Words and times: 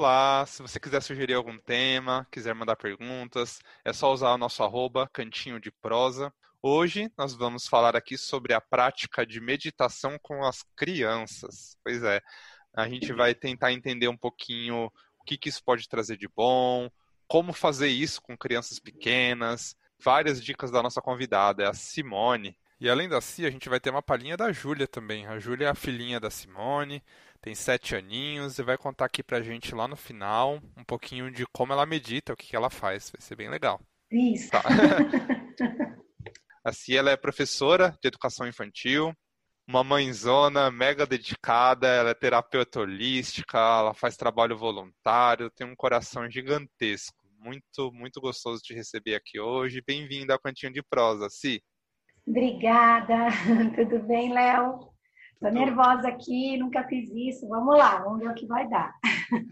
Olá, 0.00 0.46
se 0.46 0.62
você 0.62 0.80
quiser 0.80 1.02
sugerir 1.02 1.34
algum 1.34 1.58
tema, 1.58 2.26
quiser 2.32 2.54
mandar 2.54 2.74
perguntas, 2.74 3.58
é 3.84 3.92
só 3.92 4.10
usar 4.10 4.32
o 4.32 4.38
nosso 4.38 4.62
arroba 4.62 5.06
cantinho 5.12 5.60
de 5.60 5.70
prosa. 5.70 6.32
Hoje 6.62 7.12
nós 7.18 7.34
vamos 7.34 7.68
falar 7.68 7.94
aqui 7.94 8.16
sobre 8.16 8.54
a 8.54 8.62
prática 8.62 9.26
de 9.26 9.42
meditação 9.42 10.18
com 10.22 10.42
as 10.42 10.62
crianças. 10.74 11.76
Pois 11.84 12.02
é, 12.02 12.22
a 12.74 12.88
gente 12.88 13.12
vai 13.12 13.34
tentar 13.34 13.74
entender 13.74 14.08
um 14.08 14.16
pouquinho 14.16 14.86
o 14.86 15.24
que, 15.26 15.36
que 15.36 15.50
isso 15.50 15.62
pode 15.62 15.86
trazer 15.86 16.16
de 16.16 16.28
bom, 16.28 16.88
como 17.28 17.52
fazer 17.52 17.88
isso 17.88 18.22
com 18.22 18.38
crianças 18.38 18.78
pequenas, 18.78 19.76
várias 20.02 20.42
dicas 20.42 20.70
da 20.70 20.82
nossa 20.82 21.02
convidada, 21.02 21.64
é 21.64 21.66
a 21.66 21.74
Simone. 21.74 22.56
E 22.80 22.88
além 22.88 23.06
da 23.06 23.20
Cia, 23.20 23.48
a 23.48 23.50
gente 23.50 23.68
vai 23.68 23.78
ter 23.78 23.90
uma 23.90 24.00
palhinha 24.00 24.38
da 24.38 24.50
Júlia 24.50 24.88
também. 24.88 25.26
A 25.26 25.38
Júlia 25.38 25.66
é 25.66 25.70
a 25.70 25.74
filhinha 25.74 26.18
da 26.18 26.30
Simone 26.30 27.02
tem 27.40 27.54
sete 27.54 27.96
aninhos 27.96 28.58
e 28.58 28.62
vai 28.62 28.76
contar 28.76 29.06
aqui 29.06 29.22
pra 29.22 29.40
gente 29.40 29.74
lá 29.74 29.88
no 29.88 29.96
final 29.96 30.60
um 30.76 30.84
pouquinho 30.84 31.30
de 31.30 31.46
como 31.46 31.72
ela 31.72 31.86
medita, 31.86 32.32
o 32.32 32.36
que, 32.36 32.48
que 32.48 32.56
ela 32.56 32.70
faz. 32.70 33.10
Vai 33.10 33.20
ser 33.20 33.36
bem 33.36 33.48
legal. 33.48 33.80
Isso. 34.10 34.50
Tá. 34.50 34.62
a 36.64 36.72
Cia 36.72 36.98
ela 36.98 37.10
é 37.10 37.16
professora 37.16 37.96
de 38.02 38.08
educação 38.08 38.46
infantil, 38.46 39.14
uma 39.66 39.84
mãezona 39.84 40.70
mega 40.70 41.06
dedicada, 41.06 41.86
ela 41.86 42.10
é 42.10 42.14
terapeuta 42.14 42.80
holística, 42.80 43.56
ela 43.56 43.94
faz 43.94 44.16
trabalho 44.16 44.56
voluntário, 44.56 45.50
tem 45.50 45.66
um 45.66 45.76
coração 45.76 46.28
gigantesco. 46.28 47.18
Muito, 47.38 47.90
muito 47.92 48.20
gostoso 48.20 48.60
de 48.62 48.74
receber 48.74 49.14
aqui 49.14 49.40
hoje. 49.40 49.82
Bem-vinda 49.86 50.34
ao 50.34 50.40
Cantinho 50.40 50.72
de 50.72 50.82
Prosa, 50.82 51.30
Si. 51.30 51.62
Obrigada. 52.26 53.28
Tudo 53.74 54.00
bem, 54.00 54.32
Léo? 54.32 54.89
Tô 55.40 55.48
nervosa 55.48 56.08
aqui, 56.08 56.58
nunca 56.58 56.86
fiz 56.86 57.08
isso. 57.14 57.48
Vamos 57.48 57.78
lá, 57.78 57.98
vamos 57.98 58.20
ver 58.20 58.28
o 58.28 58.34
que 58.34 58.46
vai 58.46 58.68
dar. 58.68 58.94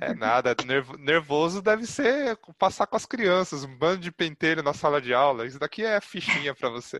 É 0.02 0.14
nada, 0.14 0.54
nervoso 0.98 1.62
deve 1.62 1.86
ser 1.86 2.38
passar 2.58 2.86
com 2.86 2.96
as 2.96 3.06
crianças, 3.06 3.64
um 3.64 3.74
bando 3.74 4.00
de 4.00 4.12
pentelho 4.12 4.62
na 4.62 4.74
sala 4.74 5.00
de 5.00 5.14
aula. 5.14 5.46
Isso 5.46 5.58
daqui 5.58 5.82
é 5.84 6.00
fichinha 6.00 6.54
para 6.54 6.68
você. 6.68 6.98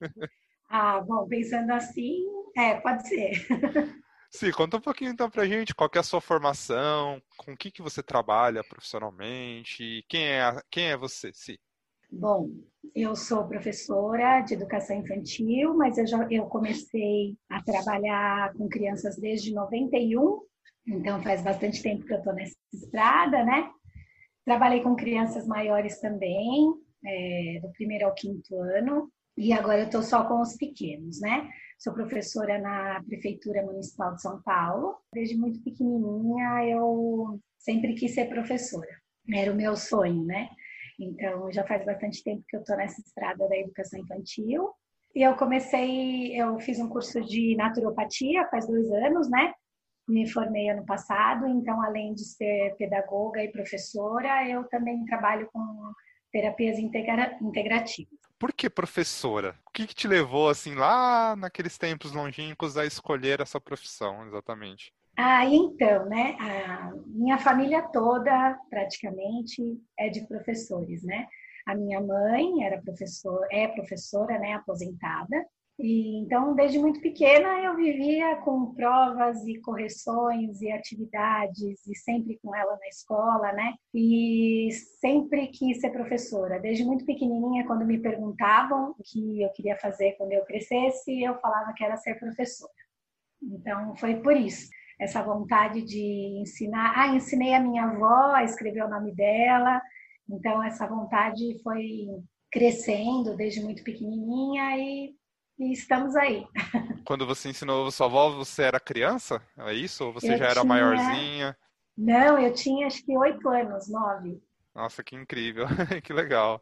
Ah, 0.72 1.00
bom, 1.00 1.26
pensando 1.26 1.72
assim, 1.72 2.24
é, 2.56 2.74
pode 2.76 3.08
ser. 3.08 3.32
Sim, 4.30 4.52
conta 4.52 4.76
um 4.76 4.80
pouquinho 4.80 5.10
então 5.10 5.28
pra 5.28 5.44
gente, 5.44 5.74
qual 5.74 5.90
é 5.92 5.98
a 5.98 6.02
sua 6.04 6.20
formação, 6.20 7.20
com 7.36 7.54
o 7.54 7.56
que, 7.56 7.72
que 7.72 7.82
você 7.82 8.00
trabalha 8.00 8.62
profissionalmente, 8.62 10.04
quem 10.08 10.24
é, 10.28 10.62
quem 10.70 10.84
é 10.92 10.96
você, 10.96 11.32
Sim? 11.34 11.56
Bom, 12.12 12.50
eu 12.94 13.14
sou 13.14 13.46
professora 13.46 14.40
de 14.40 14.54
educação 14.54 14.96
infantil, 14.96 15.76
mas 15.76 15.96
eu, 15.96 16.06
já, 16.06 16.26
eu 16.30 16.46
comecei 16.46 17.36
a 17.48 17.62
trabalhar 17.62 18.52
com 18.54 18.68
crianças 18.68 19.16
desde 19.16 19.54
91, 19.54 20.40
então 20.86 21.22
faz 21.22 21.42
bastante 21.42 21.82
tempo 21.82 22.04
que 22.04 22.12
eu 22.12 22.18
estou 22.18 22.32
nessa 22.32 22.56
estrada, 22.72 23.44
né? 23.44 23.70
Trabalhei 24.44 24.82
com 24.82 24.96
crianças 24.96 25.46
maiores 25.46 26.00
também, 26.00 26.74
é, 27.04 27.60
do 27.62 27.70
primeiro 27.72 28.06
ao 28.06 28.14
quinto 28.14 28.56
ano, 28.60 29.10
e 29.36 29.52
agora 29.52 29.80
eu 29.80 29.86
estou 29.86 30.02
só 30.02 30.26
com 30.26 30.40
os 30.40 30.56
pequenos, 30.56 31.20
né? 31.20 31.48
Sou 31.78 31.94
professora 31.94 32.58
na 32.58 33.02
Prefeitura 33.04 33.62
Municipal 33.62 34.14
de 34.14 34.20
São 34.20 34.42
Paulo. 34.42 34.96
Desde 35.14 35.36
muito 35.36 35.62
pequenininha 35.62 36.66
eu 36.66 37.40
sempre 37.58 37.94
quis 37.94 38.12
ser 38.14 38.26
professora. 38.28 39.00
Era 39.32 39.52
o 39.52 39.56
meu 39.56 39.76
sonho, 39.76 40.24
né? 40.24 40.50
Então, 41.00 41.50
já 41.50 41.66
faz 41.66 41.84
bastante 41.84 42.22
tempo 42.22 42.44
que 42.46 42.56
eu 42.56 42.60
estou 42.60 42.76
nessa 42.76 43.00
estrada 43.00 43.48
da 43.48 43.56
educação 43.56 43.98
infantil. 43.98 44.70
E 45.14 45.22
eu 45.22 45.34
comecei, 45.34 46.38
eu 46.40 46.58
fiz 46.60 46.78
um 46.78 46.88
curso 46.88 47.20
de 47.22 47.56
naturopatia 47.56 48.46
faz 48.48 48.66
dois 48.66 48.90
anos, 48.92 49.28
né? 49.30 49.52
Me 50.06 50.28
formei 50.30 50.68
ano 50.68 50.84
passado, 50.84 51.46
então, 51.46 51.82
além 51.82 52.14
de 52.14 52.24
ser 52.24 52.74
pedagoga 52.76 53.42
e 53.42 53.50
professora, 53.50 54.48
eu 54.48 54.64
também 54.68 55.04
trabalho 55.06 55.48
com 55.52 55.92
terapias 56.30 56.78
integra 56.78 57.36
integrativas. 57.40 58.18
Por 58.38 58.52
que 58.52 58.70
professora? 58.70 59.56
O 59.66 59.70
que, 59.70 59.86
que 59.86 59.94
te 59.94 60.06
levou, 60.06 60.48
assim, 60.48 60.74
lá 60.74 61.34
naqueles 61.36 61.76
tempos 61.76 62.12
longínquos 62.12 62.76
a 62.76 62.86
escolher 62.86 63.40
essa 63.40 63.60
profissão, 63.60 64.26
exatamente? 64.26 64.92
Ah, 65.22 65.44
então, 65.44 66.06
né? 66.06 66.34
A 66.40 66.92
minha 67.06 67.36
família 67.36 67.82
toda, 67.82 68.58
praticamente, 68.70 69.78
é 69.98 70.08
de 70.08 70.26
professores, 70.26 71.02
né? 71.02 71.26
A 71.66 71.74
minha 71.74 72.00
mãe 72.00 72.64
era 72.64 72.80
professor, 72.80 73.46
é 73.50 73.68
professora, 73.68 74.38
né? 74.38 74.54
Aposentada. 74.54 75.46
E, 75.78 76.22
então, 76.22 76.54
desde 76.54 76.78
muito 76.78 77.02
pequena, 77.02 77.60
eu 77.60 77.76
vivia 77.76 78.36
com 78.36 78.72
provas 78.74 79.46
e 79.46 79.60
correções 79.60 80.62
e 80.62 80.72
atividades, 80.72 81.86
e 81.86 81.94
sempre 81.96 82.38
com 82.42 82.56
ela 82.56 82.78
na 82.78 82.88
escola, 82.88 83.52
né? 83.52 83.74
E 83.92 84.70
sempre 85.00 85.48
quis 85.48 85.82
ser 85.82 85.90
professora. 85.90 86.58
Desde 86.58 86.82
muito 86.82 87.04
pequenininha, 87.04 87.66
quando 87.66 87.84
me 87.84 87.98
perguntavam 87.98 88.94
o 88.98 89.02
que 89.04 89.42
eu 89.42 89.50
queria 89.50 89.76
fazer 89.76 90.12
quando 90.12 90.32
eu 90.32 90.46
crescesse, 90.46 91.22
eu 91.22 91.38
falava 91.40 91.74
que 91.74 91.84
era 91.84 91.98
ser 91.98 92.18
professora. 92.18 92.72
Então, 93.42 93.94
foi 93.96 94.16
por 94.16 94.34
isso 94.34 94.70
essa 95.00 95.22
vontade 95.22 95.82
de 95.82 96.38
ensinar. 96.42 96.92
Ah, 96.94 97.08
ensinei 97.08 97.54
a 97.54 97.60
minha 97.60 97.84
avó 97.84 98.34
a 98.34 98.44
escrever 98.44 98.84
o 98.84 98.88
nome 98.88 99.14
dela, 99.14 99.80
então 100.28 100.62
essa 100.62 100.86
vontade 100.86 101.60
foi 101.62 102.06
crescendo 102.52 103.34
desde 103.34 103.62
muito 103.62 103.82
pequenininha 103.82 104.76
e, 104.76 105.14
e 105.58 105.72
estamos 105.72 106.14
aí. 106.14 106.46
Quando 107.06 107.26
você 107.26 107.48
ensinou 107.48 107.86
a 107.86 107.90
sua 107.90 108.06
avó, 108.06 108.30
você 108.30 108.62
era 108.62 108.78
criança? 108.78 109.42
É 109.56 109.72
isso? 109.72 110.04
Ou 110.04 110.12
você 110.12 110.34
eu 110.34 110.36
já 110.36 110.44
era 110.44 110.60
tinha... 110.60 110.64
maiorzinha? 110.64 111.56
Não, 111.96 112.38
eu 112.38 112.52
tinha 112.52 112.86
acho 112.86 113.04
que 113.04 113.16
oito 113.16 113.48
anos, 113.48 113.88
nove. 113.88 114.40
Nossa, 114.74 115.02
que 115.02 115.16
incrível, 115.16 115.66
que 116.04 116.12
legal. 116.12 116.60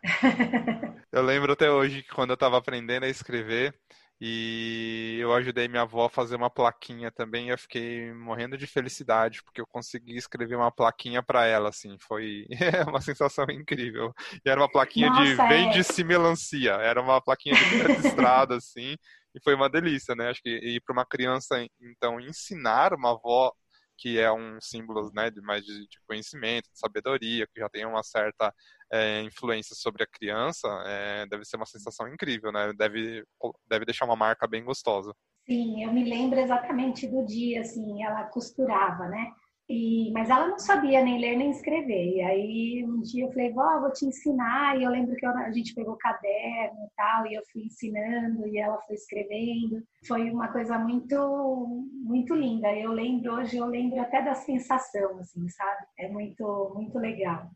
eu 1.13 1.23
lembro 1.23 1.53
até 1.53 1.71
hoje 1.71 2.03
que 2.03 2.15
quando 2.15 2.31
eu 2.31 2.35
estava 2.35 2.57
aprendendo 2.57 3.05
a 3.05 3.09
escrever, 3.09 3.75
e 4.21 5.17
eu 5.21 5.33
ajudei 5.33 5.69
minha 5.69 5.83
avó 5.83 6.07
a 6.07 6.11
fazer 6.11 6.35
uma 6.35 6.51
plaquinha 6.51 7.11
também 7.11 7.47
e 7.47 7.51
eu 7.51 7.59
fiquei 7.59 8.13
morrendo 8.13 8.59
de 8.59 8.67
felicidade 8.67 9.43
porque 9.45 9.61
eu 9.61 9.67
consegui 9.67 10.17
escrever 10.17 10.57
uma 10.57 10.73
plaquinha 10.73 11.23
para 11.23 11.47
ela, 11.47 11.69
assim, 11.69 11.97
foi 12.01 12.47
uma 12.89 13.01
sensação 13.01 13.45
incrível. 13.51 14.13
E 14.45 14.49
era 14.49 14.61
uma 14.61 14.71
plaquinha 14.71 15.09
Nossa, 15.09 15.23
de 15.25 15.41
é. 15.41 15.49
vende-se 15.49 16.03
melancia, 16.03 16.73
era 16.73 17.01
uma 17.01 17.21
plaquinha 17.21 17.55
de 17.55 18.07
estrada, 18.07 18.57
assim, 18.57 18.97
e 19.35 19.41
foi 19.43 19.55
uma 19.55 19.69
delícia, 19.69 20.15
né? 20.15 20.31
Acho 20.31 20.43
que 20.43 20.51
e 20.51 20.81
para 20.81 20.93
uma 20.93 21.07
criança, 21.07 21.65
então, 21.81 22.21
ensinar 22.21 22.93
uma 22.95 23.13
avó 23.13 23.53
que 23.99 24.19
é 24.19 24.33
um 24.33 24.59
símbolo 24.61 25.11
né, 25.13 25.31
de 25.31 25.41
mais 25.43 25.65
de, 25.65 25.89
de 25.89 26.01
conhecimento, 26.07 26.71
de 26.73 26.79
sabedoria, 26.79 27.47
que 27.53 27.61
já 27.61 27.69
tem 27.69 27.85
uma 27.85 28.03
certa 28.03 28.55
é, 28.93 29.23
influência 29.23 29.75
sobre 29.75 30.05
a 30.05 30.07
criança, 30.07 30.69
é, 30.87 31.27
deve 31.27 31.45
ser 31.45 31.57
uma 31.57 31.67
sensação 31.67 32.09
incrível, 32.09 32.53
né? 32.53 32.73
Deve, 32.73 33.25
deve 33.69 33.85
deixar 33.85 34.05
uma 34.05 34.17
marca 34.17 34.47
bem 34.47 34.65
gostosa. 34.65 35.13
Sim, 35.47 35.83
eu 35.83 35.93
me 35.93 36.05
lembro 36.09 36.39
exatamente 36.39 37.07
do 37.07 37.25
dia, 37.25 37.63
assim, 37.63 38.03
ela 38.05 38.25
costurava, 38.25 39.09
né? 39.09 39.33
E, 39.69 40.11
mas 40.13 40.31
ela 40.31 40.49
não 40.49 40.59
sabia 40.59 41.05
nem 41.05 41.21
ler 41.21 41.37
nem 41.37 41.51
escrever. 41.51 42.17
E 42.17 42.23
aí 42.23 42.85
um 42.87 43.03
dia 43.03 43.25
eu 43.27 43.33
falei, 43.33 43.53
vó, 43.53 43.81
vou 43.81 43.93
te 43.93 44.07
ensinar. 44.07 44.79
E 44.79 44.85
eu 44.85 44.91
lembro 44.91 45.15
que 45.15 45.27
eu, 45.27 45.31
a 45.31 45.51
gente 45.51 45.75
pegou 45.75 45.97
caderno 45.97 46.87
e 46.87 46.91
tal, 46.97 47.27
e 47.27 47.35
eu 47.35 47.43
fui 47.53 47.65
ensinando 47.65 48.47
e 48.49 48.59
ela 48.59 48.81
foi 48.83 48.95
escrevendo. 48.95 49.83
Foi 50.07 50.31
uma 50.31 50.49
coisa 50.49 50.79
muito, 50.79 51.85
muito 51.93 52.35
linda. 52.35 52.75
Eu 52.75 52.93
lembro 52.93 53.35
hoje, 53.35 53.57
eu 53.59 53.67
lembro 53.67 54.01
até 54.01 54.23
da 54.23 54.35
sensação, 54.35 55.19
assim, 55.19 55.47
sabe? 55.49 55.87
É 55.99 56.09
muito, 56.09 56.73
muito 56.75 56.99
legal. 56.99 57.51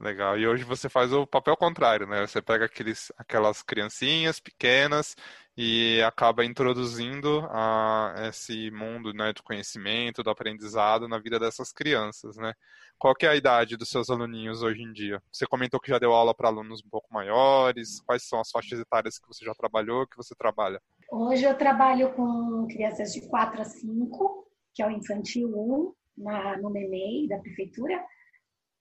Legal. 0.00 0.38
E 0.38 0.46
hoje 0.46 0.64
você 0.64 0.88
faz 0.88 1.12
o 1.12 1.26
papel 1.26 1.56
contrário, 1.56 2.06
né? 2.06 2.26
Você 2.26 2.40
pega 2.40 2.64
aqueles, 2.64 3.12
aquelas 3.16 3.62
criancinhas 3.62 4.40
pequenas 4.40 5.14
e 5.56 6.00
acaba 6.02 6.44
introduzindo 6.44 7.46
a, 7.50 8.14
esse 8.28 8.70
mundo 8.70 9.12
né, 9.12 9.32
do 9.32 9.42
conhecimento, 9.42 10.22
do 10.22 10.30
aprendizado 10.30 11.08
na 11.08 11.18
vida 11.18 11.38
dessas 11.38 11.72
crianças, 11.72 12.36
né? 12.36 12.54
Qual 12.98 13.14
que 13.14 13.26
é 13.26 13.28
a 13.28 13.36
idade 13.36 13.76
dos 13.76 13.90
seus 13.90 14.10
aluninhos 14.10 14.62
hoje 14.62 14.82
em 14.82 14.92
dia? 14.92 15.22
Você 15.32 15.46
comentou 15.46 15.78
que 15.80 15.90
já 15.90 15.98
deu 15.98 16.12
aula 16.12 16.34
para 16.34 16.48
alunos 16.48 16.82
um 16.84 16.88
pouco 16.88 17.12
maiores. 17.12 18.00
Quais 18.00 18.26
são 18.26 18.40
as 18.40 18.50
faixas 18.50 18.80
etárias 18.80 19.18
que 19.18 19.28
você 19.28 19.44
já 19.44 19.54
trabalhou, 19.54 20.06
que 20.06 20.16
você 20.16 20.34
trabalha? 20.34 20.80
Hoje 21.10 21.44
eu 21.44 21.56
trabalho 21.56 22.12
com 22.14 22.66
crianças 22.68 23.12
de 23.12 23.26
4 23.28 23.60
a 23.60 23.64
5, 23.64 24.48
que 24.74 24.82
é 24.82 24.86
o 24.86 24.90
infantil 24.90 25.48
1, 25.48 26.22
na, 26.24 26.56
no 26.58 26.70
MEMEI 26.70 27.28
da 27.28 27.38
prefeitura, 27.38 28.04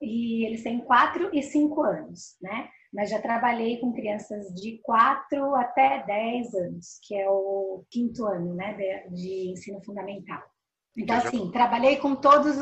e 0.02 0.46
eles 0.46 0.64
têm 0.64 0.80
4 0.80 1.30
e 1.34 1.42
5 1.42 1.82
anos, 1.82 2.38
né? 2.42 2.70
Mas 2.94 3.10
já 3.10 3.22
trabalhei 3.22 3.80
com 3.80 3.94
crianças 3.94 4.48
de 4.54 4.80
4 4.84 5.56
até 5.56 6.04
10 6.06 6.54
anos, 6.54 7.00
que 7.04 7.16
é 7.16 7.30
o 7.30 7.84
quinto 7.90 8.26
ano, 8.26 8.54
né, 8.54 8.74
de, 9.10 9.52
ensino 9.52 9.84
fundamental. 9.84 10.42
Então, 10.98 11.16
assim, 11.16 11.52
trabalhei 11.52 11.98
com 11.98 12.16
todas 12.16 12.58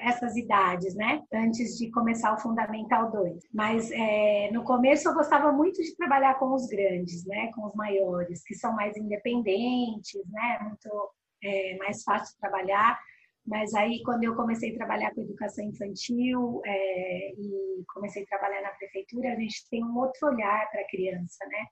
essas 0.00 0.36
idades, 0.36 0.96
né? 0.96 1.22
Antes 1.32 1.78
de 1.78 1.92
começar 1.92 2.34
o 2.34 2.40
Fundamental 2.40 3.12
2. 3.12 3.40
Mas 3.54 3.88
é, 3.92 4.50
no 4.52 4.64
começo 4.64 5.08
eu 5.08 5.14
gostava 5.14 5.52
muito 5.52 5.80
de 5.80 5.94
trabalhar 5.94 6.40
com 6.40 6.52
os 6.52 6.66
grandes, 6.66 7.24
né? 7.24 7.52
Com 7.54 7.64
os 7.64 7.74
maiores, 7.74 8.42
que 8.42 8.56
são 8.56 8.74
mais 8.74 8.96
independentes, 8.96 10.20
né? 10.28 10.58
Muito 10.62 11.10
é, 11.44 11.76
mais 11.76 12.02
fácil 12.02 12.36
trabalhar. 12.40 12.98
Mas 13.44 13.74
aí, 13.74 14.02
quando 14.04 14.22
eu 14.24 14.36
comecei 14.36 14.72
a 14.72 14.76
trabalhar 14.76 15.12
com 15.12 15.20
educação 15.20 15.64
infantil 15.64 16.62
é, 16.64 17.32
e 17.32 17.84
comecei 17.92 18.22
a 18.22 18.26
trabalhar 18.26 18.62
na 18.62 18.70
prefeitura, 18.70 19.32
a 19.32 19.36
gente 19.36 19.68
tem 19.68 19.84
um 19.84 19.98
outro 19.98 20.28
olhar 20.28 20.70
para 20.70 20.80
a 20.80 20.88
criança, 20.88 21.44
né? 21.46 21.66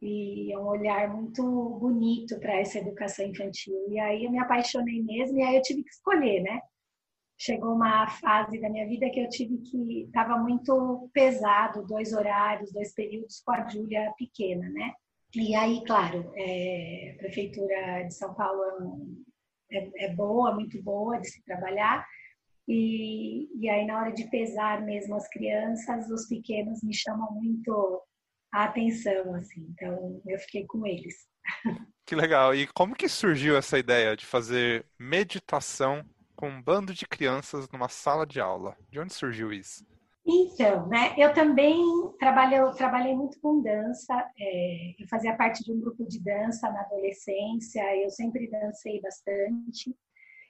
E 0.00 0.52
é 0.52 0.58
um 0.58 0.66
olhar 0.66 1.08
muito 1.12 1.42
bonito 1.80 2.38
para 2.38 2.60
essa 2.60 2.78
educação 2.78 3.26
infantil. 3.26 3.74
E 3.90 3.98
aí 3.98 4.24
eu 4.24 4.30
me 4.30 4.38
apaixonei 4.38 5.02
mesmo, 5.02 5.38
e 5.38 5.42
aí 5.42 5.56
eu 5.56 5.62
tive 5.62 5.82
que 5.82 5.90
escolher, 5.90 6.42
né? 6.42 6.60
Chegou 7.38 7.74
uma 7.74 8.08
fase 8.08 8.60
da 8.60 8.70
minha 8.70 8.86
vida 8.86 9.10
que 9.10 9.20
eu 9.20 9.28
tive 9.28 9.58
que. 9.58 10.02
Estava 10.04 10.38
muito 10.38 11.10
pesado, 11.12 11.86
dois 11.86 12.12
horários, 12.12 12.72
dois 12.72 12.94
períodos 12.94 13.40
com 13.44 13.52
a 13.52 13.68
Júlia 13.68 14.12
pequena, 14.16 14.68
né? 14.70 14.94
E 15.34 15.54
aí, 15.54 15.84
claro, 15.84 16.32
é, 16.36 17.12
a 17.14 17.18
Prefeitura 17.18 18.04
de 18.04 18.14
São 18.14 18.32
Paulo 18.34 18.62
é, 18.62 18.76
é, 19.70 20.06
é 20.06 20.14
boa, 20.14 20.54
muito 20.54 20.82
boa 20.82 21.18
de 21.18 21.28
se 21.28 21.42
trabalhar, 21.44 22.06
e, 22.68 23.48
e, 23.60 23.68
aí, 23.68 23.86
na 23.86 24.00
hora 24.00 24.12
de 24.12 24.28
pesar 24.28 24.82
mesmo 24.82 25.14
as 25.14 25.28
crianças, 25.28 26.10
os 26.10 26.26
pequenos 26.26 26.82
me 26.82 26.92
chamam 26.92 27.32
muito 27.32 28.02
a 28.52 28.64
atenção, 28.64 29.34
assim. 29.34 29.68
Então, 29.70 30.20
eu 30.26 30.38
fiquei 30.40 30.66
com 30.66 30.84
eles. 30.84 31.14
Que 32.04 32.14
legal. 32.14 32.54
E 32.54 32.66
como 32.68 32.94
que 32.94 33.08
surgiu 33.08 33.56
essa 33.56 33.78
ideia 33.78 34.16
de 34.16 34.26
fazer 34.26 34.86
meditação 34.98 36.04
com 36.34 36.48
um 36.48 36.62
bando 36.62 36.92
de 36.92 37.06
crianças 37.06 37.68
numa 37.68 37.88
sala 37.88 38.26
de 38.26 38.40
aula? 38.40 38.76
De 38.90 38.98
onde 38.98 39.12
surgiu 39.12 39.52
isso? 39.52 39.84
Então, 40.28 40.88
né, 40.88 41.14
eu 41.16 41.32
também 41.32 41.80
trabalhei, 42.18 43.14
muito 43.14 43.38
com 43.40 43.62
dança, 43.62 44.12
é, 44.36 44.94
eu 44.98 45.06
fazia 45.08 45.36
parte 45.36 45.62
de 45.62 45.72
um 45.72 45.80
grupo 45.80 46.04
de 46.04 46.20
dança 46.20 46.68
na 46.68 46.80
adolescência, 46.80 47.96
eu 47.96 48.10
sempre 48.10 48.50
dancei 48.50 49.00
bastante 49.00 49.94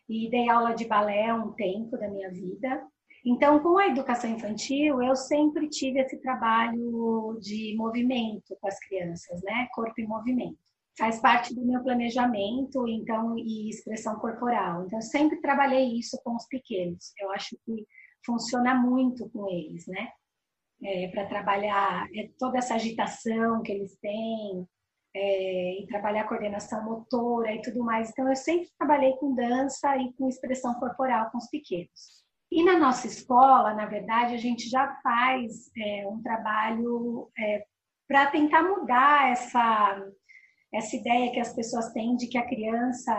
e 0.08 0.31
dei 0.31 0.49
aula 0.49 0.73
de 0.73 0.87
balé 0.87 1.34
um 1.34 1.52
tempo 1.52 1.99
da 1.99 2.08
minha 2.08 2.31
vida. 2.31 2.82
Então, 3.23 3.58
com 3.58 3.76
a 3.76 3.88
educação 3.88 4.31
infantil, 4.31 5.02
eu 5.02 5.14
sempre 5.14 5.69
tive 5.69 6.00
esse 6.00 6.17
trabalho 6.22 7.37
de 7.43 7.75
movimento 7.76 8.56
com 8.58 8.69
as 8.69 8.79
crianças, 8.79 9.43
né? 9.43 9.69
Corpo 9.75 10.00
e 10.00 10.06
movimento. 10.06 10.56
Faz 10.96 11.19
parte 11.19 11.55
do 11.55 11.67
meu 11.67 11.82
planejamento, 11.82 12.87
então, 12.88 13.37
e 13.37 13.69
expressão 13.69 14.14
corporal. 14.20 14.87
Então, 14.87 15.00
eu 15.00 15.02
sempre 15.02 15.40
trabalhei 15.40 15.99
isso 15.99 16.19
com 16.25 16.34
os 16.34 16.46
pequenos. 16.46 17.12
Eu 17.20 17.31
acho 17.32 17.58
que 17.67 17.84
funciona 18.26 18.75
muito 18.75 19.31
com 19.31 19.49
eles, 19.49 19.87
né? 19.87 20.11
É, 20.82 21.08
para 21.08 21.26
trabalhar 21.26 22.06
é, 22.14 22.28
toda 22.38 22.58
essa 22.58 22.75
agitação 22.75 23.62
que 23.62 23.73
eles 23.73 23.96
têm, 23.99 24.69
é, 25.17 25.81
e 25.81 25.87
trabalhar 25.87 26.28
coordenação 26.28 26.84
motora 26.84 27.50
e 27.55 27.62
tudo 27.62 27.82
mais. 27.82 28.11
Então, 28.11 28.28
eu 28.28 28.37
sempre 28.37 28.69
trabalhei 28.78 29.12
com 29.17 29.34
dança 29.34 29.96
e 29.96 30.12
com 30.12 30.28
expressão 30.28 30.75
corporal 30.75 31.31
com 31.31 31.38
os 31.38 31.49
pequenos. 31.49 32.26
E 32.52 32.62
na 32.62 32.78
nossa 32.78 33.06
escola, 33.06 33.75
na 33.75 33.87
verdade, 33.87 34.34
a 34.34 34.38
gente 34.38 34.69
já 34.69 34.94
faz 35.02 35.70
é, 35.76 36.06
um 36.06 36.22
trabalho 36.22 37.31
é, 37.38 37.64
para 38.06 38.26
tentar 38.26 38.62
mudar 38.62 39.32
essa, 39.32 40.06
essa 40.72 40.96
ideia 40.96 41.32
que 41.32 41.40
as 41.40 41.55
pessoas 41.55 41.93
têm 41.93 42.14
de 42.17 42.29
que 42.29 42.38
a 42.38 42.46
criança 42.46 43.12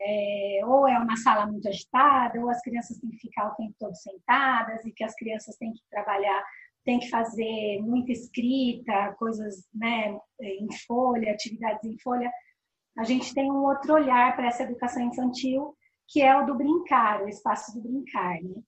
é, 0.00 0.60
ou 0.64 0.88
é 0.88 0.98
uma 0.98 1.16
sala 1.16 1.46
muito 1.46 1.68
agitada, 1.68 2.40
ou 2.40 2.48
as 2.48 2.60
crianças 2.60 2.98
têm 2.98 3.10
que 3.10 3.18
ficar 3.18 3.48
o 3.48 3.54
tempo 3.54 3.74
todo 3.78 3.94
sentadas, 3.94 4.84
e 4.84 4.92
que 4.92 5.04
as 5.04 5.14
crianças 5.14 5.56
têm 5.56 5.72
que 5.72 5.82
trabalhar, 5.90 6.44
têm 6.84 6.98
que 6.98 7.08
fazer 7.08 7.80
muita 7.80 8.12
escrita, 8.12 9.14
coisas 9.18 9.66
né, 9.72 10.18
em 10.40 10.68
folha, 10.86 11.32
atividades 11.32 11.84
em 11.84 11.98
folha. 11.98 12.30
A 12.98 13.04
gente 13.04 13.34
tem 13.34 13.50
um 13.50 13.64
outro 13.64 13.94
olhar 13.94 14.36
para 14.36 14.48
essa 14.48 14.62
educação 14.62 15.02
infantil, 15.02 15.74
que 16.08 16.20
é 16.20 16.36
o 16.36 16.46
do 16.46 16.54
brincar, 16.54 17.22
o 17.22 17.28
espaço 17.28 17.72
do 17.74 17.80
brincar. 17.80 18.40
Né? 18.42 18.62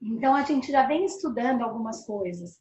Então, 0.00 0.34
a 0.34 0.42
gente 0.42 0.70
já 0.70 0.86
vem 0.86 1.04
estudando 1.04 1.62
algumas 1.62 2.06
coisas. 2.06 2.58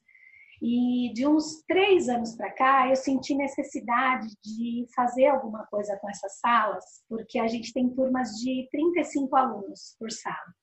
E 0.61 1.13
de 1.13 1.27
uns 1.27 1.63
três 1.67 2.09
anos 2.09 2.35
para 2.35 2.51
cá, 2.51 2.89
eu 2.89 2.95
senti 2.95 3.35
necessidade 3.35 4.27
de 4.43 4.85
fazer 4.95 5.27
alguma 5.27 5.65
coisa 5.67 5.97
com 5.97 6.09
essas 6.09 6.39
salas, 6.39 6.83
porque 7.07 7.37
a 7.37 7.47
gente 7.47 7.71
tem 7.71 7.89
turmas 7.89 8.29
de 8.39 8.67
35 8.71 9.35
alunos 9.35 9.95
por 9.99 10.11
sala. 10.11 10.53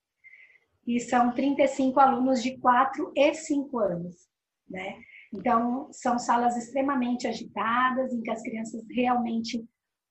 E 0.87 1.01
são 1.01 1.33
35 1.33 1.99
alunos 2.01 2.43
de 2.43 2.59
4 2.59 3.13
e 3.17 3.35
5 3.35 3.79
anos, 3.79 4.17
né? 4.69 4.99
Então, 5.33 5.89
são 5.93 6.19
salas 6.19 6.57
extremamente 6.57 7.27
agitadas, 7.27 8.13
em 8.13 8.23
que 8.23 8.31
as 8.31 8.43
crianças 8.43 8.85
realmente 8.91 9.65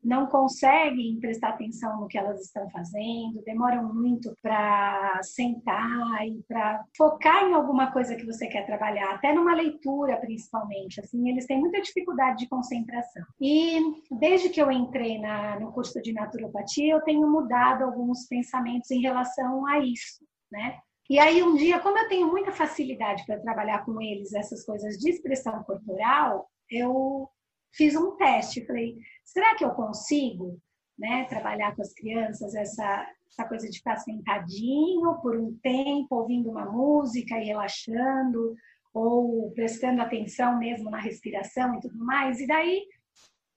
não 0.04 0.28
conseguem 0.28 1.20
prestar 1.20 1.50
atenção 1.50 2.02
no 2.02 2.08
que 2.08 2.18
elas 2.18 2.42
estão 2.42 2.70
fazendo, 2.70 3.42
demoram 3.46 3.94
muito 3.94 4.36
para 4.42 5.20
sentar 5.24 6.28
e 6.28 6.44
para 6.48 6.84
focar 6.96 7.44
em 7.44 7.54
alguma 7.54 7.92
coisa 7.92 8.16
que 8.16 8.26
você 8.26 8.48
quer 8.48 8.66
trabalhar, 8.66 9.16
até 9.16 9.34
numa 9.34 9.54
leitura 9.54 10.18
principalmente, 10.18 11.00
assim, 11.00 11.30
eles 11.30 11.46
têm 11.46 11.60
muita 11.60 11.82
dificuldade 11.82 12.40
de 12.40 12.50
concentração. 12.50 13.24
E 13.40 13.80
desde 14.12 14.50
que 14.50 14.62
eu 14.62 14.72
entrei 14.72 15.20
na, 15.20 15.60
no 15.60 15.72
curso 15.72 16.02
de 16.02 16.14
naturopatia, 16.14 16.94
eu 16.94 17.02
tenho 17.02 17.30
mudado 17.30 17.84
alguns 17.84 18.28
pensamentos 18.28 18.92
em 18.92 19.02
relação 19.02 19.66
a 19.68 19.80
isso, 19.80 20.26
né? 20.52 20.80
E 21.10 21.20
aí 21.20 21.44
um 21.44 21.56
dia, 21.56 21.80
como 21.80 21.98
eu 21.98 22.08
tenho 22.08 22.28
muita 22.28 22.52
facilidade 22.52 23.26
para 23.26 23.40
trabalhar 23.40 23.86
com 23.86 24.02
eles 24.02 24.34
essas 24.34 24.66
coisas 24.66 24.98
de 24.98 25.10
expressão 25.10 25.62
corporal, 25.64 26.48
eu 26.70 27.30
fiz 27.74 27.96
um 27.96 28.16
teste, 28.16 28.66
falei, 28.66 28.98
será 29.24 29.56
que 29.56 29.66
eu 29.66 29.72
consigo 29.72 30.60
né, 30.98 31.26
trabalhar 31.26 31.76
com 31.76 31.82
as 31.82 31.94
crianças 31.94 32.54
essa, 32.56 33.08
essa 33.28 33.48
coisa 33.48 33.68
de 33.70 33.78
ficar 33.78 33.98
sentadinho 33.98 35.20
por 35.22 35.36
um 35.38 35.58
tempo, 35.62 36.16
ouvindo 36.16 36.50
uma 36.50 36.66
música 36.66 37.38
e 37.38 37.46
relaxando, 37.46 38.56
ou 38.94 39.52
prestando 39.52 40.02
atenção 40.02 40.60
mesmo 40.60 40.90
na 40.90 41.00
respiração 41.00 41.76
e 41.76 41.80
tudo 41.80 41.98
mais. 41.98 42.40
E 42.40 42.46
daí 42.46 42.86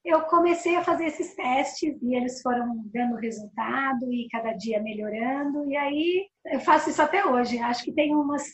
eu 0.02 0.23
comecei 0.23 0.76
a 0.76 0.85
fazer 0.85 1.06
esses 1.06 1.35
testes 1.35 2.00
e 2.00 2.14
eles 2.14 2.40
foram 2.40 2.82
dando 2.87 3.16
resultado 3.16 4.11
e 4.11 4.28
cada 4.30 4.52
dia 4.52 4.80
melhorando. 4.80 5.68
E 5.68 5.76
aí 5.76 6.26
eu 6.46 6.61
faço 6.61 6.88
isso 6.88 7.02
até 7.02 7.26
hoje. 7.26 7.58
Acho 7.58 7.85
que 7.85 7.92
tem 7.92 8.14
umas, 8.14 8.44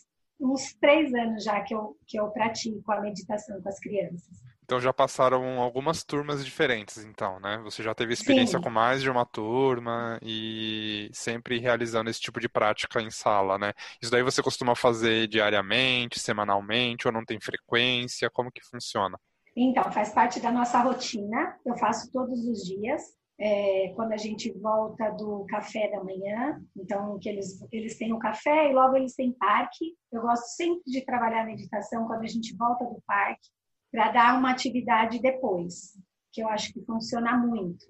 uns 0.40 0.74
três 0.74 1.14
anos 1.14 1.44
já 1.44 1.60
que 1.60 1.74
eu, 1.74 1.96
que 2.06 2.18
eu 2.18 2.28
pratico 2.30 2.90
a 2.90 3.00
meditação 3.00 3.62
com 3.62 3.68
as 3.68 3.78
crianças. 3.78 4.51
Então 4.64 4.80
já 4.80 4.92
passaram 4.92 5.60
algumas 5.60 6.04
turmas 6.04 6.44
diferentes, 6.44 7.04
então, 7.04 7.40
né? 7.40 7.60
Você 7.64 7.82
já 7.82 7.94
teve 7.94 8.12
experiência 8.12 8.58
Sim. 8.58 8.64
com 8.64 8.70
mais 8.70 9.02
de 9.02 9.10
uma 9.10 9.26
turma 9.26 10.18
e 10.22 11.10
sempre 11.12 11.58
realizando 11.58 12.08
esse 12.08 12.20
tipo 12.20 12.40
de 12.40 12.48
prática 12.48 13.00
em 13.00 13.10
sala, 13.10 13.58
né? 13.58 13.72
Isso 14.00 14.10
daí 14.10 14.22
você 14.22 14.42
costuma 14.42 14.74
fazer 14.74 15.26
diariamente, 15.26 16.20
semanalmente, 16.20 17.06
ou 17.06 17.12
não 17.12 17.24
tem 17.24 17.40
frequência? 17.40 18.30
Como 18.30 18.52
que 18.52 18.64
funciona? 18.64 19.18
Então, 19.56 19.90
faz 19.92 20.12
parte 20.12 20.40
da 20.40 20.50
nossa 20.50 20.80
rotina. 20.80 21.58
Eu 21.64 21.76
faço 21.76 22.10
todos 22.10 22.46
os 22.46 22.64
dias. 22.64 23.02
É, 23.38 23.92
quando 23.96 24.12
a 24.12 24.16
gente 24.16 24.52
volta 24.52 25.10
do 25.10 25.44
café 25.46 25.90
da 25.90 26.04
manhã, 26.04 26.62
então 26.76 27.18
que 27.18 27.28
eles, 27.28 27.60
eles 27.72 27.98
têm 27.98 28.12
o 28.12 28.18
café 28.18 28.70
e 28.70 28.72
logo 28.72 28.96
eles 28.96 29.14
têm 29.14 29.32
parque. 29.32 29.96
Eu 30.12 30.22
gosto 30.22 30.44
sempre 30.54 30.82
de 30.86 31.04
trabalhar 31.04 31.42
a 31.42 31.46
meditação 31.46 32.06
quando 32.06 32.22
a 32.22 32.28
gente 32.28 32.54
volta 32.56 32.84
do 32.84 33.02
parque, 33.04 33.48
para 33.92 34.10
dar 34.10 34.38
uma 34.38 34.50
atividade 34.50 35.20
depois, 35.20 35.92
que 36.32 36.42
eu 36.42 36.48
acho 36.48 36.72
que 36.72 36.84
funciona 36.84 37.36
muito. 37.36 37.84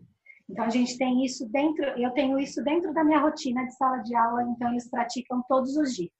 Então 0.51 0.65
a 0.65 0.71
gente 0.71 0.99
tem 0.99 1.25
isso 1.25 1.49
dentro, 1.51 1.85
eu 1.99 2.11
tenho 2.11 2.39
isso 2.39 2.63
dentro 2.63 2.93
da 2.93 3.05
minha 3.05 3.21
rotina 3.21 3.65
de 3.65 3.75
sala 3.77 3.99
de 3.99 4.15
aula, 4.15 4.43
então 4.43 4.71
eles 4.71 4.91
praticam 4.91 5.43
todos 5.49 5.77
os 5.77 5.95
dias. 5.95 6.11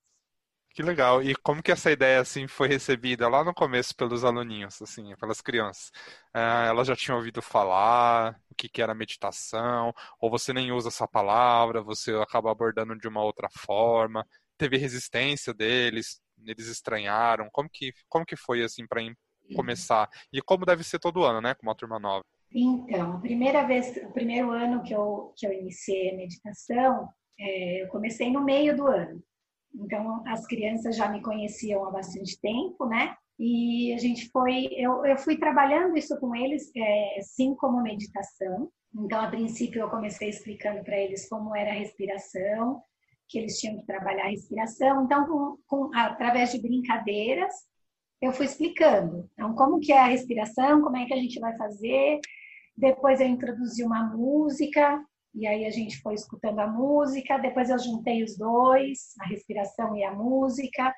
Que 0.75 0.83
legal. 0.83 1.23
E 1.23 1.35
como 1.37 1.63
que 1.63 1.71
essa 1.71 1.91
ideia 1.91 2.21
assim 2.21 2.49
foi 2.49 2.67
recebida 2.67 3.29
lá 3.29 3.45
no 3.45 3.53
começo 3.53 3.95
pelos 3.95 4.25
aluninhos, 4.25 4.81
assim, 4.81 5.15
pelas 5.17 5.43
crianças? 5.43 5.93
Ah, 6.33 6.65
elas 6.67 6.89
já 6.89 6.97
tinham 6.97 7.19
ouvido 7.19 7.43
falar 7.43 8.41
o 8.51 8.55
que, 8.55 8.71
que 8.71 8.81
era 8.81 8.95
meditação, 8.95 9.93
ou 10.19 10.31
você 10.31 10.51
nem 10.53 10.73
usa 10.73 10.89
essa 10.89 11.07
palavra, 11.07 11.83
você 11.83 12.13
acaba 12.15 12.51
abordando 12.51 12.97
de 12.97 13.07
uma 13.07 13.23
outra 13.23 13.49
forma? 13.51 14.27
Teve 14.57 14.79
resistência 14.79 15.53
deles? 15.53 16.23
Eles 16.47 16.67
estranharam? 16.69 17.51
Como 17.53 17.69
que 17.71 17.93
como 18.09 18.25
que 18.25 18.37
foi 18.37 18.63
assim 18.63 18.87
para 18.87 19.03
começar. 19.53 20.09
E 20.33 20.41
como 20.41 20.67
deve 20.67 20.85
ser 20.85 20.99
todo 20.99 21.25
ano, 21.25 21.41
né? 21.41 21.55
Com 21.55 21.67
uma 21.67 21.75
turma 21.75 21.99
nova. 21.99 22.25
Então, 22.55 23.15
a 23.15 23.21
primeira 23.21 23.67
vez, 23.67 23.97
o 23.97 24.13
primeiro 24.13 24.51
ano 24.51 24.83
que 24.83 24.95
eu, 24.95 25.33
que 25.37 25.47
eu 25.47 25.53
iniciei 25.53 26.11
a 26.11 26.17
meditação, 26.17 27.09
é, 27.41 27.83
eu 27.83 27.89
comecei 27.89 28.31
no 28.31 28.45
meio 28.45 28.77
do 28.77 28.87
ano. 28.87 29.23
Então, 29.75 30.23
as 30.27 30.47
crianças 30.47 30.97
já 30.97 31.09
me 31.09 31.23
conheciam 31.23 31.85
há 31.87 31.91
bastante 31.91 32.39
tempo, 32.41 32.87
né? 32.87 33.17
E 33.39 33.93
a 33.95 33.99
gente 33.99 34.29
foi, 34.29 34.69
eu, 34.73 35.05
eu 35.07 35.17
fui 35.17 35.37
trabalhando 35.37 35.97
isso 35.97 36.19
com 36.21 36.37
eles, 36.37 36.71
é, 36.77 37.21
sim, 37.23 37.55
como 37.55 37.83
meditação. 37.83 38.71
Então, 38.95 39.19
a 39.19 39.29
princípio, 39.29 39.81
eu 39.81 39.89
comecei 39.89 40.29
explicando 40.29 40.85
para 40.85 40.99
eles 40.99 41.29
como 41.29 41.57
era 41.57 41.71
a 41.71 41.75
respiração, 41.75 42.83
que 43.29 43.39
eles 43.39 43.59
tinham 43.59 43.79
que 43.79 43.87
trabalhar 43.87 44.27
a 44.27 44.31
respiração. 44.31 45.05
Então, 45.05 45.27
com, 45.27 45.57
com, 45.67 45.97
através 45.97 46.53
de 46.53 46.61
brincadeiras, 46.61 47.55
eu 48.23 48.33
fui 48.33 48.47
explicando. 48.47 49.29
Então, 49.33 49.53
como 49.55 49.81
que 49.81 49.93
é 49.93 49.99
a 49.99 50.07
respiração, 50.07 50.81
como 50.81 50.97
é 50.97 51.05
que 51.05 51.13
a 51.13 51.17
gente 51.17 51.41
vai 51.41 51.57
fazer. 51.57 52.21
Depois 52.77 53.21
eu 53.21 53.27
introduzi 53.27 53.83
uma 53.83 54.05
música, 54.05 55.05
e 55.35 55.45
aí 55.47 55.67
a 55.67 55.71
gente 55.71 56.01
foi 56.01 56.15
escutando 56.15 56.61
a 56.61 56.67
música. 56.69 57.37
Depois 57.39 57.69
eu 57.69 57.79
juntei 57.81 58.23
os 58.23 58.39
dois, 58.39 59.15
a 59.21 59.27
respiração 59.27 59.97
e 59.97 60.05
a 60.05 60.15
música. 60.15 60.95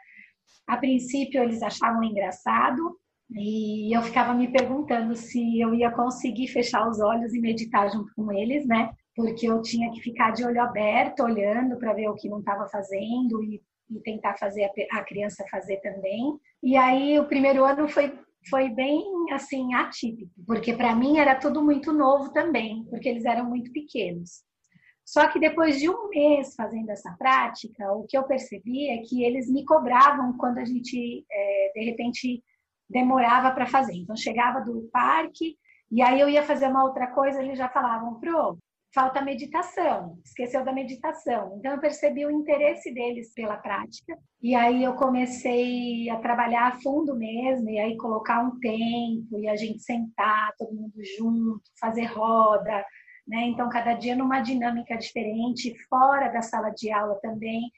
A 0.66 0.76
princípio 0.76 1.43
eles 1.43 1.62
achavam 1.62 2.04
engraçado, 2.04 2.99
e 3.31 3.97
eu 3.97 4.02
ficava 4.02 4.35
me 4.35 4.49
perguntando 4.49 5.16
se 5.16 5.59
eu 5.59 5.75
ia 5.75 5.90
conseguir 5.90 6.49
fechar 6.49 6.87
os 6.87 7.00
olhos 7.00 7.33
e 7.33 7.40
meditar 7.40 7.90
junto 7.90 8.12
com 8.14 8.31
eles, 8.31 8.66
né? 8.66 8.93
Porque 9.16 9.49
eu 9.49 9.62
tinha 9.62 9.90
que 9.90 10.00
ficar 10.00 10.33
de 10.33 10.45
olho 10.45 10.61
aberto, 10.61 11.23
olhando 11.23 11.78
para 11.78 11.95
ver 11.95 12.09
o 12.09 12.14
que 12.14 12.28
não 12.28 12.40
estava 12.40 12.69
fazendo 12.69 13.43
e, 13.43 13.62
e, 13.91 14.00
tentar 14.00 14.37
fazer 14.37 14.64
a, 14.64 14.99
a 14.99 15.05
criança 15.05 15.45
fazer 15.50 15.79
também. 15.79 16.38
E 16.62 16.76
aí 16.76 17.19
o 17.19 17.26
primeiro 17.26 17.64
ano 17.64 17.88
foi 17.88 18.12
foi 18.49 18.69
bem 18.69 19.03
assim 19.33 19.73
atípico, 19.73 20.31
porque 20.47 20.75
para 20.75 20.95
mim 20.95 21.19
era 21.19 21.35
tudo 21.35 21.62
muito 21.62 21.93
novo 21.93 22.31
também, 22.31 22.85
porque 22.91 23.09
eles 23.09 23.25
eram 23.25 23.49
muito 23.49 23.73
pequenos. 23.73 24.43
Só 25.05 25.29
que 25.29 25.38
depois 25.38 25.79
de 25.79 25.88
um 25.88 26.09
mês 26.09 26.55
fazendo 26.55 26.91
essa 26.91 27.14
prática, 27.19 27.93
o 27.93 28.07
que 28.07 28.17
eu 28.17 28.25
percebi 28.25 28.88
é 28.88 28.99
que 28.99 29.23
eles 29.23 29.50
me 29.50 29.64
cobravam 29.64 30.37
quando 30.38 30.59
a 30.59 30.64
gente, 30.64 31.25
é, 31.31 31.73
de 31.75 31.85
repente, 31.85 32.43
demorava 32.88 33.50
para 33.50 33.67
fazer. 33.67 33.95
Então, 33.95 34.17
chegava 34.17 34.61
do 34.61 34.88
parque 34.93 35.57
e 35.91 36.03
aí 36.03 36.21
eu 36.21 36.29
ia 36.29 36.43
fazer 36.43 36.69
uma 36.69 36.85
outra 36.85 37.07
coisa, 37.09 37.43
eles 37.43 37.59
já 37.59 37.69
falavam, 37.69 38.19
pro, 38.19 38.59
falta 38.95 39.21
meditação, 39.21 40.19
esqueceu 40.25 40.65
da 40.65 40.73
meditação. 40.73 41.57
Então, 41.59 41.73
eu 41.73 41.81
percebi 41.81 42.25
o 42.25 42.31
interesse 42.31 42.95
deles 42.95 43.35
pela 43.35 43.57
prática. 43.57 44.17
E 44.41 44.55
aí 44.55 44.85
eu 44.85 44.95
comecei 44.95 46.09
a 46.09 46.17
trabalhar 46.19 46.69
a 46.69 46.81
fundo 46.81 47.17
mesmo, 47.17 47.69
e 47.69 47.79
aí 47.79 47.97
colocar 47.97 48.41
um 48.41 48.59
tempo, 48.61 49.39
e 49.41 49.49
a 49.49 49.57
gente 49.57 49.83
sentar, 49.83 50.53
todo 50.57 50.75
mundo 50.75 50.95
junto, 51.17 51.63
fazer 51.81 52.05
roda. 52.05 52.87
Né? 53.27 53.43
Então, 53.49 53.69
cada 53.69 53.95
dia 53.95 54.15
numa 54.15 54.41
dinâmica 54.41 54.97
diferente, 54.97 55.75
fora 55.89 56.29
da 56.29 56.41
sala 56.41 56.71
de 56.71 56.93
aula 56.93 57.19
também. 57.21 57.71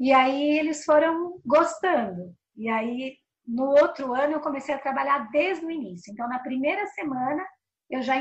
E 0.00 0.12
aí 0.12 0.58
eles 0.58 0.84
foram 0.84 1.40
gostando. 1.46 2.34
E 2.56 2.68
aí 2.68 3.16
no 3.46 3.64
outro 3.64 4.12
ano, 4.12 4.34
eu 4.34 4.40
comecei 4.40 4.74
a 4.74 4.78
trabalhar 4.78 5.30
desde 5.30 5.64
o 5.64 5.70
início. 5.70 6.12
Então, 6.12 6.28
na 6.28 6.38
primeira 6.38 6.86
semana, 6.88 7.42
eu 7.88 8.02
já 8.02 8.14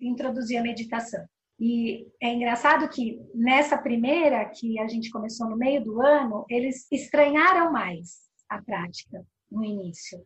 introduzi 0.00 0.56
a 0.56 0.62
meditação. 0.62 1.24
E 1.64 2.08
é 2.20 2.34
engraçado 2.34 2.88
que 2.88 3.20
nessa 3.32 3.78
primeira, 3.78 4.44
que 4.46 4.80
a 4.80 4.88
gente 4.88 5.08
começou 5.10 5.48
no 5.48 5.56
meio 5.56 5.84
do 5.84 6.02
ano, 6.02 6.44
eles 6.50 6.90
estranharam 6.90 7.70
mais 7.70 8.22
a 8.48 8.60
prática 8.60 9.24
no 9.48 9.64
início 9.64 10.18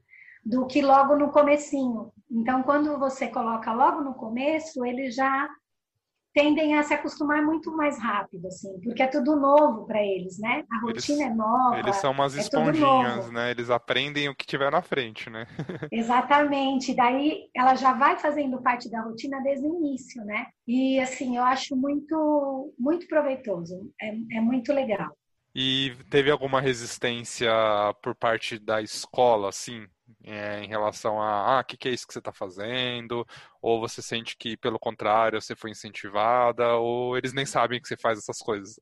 do 0.42 0.66
que 0.66 0.80
logo 0.80 1.14
no 1.14 1.30
comecinho. 1.30 2.10
Então, 2.30 2.62
quando 2.62 2.98
você 2.98 3.28
coloca 3.28 3.70
logo 3.70 4.00
no 4.00 4.14
começo, 4.14 4.82
eles 4.82 5.14
já 5.14 5.46
tendem 6.36 6.74
a 6.74 6.82
se 6.82 6.92
acostumar 6.92 7.42
muito 7.42 7.74
mais 7.74 7.98
rápido, 7.98 8.48
assim, 8.48 8.78
porque 8.82 9.02
é 9.02 9.06
tudo 9.06 9.36
novo 9.36 9.86
para 9.86 10.04
eles, 10.04 10.38
né? 10.38 10.64
A 10.70 10.80
rotina 10.80 11.22
eles, 11.22 11.32
é 11.32 11.34
nova. 11.34 11.78
Eles 11.78 11.96
são 11.96 12.12
umas 12.12 12.36
é 12.36 12.40
esponjinhas, 12.42 13.30
né? 13.30 13.50
Eles 13.50 13.70
aprendem 13.70 14.28
o 14.28 14.34
que 14.36 14.44
tiver 14.44 14.70
na 14.70 14.82
frente, 14.82 15.30
né? 15.30 15.46
Exatamente. 15.90 16.94
Daí 16.94 17.48
ela 17.56 17.74
já 17.74 17.94
vai 17.94 18.18
fazendo 18.18 18.60
parte 18.60 18.90
da 18.90 19.00
rotina 19.00 19.40
desde 19.42 19.66
o 19.66 19.76
início, 19.76 20.22
né? 20.26 20.48
E 20.68 21.00
assim, 21.00 21.38
eu 21.38 21.42
acho 21.42 21.74
muito, 21.74 22.74
muito 22.78 23.08
proveitoso. 23.08 23.90
É, 23.98 24.08
é 24.36 24.40
muito 24.42 24.74
legal. 24.74 25.16
E 25.54 25.96
teve 26.10 26.30
alguma 26.30 26.60
resistência 26.60 27.50
por 28.02 28.14
parte 28.14 28.58
da 28.58 28.82
escola, 28.82 29.48
assim, 29.48 29.86
é, 30.26 30.60
em 30.64 30.66
relação 30.66 31.22
a, 31.22 31.58
ah, 31.58 31.60
o 31.60 31.64
que, 31.64 31.76
que 31.76 31.88
é 31.88 31.92
isso 31.92 32.06
que 32.06 32.12
você 32.12 32.18
está 32.18 32.32
fazendo? 32.32 33.24
Ou 33.62 33.80
você 33.80 34.02
sente 34.02 34.36
que, 34.36 34.56
pelo 34.56 34.78
contrário, 34.78 35.40
você 35.40 35.54
foi 35.54 35.70
incentivada? 35.70 36.74
Ou 36.76 37.16
eles 37.16 37.32
nem 37.32 37.46
sabem 37.46 37.80
que 37.80 37.86
você 37.86 37.96
faz 37.96 38.18
essas 38.18 38.38
coisas? 38.38 38.80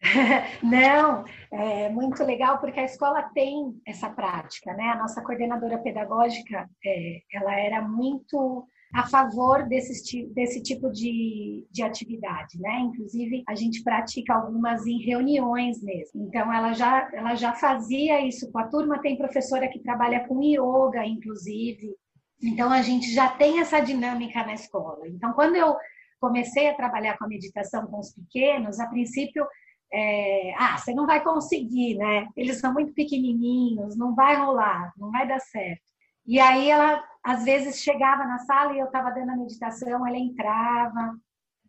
Não, 0.62 1.24
é 1.52 1.90
muito 1.90 2.24
legal 2.24 2.58
porque 2.58 2.80
a 2.80 2.84
escola 2.84 3.22
tem 3.34 3.78
essa 3.86 4.08
prática, 4.08 4.72
né? 4.72 4.84
A 4.90 4.96
nossa 4.96 5.22
coordenadora 5.22 5.78
pedagógica, 5.78 6.68
é, 6.84 7.20
ela 7.32 7.54
era 7.54 7.82
muito 7.82 8.66
a 8.94 9.02
favor 9.08 9.64
desse, 9.64 10.24
desse 10.26 10.62
tipo 10.62 10.88
de, 10.88 11.66
de 11.68 11.82
atividade, 11.82 12.60
né? 12.60 12.78
Inclusive, 12.78 13.42
a 13.48 13.54
gente 13.56 13.82
pratica 13.82 14.32
algumas 14.32 14.86
em 14.86 14.98
reuniões 14.98 15.82
mesmo. 15.82 16.22
Então, 16.22 16.52
ela 16.52 16.72
já, 16.72 17.10
ela 17.12 17.34
já 17.34 17.52
fazia 17.54 18.24
isso 18.24 18.52
com 18.52 18.58
a 18.60 18.68
turma. 18.68 19.02
Tem 19.02 19.18
professora 19.18 19.66
que 19.66 19.80
trabalha 19.80 20.20
com 20.28 20.40
yoga, 20.40 21.04
inclusive. 21.04 21.92
Então, 22.40 22.70
a 22.70 22.82
gente 22.82 23.12
já 23.12 23.28
tem 23.28 23.58
essa 23.58 23.80
dinâmica 23.80 24.46
na 24.46 24.54
escola. 24.54 25.08
Então, 25.08 25.32
quando 25.32 25.56
eu 25.56 25.74
comecei 26.20 26.68
a 26.68 26.74
trabalhar 26.74 27.18
com 27.18 27.24
a 27.24 27.28
meditação 27.28 27.88
com 27.88 27.98
os 27.98 28.14
pequenos, 28.14 28.78
a 28.78 28.86
princípio, 28.86 29.44
é, 29.92 30.54
ah, 30.56 30.78
você 30.78 30.94
não 30.94 31.04
vai 31.04 31.20
conseguir, 31.20 31.96
né? 31.96 32.28
Eles 32.36 32.60
são 32.60 32.72
muito 32.72 32.94
pequenininhos, 32.94 33.96
não 33.96 34.14
vai 34.14 34.36
rolar, 34.36 34.92
não 34.96 35.10
vai 35.10 35.26
dar 35.26 35.40
certo. 35.40 35.82
E 36.24 36.38
aí 36.38 36.70
ela 36.70 37.02
às 37.24 37.44
vezes 37.44 37.82
chegava 37.82 38.24
na 38.24 38.38
sala 38.40 38.74
e 38.74 38.78
eu 38.78 38.86
estava 38.86 39.10
dando 39.10 39.30
a 39.30 39.36
meditação, 39.36 40.06
ela 40.06 40.18
entrava, 40.18 41.16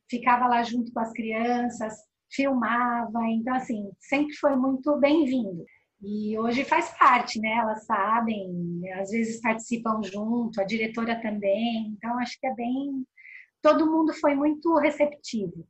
ficava 0.09 0.47
lá 0.47 0.62
junto 0.63 0.91
com 0.91 1.00
as 1.00 1.12
crianças, 1.13 1.93
filmava, 2.29 3.21
então 3.29 3.55
assim, 3.55 3.89
sempre 4.00 4.35
foi 4.35 4.55
muito 4.55 4.97
bem-vindo. 5.00 5.63
E 6.01 6.38
hoje 6.38 6.65
faz 6.65 6.89
parte, 6.97 7.39
né? 7.39 7.53
Elas 7.53 7.85
sabem, 7.85 8.81
às 9.00 9.09
vezes 9.12 9.41
participam 9.41 10.01
junto, 10.03 10.59
a 10.59 10.65
diretora 10.65 11.19
também, 11.21 11.88
então 11.97 12.19
acho 12.19 12.38
que 12.39 12.45
é 12.45 12.53
bem. 12.53 13.05
Todo 13.62 13.89
mundo 13.89 14.13
foi 14.13 14.35
muito 14.35 14.75
receptivo 14.77 15.65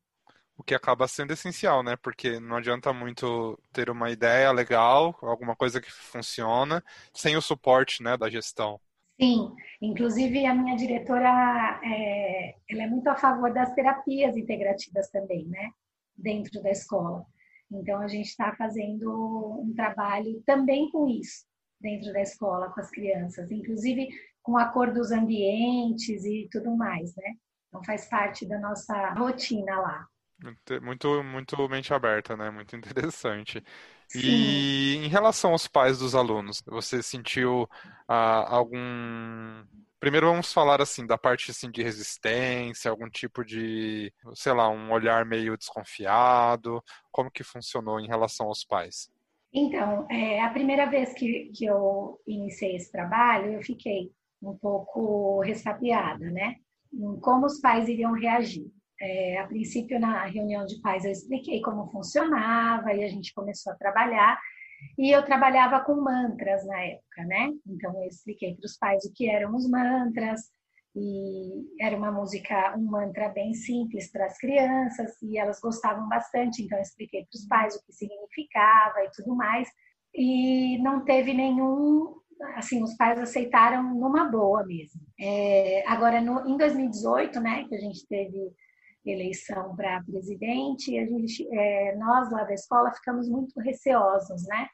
o 0.58 0.63
que 0.63 0.74
acaba 0.74 1.08
sendo 1.08 1.34
essencial, 1.34 1.84
né? 1.84 1.96
Porque 1.98 2.39
não 2.39 2.56
adianta 2.56 2.94
muito 2.94 3.60
ter 3.74 3.89
uma 3.89 4.10
ideia 4.10 4.51
legal, 4.51 5.18
alguma 5.22 5.56
coisa 5.56 5.82
que 5.82 5.92
funciona, 5.92 6.84
sem 7.13 7.36
o 7.36 7.42
suporte, 7.42 8.01
né, 8.01 8.15
da 8.15 8.30
gestão. 8.30 8.80
Sim, 9.20 9.56
inclusive 9.82 10.46
a 10.46 10.54
minha 10.54 10.76
diretora, 10.76 11.80
é, 11.84 12.56
ela 12.70 12.84
é 12.84 12.88
muito 12.88 13.08
a 13.08 13.16
favor 13.16 13.54
das 13.54 13.74
terapias 13.74 14.36
integrativas 14.36 15.10
também, 15.10 15.46
né, 15.48 15.72
dentro 16.16 16.62
da 16.62 16.70
escola. 16.70 17.26
Então 17.72 18.00
a 18.02 18.08
gente 18.08 18.28
está 18.28 18.54
fazendo 18.56 19.62
um 19.62 19.74
trabalho 19.74 20.42
também 20.46 20.90
com 20.92 21.08
isso 21.08 21.46
dentro 21.80 22.12
da 22.14 22.22
escola 22.22 22.70
com 22.72 22.80
as 22.80 22.90
crianças, 22.92 23.52
inclusive 23.52 24.10
com 24.44 24.58
a 24.58 24.66
cor 24.66 24.94
dos 24.94 25.12
ambientes 25.12 26.24
e 26.24 26.48
tudo 26.52 26.76
mais, 26.76 27.16
né? 27.16 27.34
Então 27.68 27.84
faz 27.84 28.08
parte 28.08 28.48
da 28.48 28.60
nossa 28.60 29.14
rotina 29.14 29.80
lá. 29.80 30.08
Muito, 30.82 31.24
muito 31.24 31.70
mente 31.70 31.94
aberta, 31.94 32.36
né? 32.36 32.50
Muito 32.50 32.76
interessante. 32.76 33.64
E 34.14 34.96
em 34.98 35.08
relação 35.08 35.52
aos 35.52 35.68
pais 35.68 36.00
dos 36.00 36.16
alunos, 36.16 36.62
você 36.66 37.02
sentiu 37.02 37.68
ah, 38.08 38.56
algum. 38.56 38.78
Primeiro 40.00 40.28
vamos 40.28 40.54
falar 40.54 40.82
assim 40.82 41.06
da 41.06 41.18
parte 41.18 41.50
assim, 41.50 41.72
de 41.72 41.82
resistência, 41.82 42.92
algum 42.92 43.10
tipo 43.10 43.44
de, 43.44 44.14
sei 44.36 44.54
lá, 44.54 44.70
um 44.70 44.92
olhar 44.92 45.26
meio 45.26 45.58
desconfiado. 45.58 46.84
Como 47.12 47.32
que 47.32 47.44
funcionou 47.44 48.00
em 48.00 48.08
relação 48.08 48.48
aos 48.48 48.64
pais? 48.64 49.10
Então, 49.52 50.06
é, 50.12 50.42
a 50.42 50.50
primeira 50.50 50.86
vez 50.86 51.14
que, 51.14 51.50
que 51.56 51.66
eu 51.66 52.20
iniciei 52.28 52.76
esse 52.76 52.92
trabalho, 52.92 53.54
eu 53.54 53.64
fiquei 53.64 54.12
um 54.42 54.56
pouco 54.58 55.42
ressabiada, 55.42 56.30
né? 56.30 56.56
Em 56.94 57.20
como 57.20 57.46
os 57.46 57.60
pais 57.62 57.88
iriam 57.88 58.12
reagir. 58.12 58.70
É, 59.02 59.40
a 59.40 59.48
princípio, 59.48 60.00
na 60.00 60.25
reunião 60.25 60.66
de 60.66 60.80
pais, 60.82 61.06
eu 61.06 61.12
expliquei 61.12 61.62
como 61.62 61.92
funcionava 61.92 62.94
e 62.94 63.04
a 63.04 63.08
gente 63.08 63.34
começou 63.34 63.74
a 63.74 63.75
trabalhar. 63.75 64.40
E 64.98 65.12
eu 65.12 65.24
trabalhava 65.24 65.80
com 65.82 65.96
mantras 65.96 66.66
na 66.66 66.80
época, 66.82 67.24
né? 67.25 67.52
Então, 67.68 67.94
eu 68.02 68.08
expliquei 68.08 68.56
para 68.56 68.66
os 68.66 68.78
pais 68.78 69.04
o 69.06 69.14
que 69.14 69.30
eram 69.30 69.56
os 69.56 69.70
mantras, 69.70 70.42
e 70.96 71.66
era 71.80 71.98
uma 71.98 72.12
música, 72.12 72.74
um 72.78 72.84
mantra 72.84 73.28
bem 73.28 73.54
simples 73.54 74.10
para 74.10 74.25
as 74.25 74.38
crianças, 74.38 75.22
e 75.22 75.38
elas 75.38 75.60
gostavam 75.60 76.08
bastante, 76.08 76.64
então 76.64 76.78
eu 76.78 76.82
expliquei 76.82 77.25
para 77.25 77.38
os 77.38 77.46
pais 77.48 77.75
o 77.75 77.86
que 77.86 77.92
significava 77.92 79.04
e 79.04 79.12
tudo 79.12 79.36
mais. 79.36 79.68
E 80.14 80.78
não 80.78 81.04
teve 81.04 81.34
nenhum, 81.34 82.16
assim, 82.56 82.82
os 82.82 82.96
pais 82.96 83.20
aceitaram 83.20 83.84
numa 83.84 84.24
boa 84.30 84.66
mesmo. 84.66 85.02
É, 85.20 85.84
agora, 85.86 86.22
no, 86.22 86.48
em 86.48 86.56
2018, 86.56 87.42
né, 87.42 87.66
que 87.68 87.75
a 87.75 87.80
gente 87.80 88.08
teve 88.08 88.54
eleição 89.12 89.76
para 89.76 90.04
presidente, 90.04 90.98
a 90.98 91.06
gente, 91.06 91.48
é, 91.52 91.96
nós 91.96 92.32
lá 92.32 92.44
da 92.44 92.54
escola 92.54 92.92
ficamos 92.92 93.30
muito 93.30 93.60
receosos, 93.60 94.46
né? 94.48 94.68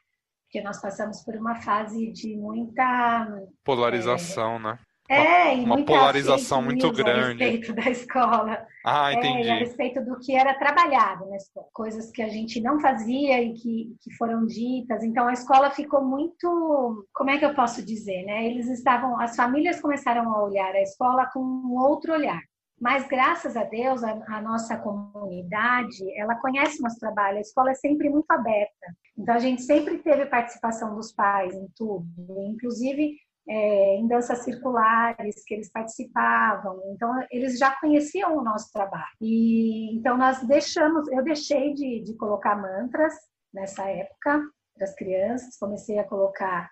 Porque 0.44 0.62
nós 0.62 0.80
passamos 0.80 1.22
por 1.24 1.34
uma 1.34 1.54
fase 1.56 2.10
de 2.12 2.36
muita 2.36 3.26
polarização, 3.64 4.56
é, 4.56 4.58
né? 4.58 4.78
É, 5.08 5.52
uma, 5.54 5.76
uma 5.76 5.84
polarização 5.84 6.62
muito 6.62 6.90
grande. 6.92 7.42
A 7.42 7.46
respeito 7.46 7.72
da 7.74 7.90
escola. 7.90 8.66
Ah, 8.84 9.12
entendi. 9.12 9.48
É, 9.48 9.52
a 9.52 9.58
respeito 9.58 10.02
do 10.04 10.18
que 10.18 10.34
era 10.34 10.54
trabalhado 10.54 11.28
na 11.28 11.36
escola. 11.36 11.66
Coisas 11.72 12.10
que 12.10 12.22
a 12.22 12.28
gente 12.28 12.60
não 12.60 12.80
fazia 12.80 13.42
e 13.42 13.52
que, 13.52 13.96
que 14.00 14.14
foram 14.16 14.46
ditas. 14.46 15.02
Então, 15.02 15.28
a 15.28 15.32
escola 15.32 15.70
ficou 15.70 16.02
muito... 16.04 17.06
Como 17.12 17.30
é 17.30 17.38
que 17.38 17.44
eu 17.44 17.54
posso 17.54 17.84
dizer, 17.84 18.22
né? 18.24 18.46
Eles 18.46 18.68
estavam... 18.68 19.20
As 19.20 19.36
famílias 19.36 19.80
começaram 19.80 20.32
a 20.32 20.42
olhar 20.42 20.72
a 20.74 20.82
escola 20.82 21.28
com 21.32 21.40
um 21.40 21.76
outro 21.78 22.12
olhar. 22.12 22.40
Mas, 22.82 23.06
graças 23.06 23.56
a 23.56 23.62
Deus, 23.62 24.02
a, 24.02 24.10
a, 24.10 24.42
nossa 24.42 24.76
comunidade, 24.76 26.02
ela 26.18 26.34
conhece 26.34 26.82
nosso 26.82 26.98
trabalho. 26.98 27.38
A 27.38 27.40
escola 27.40 27.70
é 27.70 27.74
sempre 27.74 28.10
muito 28.10 28.28
aberta. 28.28 28.86
Então, 29.16 29.36
a 29.36 29.38
gente 29.38 29.62
sempre 29.62 29.98
teve 29.98 30.26
participação 30.26 30.92
dos 30.96 31.12
pais 31.12 31.54
em 31.54 31.68
tudo. 31.76 32.04
Inclusive, 32.42 33.14
é, 33.48 33.96
em 33.98 34.08
danças 34.08 34.38
circulares 34.38 35.44
que 35.46 35.54
eles 35.54 35.70
participavam. 35.70 36.82
Então, 36.92 37.08
eles 37.30 37.56
já 37.56 37.70
conheciam 37.70 38.36
o 38.36 38.42
nosso 38.42 38.72
trabalho. 38.72 39.14
E 39.20 39.96
então 39.96 40.18
nós 40.18 40.42
deixamos, 40.48 41.06
eu 41.12 41.22
deixei 41.22 41.74
de, 41.74 42.02
de 42.02 42.16
colocar 42.16 42.56
mantras 42.56 43.14
nessa 43.54 43.88
época 43.88 44.42
para 44.74 44.84
as 44.84 44.94
crianças, 44.96 45.56
comecei 45.56 46.00
a 46.00 46.04
colocar 46.04 46.68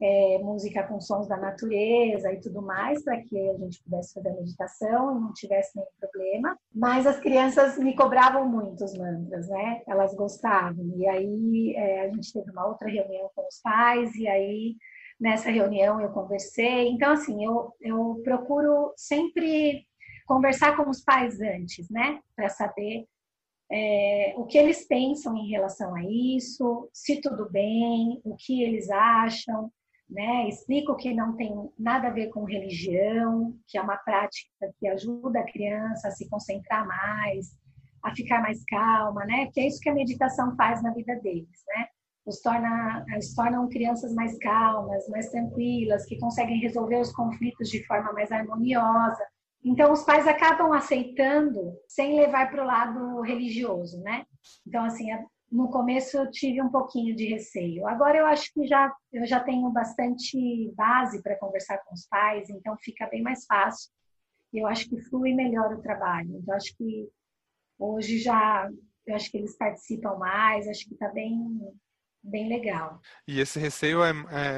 é, 0.00 0.38
música 0.38 0.84
com 0.84 1.00
sons 1.00 1.26
da 1.26 1.36
natureza 1.36 2.32
e 2.32 2.40
tudo 2.40 2.62
mais, 2.62 3.02
para 3.02 3.20
que 3.20 3.36
a 3.50 3.56
gente 3.56 3.82
pudesse 3.82 4.14
fazer 4.14 4.28
a 4.28 4.34
meditação 4.34 5.16
e 5.16 5.20
não 5.20 5.32
tivesse 5.32 5.76
nenhum 5.76 5.88
problema. 5.98 6.56
Mas 6.74 7.06
as 7.06 7.18
crianças 7.18 7.78
me 7.78 7.94
cobravam 7.94 8.48
muito 8.48 8.84
os 8.84 8.96
mantras, 8.96 9.48
né? 9.48 9.82
Elas 9.86 10.14
gostavam. 10.14 10.92
E 10.96 11.06
aí 11.08 11.74
é, 11.76 12.02
a 12.02 12.08
gente 12.08 12.32
teve 12.32 12.50
uma 12.50 12.66
outra 12.66 12.88
reunião 12.88 13.30
com 13.34 13.46
os 13.46 13.60
pais, 13.60 14.14
e 14.14 14.28
aí 14.28 14.76
nessa 15.20 15.50
reunião 15.50 16.00
eu 16.00 16.10
conversei. 16.10 16.88
Então, 16.88 17.12
assim, 17.12 17.44
eu, 17.44 17.72
eu 17.80 18.20
procuro 18.22 18.92
sempre 18.96 19.84
conversar 20.26 20.76
com 20.76 20.88
os 20.88 21.02
pais 21.02 21.40
antes, 21.40 21.90
né? 21.90 22.20
Para 22.36 22.48
saber 22.48 23.06
é, 23.70 24.34
o 24.36 24.46
que 24.46 24.56
eles 24.56 24.86
pensam 24.86 25.36
em 25.36 25.48
relação 25.48 25.94
a 25.94 26.02
isso, 26.04 26.88
se 26.92 27.20
tudo 27.20 27.50
bem, 27.50 28.20
o 28.24 28.36
que 28.36 28.62
eles 28.62 28.88
acham, 28.90 29.70
né? 30.08 30.48
Explico 30.48 30.96
que 30.96 31.12
não 31.12 31.36
tem 31.36 31.54
nada 31.78 32.08
a 32.08 32.12
ver 32.12 32.28
com 32.28 32.44
religião, 32.44 33.54
que 33.66 33.76
é 33.76 33.82
uma 33.82 33.96
prática 33.96 34.72
que 34.78 34.88
ajuda 34.88 35.40
a 35.40 35.50
criança 35.50 36.08
a 36.08 36.10
se 36.10 36.28
concentrar 36.28 36.86
mais, 36.86 37.56
a 38.02 38.14
ficar 38.14 38.40
mais 38.40 38.64
calma, 38.64 39.24
né? 39.26 39.48
Que 39.52 39.60
é 39.60 39.66
isso 39.66 39.80
que 39.80 39.88
a 39.88 39.94
meditação 39.94 40.56
faz 40.56 40.82
na 40.82 40.92
vida 40.92 41.14
deles, 41.16 41.62
né? 41.68 41.86
os, 42.28 42.40
torna, 42.42 43.04
os 43.18 43.34
tornam 43.34 43.68
crianças 43.68 44.14
mais 44.14 44.36
calmas, 44.38 45.08
mais 45.08 45.30
tranquilas, 45.30 46.04
que 46.04 46.18
conseguem 46.18 46.60
resolver 46.60 47.00
os 47.00 47.10
conflitos 47.12 47.70
de 47.70 47.84
forma 47.86 48.12
mais 48.12 48.30
harmoniosa. 48.30 49.24
Então, 49.64 49.92
os 49.92 50.04
pais 50.04 50.28
acabam 50.28 50.72
aceitando 50.72 51.72
sem 51.88 52.20
levar 52.20 52.50
para 52.50 52.62
o 52.62 52.66
lado 52.66 53.20
religioso, 53.22 54.00
né? 54.02 54.24
Então, 54.66 54.84
assim, 54.84 55.10
no 55.50 55.70
começo 55.70 56.16
eu 56.16 56.30
tive 56.30 56.62
um 56.62 56.70
pouquinho 56.70 57.14
de 57.16 57.26
receio. 57.26 57.86
Agora 57.86 58.18
eu 58.18 58.26
acho 58.26 58.52
que 58.52 58.66
já 58.66 58.92
eu 59.12 59.26
já 59.26 59.40
tenho 59.40 59.70
bastante 59.70 60.70
base 60.74 61.22
para 61.22 61.38
conversar 61.38 61.78
com 61.84 61.94
os 61.94 62.06
pais, 62.06 62.50
então 62.50 62.76
fica 62.78 63.06
bem 63.06 63.22
mais 63.22 63.44
fácil. 63.46 63.90
Eu 64.52 64.66
acho 64.66 64.88
que 64.88 65.00
flui 65.02 65.34
melhor 65.34 65.72
o 65.74 65.82
trabalho. 65.82 66.36
Então, 66.36 66.54
acho 66.54 66.76
que 66.76 67.08
hoje 67.78 68.18
já 68.18 68.70
eu 69.06 69.14
acho 69.14 69.30
que 69.30 69.38
eles 69.38 69.56
participam 69.56 70.16
mais, 70.18 70.68
acho 70.68 70.86
que 70.86 70.92
está 70.92 71.08
bem 71.08 71.34
bem 72.22 72.48
legal. 72.48 73.00
E 73.26 73.40
esse 73.40 73.58
receio 73.58 74.02
é, 74.02 74.12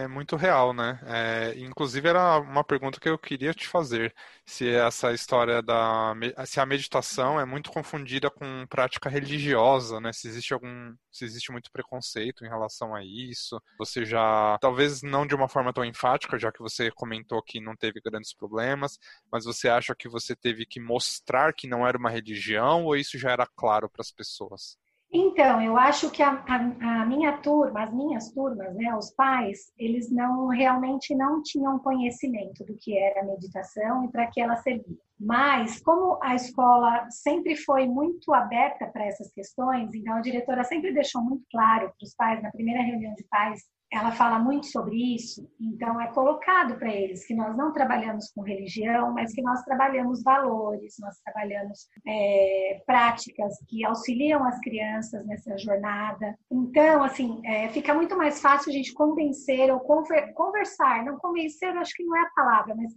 é 0.04 0.08
muito 0.08 0.36
real, 0.36 0.72
né? 0.72 1.00
É, 1.04 1.54
inclusive 1.58 2.08
era 2.08 2.38
uma 2.38 2.64
pergunta 2.64 2.98
que 3.00 3.08
eu 3.08 3.18
queria 3.18 3.52
te 3.52 3.66
fazer, 3.66 4.14
se 4.46 4.68
essa 4.68 5.12
história 5.12 5.62
da 5.62 6.14
se 6.46 6.60
a 6.60 6.66
meditação 6.66 7.38
é 7.38 7.44
muito 7.44 7.70
confundida 7.70 8.30
com 8.30 8.66
prática 8.68 9.08
religiosa, 9.08 10.00
né? 10.00 10.12
Se 10.12 10.28
existe 10.28 10.54
algum 10.54 10.94
se 11.10 11.24
existe 11.24 11.52
muito 11.52 11.70
preconceito 11.70 12.44
em 12.44 12.48
relação 12.48 12.94
a 12.94 13.04
isso. 13.04 13.60
Você 13.78 14.04
já 14.04 14.56
talvez 14.60 15.02
não 15.02 15.26
de 15.26 15.34
uma 15.34 15.48
forma 15.48 15.72
tão 15.72 15.84
enfática, 15.84 16.38
já 16.38 16.50
que 16.52 16.60
você 16.60 16.90
comentou 16.90 17.42
que 17.42 17.60
não 17.60 17.76
teve 17.76 18.00
grandes 18.00 18.32
problemas, 18.34 18.98
mas 19.30 19.44
você 19.44 19.68
acha 19.68 19.94
que 19.94 20.08
você 20.08 20.34
teve 20.34 20.64
que 20.66 20.80
mostrar 20.80 21.52
que 21.52 21.66
não 21.68 21.86
era 21.86 21.98
uma 21.98 22.10
religião 22.10 22.84
ou 22.84 22.96
isso 22.96 23.18
já 23.18 23.30
era 23.30 23.46
claro 23.46 23.88
para 23.88 24.00
as 24.02 24.10
pessoas? 24.12 24.78
Então, 25.12 25.60
eu 25.60 25.76
acho 25.76 26.08
que 26.10 26.22
a, 26.22 26.44
a, 26.46 27.02
a, 27.02 27.06
minha 27.06 27.36
turma, 27.38 27.82
as 27.82 27.92
minhas 27.92 28.30
turmas, 28.30 28.72
né, 28.76 28.94
os 28.94 29.10
pais, 29.10 29.72
eles 29.76 30.08
não 30.08 30.46
realmente 30.46 31.16
não 31.16 31.42
tinham 31.42 31.80
conhecimento 31.80 32.64
do 32.64 32.76
que 32.76 32.96
era 32.96 33.26
meditação 33.26 34.04
e 34.04 34.08
para 34.08 34.28
que 34.28 34.40
ela 34.40 34.54
servia. 34.56 34.96
Mas, 35.18 35.80
como 35.82 36.18
a 36.22 36.36
escola 36.36 37.08
sempre 37.10 37.56
foi 37.56 37.86
muito 37.86 38.32
aberta 38.32 38.86
para 38.86 39.04
essas 39.04 39.32
questões, 39.32 39.92
então 39.92 40.14
a 40.14 40.20
diretora 40.20 40.62
sempre 40.62 40.92
deixou 40.92 41.22
muito 41.22 41.44
claro 41.50 41.88
para 41.88 42.04
os 42.04 42.14
pais, 42.14 42.40
na 42.40 42.52
primeira 42.52 42.80
reunião 42.80 43.12
de 43.14 43.24
pais, 43.24 43.62
ela 43.92 44.12
fala 44.12 44.38
muito 44.38 44.66
sobre 44.66 45.16
isso, 45.16 45.50
então 45.60 46.00
é 46.00 46.06
colocado 46.12 46.78
para 46.78 46.94
eles 46.94 47.26
que 47.26 47.34
nós 47.34 47.56
não 47.56 47.72
trabalhamos 47.72 48.30
com 48.30 48.40
religião, 48.40 49.12
mas 49.12 49.34
que 49.34 49.42
nós 49.42 49.64
trabalhamos 49.64 50.22
valores, 50.22 50.94
nós 51.00 51.18
trabalhamos 51.24 51.88
é, 52.06 52.80
práticas 52.86 53.52
que 53.68 53.84
auxiliam 53.84 54.44
as 54.44 54.60
crianças 54.60 55.26
nessa 55.26 55.58
jornada. 55.58 56.38
Então, 56.48 57.02
assim, 57.02 57.40
é, 57.44 57.68
fica 57.70 57.92
muito 57.92 58.16
mais 58.16 58.40
fácil 58.40 58.70
a 58.70 58.72
gente 58.72 58.94
convencer 58.94 59.72
ou 59.72 59.80
conversar, 59.80 61.04
não 61.04 61.18
convencer, 61.18 61.76
acho 61.76 61.94
que 61.94 62.04
não 62.04 62.16
é 62.16 62.20
a 62.20 62.30
palavra, 62.30 62.76
mas 62.76 62.92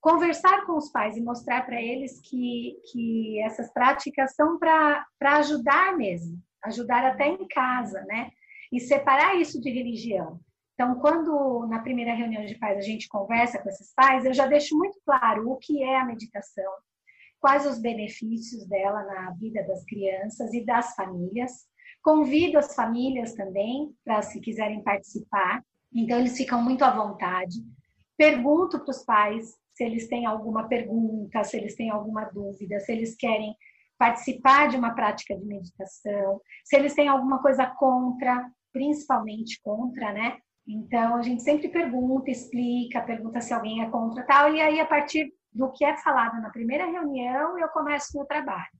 conversar 0.00 0.64
com 0.64 0.76
os 0.78 0.90
pais 0.90 1.18
e 1.18 1.22
mostrar 1.22 1.66
para 1.66 1.80
eles 1.80 2.18
que, 2.20 2.76
que 2.90 3.42
essas 3.42 3.70
práticas 3.74 4.34
são 4.34 4.58
para 4.58 5.04
ajudar 5.20 5.94
mesmo, 5.98 6.38
ajudar 6.64 7.04
até 7.04 7.28
em 7.28 7.46
casa, 7.46 8.00
né? 8.08 8.30
E 8.72 8.80
separar 8.80 9.36
isso 9.36 9.60
de 9.60 9.70
religião. 9.70 10.40
Então, 10.74 10.94
quando 10.98 11.66
na 11.68 11.80
primeira 11.80 12.14
reunião 12.14 12.44
de 12.44 12.54
pais 12.58 12.78
a 12.78 12.82
gente 12.82 13.08
conversa 13.08 13.58
com 13.58 13.68
esses 13.68 13.92
pais, 13.94 14.24
eu 14.24 14.32
já 14.32 14.46
deixo 14.46 14.76
muito 14.76 14.98
claro 15.04 15.50
o 15.50 15.56
que 15.56 15.82
é 15.82 16.00
a 16.00 16.06
meditação, 16.06 16.72
quais 17.38 17.66
os 17.66 17.78
benefícios 17.78 18.66
dela 18.66 19.02
na 19.02 19.30
vida 19.32 19.62
das 19.66 19.84
crianças 19.84 20.54
e 20.54 20.64
das 20.64 20.94
famílias. 20.94 21.66
Convido 22.02 22.58
as 22.58 22.74
famílias 22.74 23.34
também 23.34 23.94
para, 24.02 24.22
se 24.22 24.40
quiserem 24.40 24.82
participar, 24.82 25.62
então 25.92 26.18
eles 26.18 26.36
ficam 26.36 26.62
muito 26.62 26.82
à 26.82 26.90
vontade. 26.90 27.58
Pergunto 28.16 28.80
para 28.80 28.90
os 28.90 29.04
pais 29.04 29.54
se 29.74 29.84
eles 29.84 30.08
têm 30.08 30.26
alguma 30.26 30.68
pergunta, 30.68 31.44
se 31.44 31.56
eles 31.56 31.74
têm 31.74 31.90
alguma 31.90 32.24
dúvida, 32.24 32.80
se 32.80 32.92
eles 32.92 33.14
querem 33.16 33.54
participar 33.98 34.68
de 34.68 34.76
uma 34.76 34.94
prática 34.94 35.36
de 35.36 35.44
meditação, 35.44 36.40
se 36.64 36.76
eles 36.76 36.94
têm 36.94 37.08
alguma 37.08 37.42
coisa 37.42 37.66
contra, 37.66 38.50
principalmente 38.72 39.60
contra, 39.62 40.12
né? 40.12 40.38
Então 40.66 41.16
a 41.16 41.22
gente 41.22 41.42
sempre 41.42 41.68
pergunta, 41.68 42.30
explica, 42.30 43.02
pergunta 43.02 43.40
se 43.40 43.52
alguém 43.52 43.82
é 43.82 43.90
contra 43.90 44.24
tal, 44.24 44.54
e 44.54 44.60
aí 44.60 44.80
a 44.80 44.86
partir 44.86 45.32
do 45.52 45.70
que 45.72 45.84
é 45.84 45.96
falado 45.96 46.40
na 46.40 46.50
primeira 46.50 46.86
reunião 46.86 47.58
eu 47.58 47.68
começo 47.68 48.20
o 48.20 48.26
trabalho. 48.26 48.70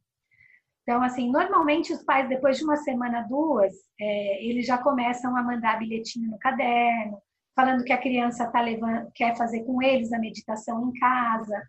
Então, 0.82 1.02
assim, 1.02 1.30
normalmente 1.30 1.92
os 1.92 2.02
pais, 2.02 2.28
depois 2.28 2.58
de 2.58 2.64
uma 2.64 2.76
semana, 2.76 3.22
duas, 3.22 3.72
é, 4.00 4.44
eles 4.44 4.66
já 4.66 4.78
começam 4.78 5.36
a 5.36 5.42
mandar 5.42 5.78
bilhetinho 5.78 6.30
no 6.30 6.38
caderno, 6.38 7.18
falando 7.54 7.84
que 7.84 7.92
a 7.92 8.00
criança 8.00 8.50
tá 8.50 8.60
levando, 8.60 9.10
quer 9.14 9.36
fazer 9.36 9.64
com 9.64 9.82
eles 9.82 10.12
a 10.12 10.18
meditação 10.18 10.88
em 10.88 10.98
casa 10.98 11.62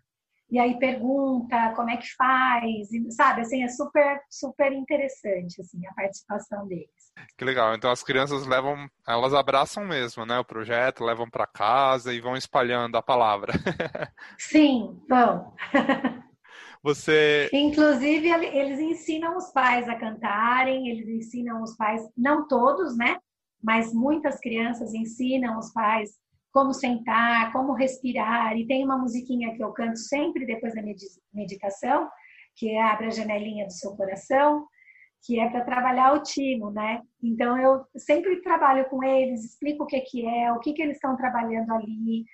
e 0.52 0.58
aí 0.58 0.78
pergunta 0.78 1.72
como 1.74 1.88
é 1.88 1.96
que 1.96 2.14
faz, 2.14 2.88
sabe? 3.16 3.40
Assim, 3.40 3.64
é 3.64 3.68
super, 3.68 4.20
super 4.28 4.70
interessante, 4.70 5.62
assim, 5.62 5.80
a 5.86 5.94
participação 5.94 6.68
deles. 6.68 6.90
Que 7.38 7.44
legal. 7.46 7.74
Então 7.74 7.90
as 7.90 8.02
crianças 8.02 8.46
levam, 8.46 8.86
elas 9.08 9.32
abraçam 9.32 9.86
mesmo, 9.86 10.26
né, 10.26 10.38
o 10.38 10.44
projeto, 10.44 11.04
levam 11.04 11.30
para 11.30 11.46
casa 11.46 12.12
e 12.12 12.20
vão 12.20 12.36
espalhando 12.36 12.98
a 12.98 13.02
palavra. 13.02 13.54
Sim, 14.38 15.00
vão. 15.08 15.54
Você. 16.84 17.48
Inclusive, 17.50 18.28
eles 18.28 18.78
ensinam 18.78 19.38
os 19.38 19.50
pais 19.52 19.88
a 19.88 19.94
cantarem, 19.94 20.88
eles 20.88 21.08
ensinam 21.08 21.62
os 21.62 21.74
pais, 21.76 22.02
não 22.14 22.46
todos, 22.46 22.94
né? 22.94 23.16
Mas 23.62 23.94
muitas 23.94 24.38
crianças 24.38 24.92
ensinam 24.92 25.58
os 25.58 25.72
pais 25.72 26.10
como 26.52 26.72
sentar, 26.72 27.52
como 27.52 27.72
respirar. 27.72 28.56
E 28.56 28.66
tem 28.66 28.84
uma 28.84 28.98
musiquinha 28.98 29.54
que 29.56 29.64
eu 29.64 29.72
canto 29.72 29.98
sempre 29.98 30.46
depois 30.46 30.74
da 30.74 30.82
meditação, 31.32 32.08
que 32.54 32.70
é 32.70 32.82
Abra 32.82 33.06
a 33.06 33.10
Janelinha 33.10 33.66
do 33.66 33.72
Seu 33.72 33.96
Coração, 33.96 34.66
que 35.24 35.40
é 35.40 35.48
para 35.48 35.64
trabalhar 35.64 36.12
o 36.14 36.22
timo, 36.22 36.70
né? 36.70 37.00
Então 37.22 37.56
eu 37.58 37.84
sempre 37.96 38.42
trabalho 38.42 38.88
com 38.90 39.02
eles, 39.02 39.44
explico 39.44 39.84
o 39.84 39.86
que 39.86 40.00
que 40.00 40.26
é, 40.26 40.52
o 40.52 40.58
que 40.58 40.72
que 40.72 40.82
eles 40.82 40.96
estão 40.96 41.16
trabalhando 41.16 41.72
ali, 41.72 42.24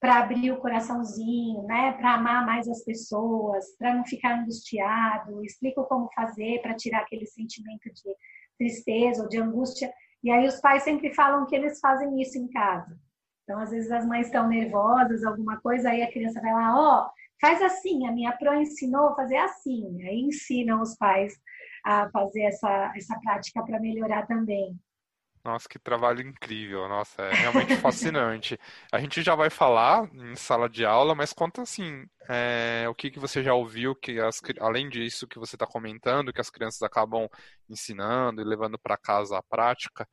para 0.00 0.18
abrir 0.18 0.52
o 0.52 0.58
coraçãozinho, 0.58 1.62
né? 1.62 1.92
Para 1.92 2.14
amar 2.14 2.44
mais 2.44 2.68
as 2.68 2.84
pessoas, 2.84 3.64
para 3.78 3.94
não 3.94 4.04
ficar 4.04 4.38
angustiado, 4.38 5.42
explico 5.42 5.84
como 5.84 6.12
fazer 6.14 6.60
para 6.60 6.74
tirar 6.74 7.00
aquele 7.00 7.26
sentimento 7.26 7.90
de 7.92 8.14
tristeza 8.58 9.22
ou 9.22 9.28
de 9.28 9.38
angústia. 9.38 9.92
E 10.22 10.30
aí 10.30 10.46
os 10.46 10.60
pais 10.60 10.82
sempre 10.82 11.12
falam 11.14 11.46
que 11.46 11.56
eles 11.56 11.80
fazem 11.80 12.20
isso 12.20 12.38
em 12.38 12.48
casa. 12.48 13.03
Então, 13.44 13.60
às 13.60 13.70
vezes 13.70 13.90
as 13.90 14.06
mães 14.06 14.26
estão 14.26 14.48
nervosas, 14.48 15.22
alguma 15.22 15.60
coisa, 15.60 15.90
aí 15.90 16.02
a 16.02 16.10
criança 16.10 16.40
vai 16.40 16.52
lá, 16.52 16.74
ó, 16.76 17.06
oh, 17.06 17.10
faz 17.40 17.60
assim, 17.62 18.06
a 18.06 18.12
minha 18.12 18.32
pró 18.32 18.54
ensinou 18.54 19.08
a 19.08 19.14
fazer 19.14 19.36
assim. 19.36 20.02
Aí 20.02 20.20
ensinam 20.20 20.80
os 20.80 20.96
pais 20.96 21.34
a 21.84 22.08
fazer 22.10 22.42
essa, 22.42 22.92
essa 22.96 23.18
prática 23.20 23.62
para 23.62 23.78
melhorar 23.78 24.26
também. 24.26 24.78
Nossa, 25.44 25.68
que 25.68 25.78
trabalho 25.78 26.22
incrível. 26.22 26.88
Nossa, 26.88 27.20
é 27.20 27.34
realmente 27.34 27.76
fascinante. 27.76 28.58
A 28.90 28.98
gente 28.98 29.22
já 29.22 29.34
vai 29.34 29.50
falar 29.50 30.08
em 30.14 30.34
sala 30.34 30.70
de 30.70 30.86
aula, 30.86 31.14
mas 31.14 31.34
conta 31.34 31.60
assim, 31.60 32.06
é, 32.26 32.86
o 32.88 32.94
que, 32.94 33.10
que 33.10 33.18
você 33.18 33.42
já 33.42 33.52
ouviu, 33.52 33.94
que 33.94 34.18
as, 34.18 34.40
além 34.58 34.88
disso 34.88 35.28
que 35.28 35.38
você 35.38 35.54
está 35.54 35.66
comentando, 35.66 36.32
que 36.32 36.40
as 36.40 36.48
crianças 36.48 36.80
acabam 36.80 37.28
ensinando 37.68 38.40
e 38.40 38.44
levando 38.44 38.78
para 38.78 38.96
casa 38.96 39.36
a 39.36 39.42
prática, 39.42 40.08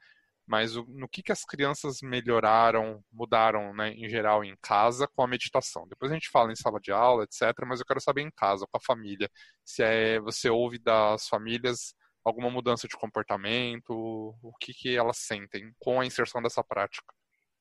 mas 0.51 0.75
o, 0.75 0.85
no 0.89 1.07
que, 1.07 1.23
que 1.23 1.31
as 1.31 1.45
crianças 1.45 2.01
melhoraram, 2.01 3.01
mudaram, 3.09 3.73
né, 3.73 3.93
em 3.93 4.09
geral, 4.09 4.43
em 4.43 4.53
casa 4.61 5.07
com 5.07 5.23
a 5.23 5.27
meditação. 5.27 5.87
Depois 5.87 6.11
a 6.11 6.13
gente 6.13 6.29
fala 6.29 6.51
em 6.51 6.57
sala 6.57 6.77
de 6.77 6.91
aula, 6.91 7.23
etc., 7.23 7.53
mas 7.65 7.79
eu 7.79 7.85
quero 7.85 8.01
saber 8.01 8.23
em 8.23 8.31
casa, 8.31 8.67
com 8.69 8.77
a 8.77 8.85
família, 8.85 9.29
se 9.63 9.81
é, 9.81 10.19
você 10.19 10.49
ouve 10.49 10.77
das 10.77 11.25
famílias 11.29 11.95
alguma 12.21 12.49
mudança 12.49 12.85
de 12.85 12.97
comportamento, 12.97 13.93
o 13.93 14.51
que, 14.59 14.73
que 14.73 14.93
elas 14.93 15.19
sentem 15.19 15.71
com 15.79 16.01
a 16.01 16.05
inserção 16.05 16.41
dessa 16.41 16.61
prática. 16.61 17.15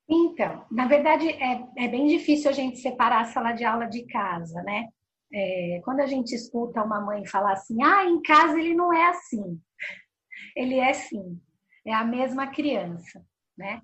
Então, 0.08 0.66
na 0.68 0.88
verdade, 0.88 1.28
é, 1.28 1.64
é 1.78 1.86
bem 1.86 2.08
difícil 2.08 2.50
a 2.50 2.52
gente 2.52 2.78
separar 2.78 3.20
a 3.20 3.26
sala 3.26 3.52
de 3.52 3.64
aula 3.64 3.86
de 3.86 4.04
casa, 4.06 4.60
né? 4.64 4.88
É, 5.32 5.80
quando 5.84 6.00
a 6.00 6.06
gente 6.06 6.34
escuta 6.34 6.82
uma 6.82 7.00
mãe 7.00 7.24
falar 7.24 7.52
assim, 7.52 7.80
ah, 7.84 8.04
em 8.04 8.20
casa 8.20 8.58
ele 8.58 8.74
não 8.74 8.92
é 8.92 9.10
assim. 9.10 9.60
Ele 10.56 10.80
é 10.80 10.92
sim 10.92 11.40
é 11.84 11.92
a 11.92 12.04
mesma 12.04 12.46
criança, 12.48 13.24
né? 13.56 13.82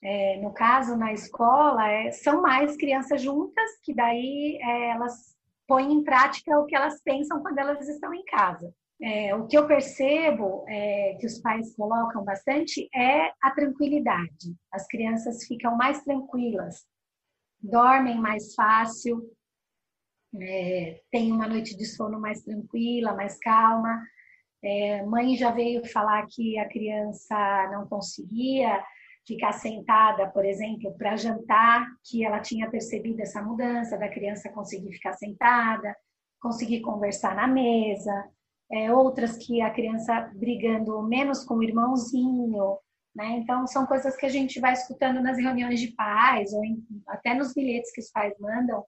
É, 0.00 0.40
no 0.40 0.52
caso, 0.52 0.96
na 0.96 1.12
escola, 1.12 1.90
é, 1.90 2.12
são 2.12 2.40
mais 2.40 2.76
crianças 2.76 3.20
juntas, 3.20 3.70
que 3.82 3.92
daí 3.92 4.58
é, 4.62 4.90
elas 4.90 5.36
põem 5.66 5.92
em 5.92 6.04
prática 6.04 6.58
o 6.58 6.66
que 6.66 6.76
elas 6.76 7.00
pensam 7.02 7.42
quando 7.42 7.58
elas 7.58 7.88
estão 7.88 8.14
em 8.14 8.24
casa. 8.24 8.72
É, 9.00 9.34
o 9.34 9.46
que 9.46 9.56
eu 9.56 9.66
percebo 9.66 10.64
é, 10.68 11.16
que 11.20 11.26
os 11.26 11.38
pais 11.40 11.74
colocam 11.76 12.24
bastante 12.24 12.88
é 12.94 13.32
a 13.40 13.50
tranquilidade. 13.50 14.56
As 14.72 14.86
crianças 14.86 15.44
ficam 15.46 15.76
mais 15.76 16.02
tranquilas, 16.02 16.84
dormem 17.60 18.18
mais 18.20 18.54
fácil, 18.54 19.22
é, 20.40 21.00
têm 21.10 21.32
uma 21.32 21.46
noite 21.46 21.76
de 21.76 21.84
sono 21.84 22.20
mais 22.20 22.42
tranquila, 22.42 23.14
mais 23.14 23.38
calma. 23.38 24.02
É, 24.62 25.02
mãe 25.04 25.36
já 25.36 25.50
veio 25.50 25.84
falar 25.86 26.26
que 26.26 26.58
a 26.58 26.68
criança 26.68 27.68
não 27.72 27.86
conseguia 27.86 28.82
ficar 29.26 29.52
sentada, 29.52 30.26
por 30.28 30.44
exemplo, 30.44 30.96
para 30.96 31.16
jantar, 31.16 31.86
que 32.04 32.24
ela 32.24 32.40
tinha 32.40 32.70
percebido 32.70 33.20
essa 33.20 33.42
mudança 33.42 33.96
da 33.96 34.08
criança 34.08 34.48
conseguir 34.50 34.92
ficar 34.94 35.12
sentada, 35.12 35.94
conseguir 36.40 36.80
conversar 36.80 37.34
na 37.34 37.46
mesa. 37.46 38.24
É, 38.70 38.92
outras 38.92 39.36
que 39.36 39.60
a 39.60 39.70
criança 39.70 40.30
brigando 40.34 41.02
menos 41.02 41.44
com 41.44 41.54
o 41.54 41.62
irmãozinho, 41.62 42.78
né? 43.14 43.38
Então 43.38 43.66
são 43.66 43.86
coisas 43.86 44.14
que 44.16 44.26
a 44.26 44.28
gente 44.28 44.60
vai 44.60 44.72
escutando 44.72 45.22
nas 45.22 45.38
reuniões 45.38 45.80
de 45.80 45.88
pais 45.88 46.52
ou 46.52 46.64
em, 46.64 46.84
até 47.06 47.34
nos 47.34 47.54
bilhetes 47.54 47.92
que 47.92 48.00
os 48.00 48.10
pais 48.10 48.34
mandam, 48.38 48.84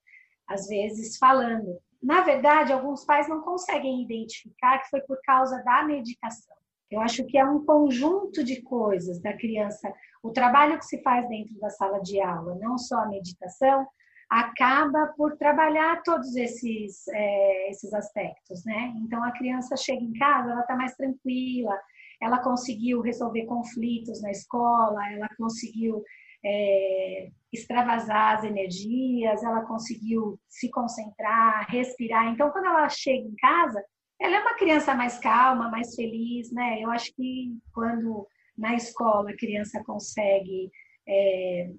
às 0.46 0.66
vezes 0.66 1.16
falando 1.16 1.78
na 2.02 2.22
verdade, 2.22 2.72
alguns 2.72 3.04
pais 3.04 3.28
não 3.28 3.42
conseguem 3.42 4.02
identificar 4.02 4.78
que 4.78 4.88
foi 4.88 5.00
por 5.02 5.20
causa 5.22 5.62
da 5.62 5.82
medicação. 5.84 6.56
Eu 6.90 7.00
acho 7.00 7.24
que 7.26 7.38
é 7.38 7.44
um 7.44 7.64
conjunto 7.64 8.42
de 8.42 8.62
coisas 8.62 9.20
da 9.20 9.32
criança. 9.36 9.92
O 10.22 10.30
trabalho 10.30 10.78
que 10.78 10.84
se 10.84 11.00
faz 11.02 11.28
dentro 11.28 11.58
da 11.60 11.70
sala 11.70 12.00
de 12.00 12.20
aula, 12.20 12.56
não 12.56 12.76
só 12.76 12.96
a 13.00 13.08
meditação, 13.08 13.86
acaba 14.28 15.12
por 15.16 15.36
trabalhar 15.36 16.02
todos 16.02 16.34
esses, 16.36 17.06
é, 17.08 17.70
esses 17.70 17.92
aspectos, 17.92 18.64
né? 18.64 18.94
Então, 19.02 19.22
a 19.22 19.32
criança 19.32 19.76
chega 19.76 20.02
em 20.02 20.12
casa, 20.14 20.50
ela 20.50 20.60
está 20.60 20.76
mais 20.76 20.94
tranquila, 20.94 21.78
ela 22.20 22.38
conseguiu 22.38 23.00
resolver 23.00 23.46
conflitos 23.46 24.22
na 24.22 24.30
escola, 24.30 25.00
ela 25.12 25.28
conseguiu 25.36 26.02
é, 26.44 27.30
extravasar 27.52 28.36
as 28.36 28.44
energias, 28.44 29.42
ela 29.42 29.62
conseguiu 29.62 30.38
se 30.48 30.70
concentrar, 30.70 31.66
respirar. 31.70 32.28
Então, 32.28 32.50
quando 32.50 32.66
ela 32.66 32.88
chega 32.88 33.26
em 33.26 33.34
casa, 33.36 33.82
ela 34.20 34.36
é 34.36 34.40
uma 34.40 34.54
criança 34.54 34.94
mais 34.94 35.18
calma, 35.18 35.70
mais 35.70 35.94
feliz, 35.94 36.52
né? 36.52 36.80
Eu 36.80 36.90
acho 36.90 37.12
que 37.14 37.56
quando 37.72 38.26
na 38.56 38.74
escola 38.74 39.30
a 39.30 39.36
criança 39.36 39.82
consegue 39.84 40.70
é, 41.08 41.70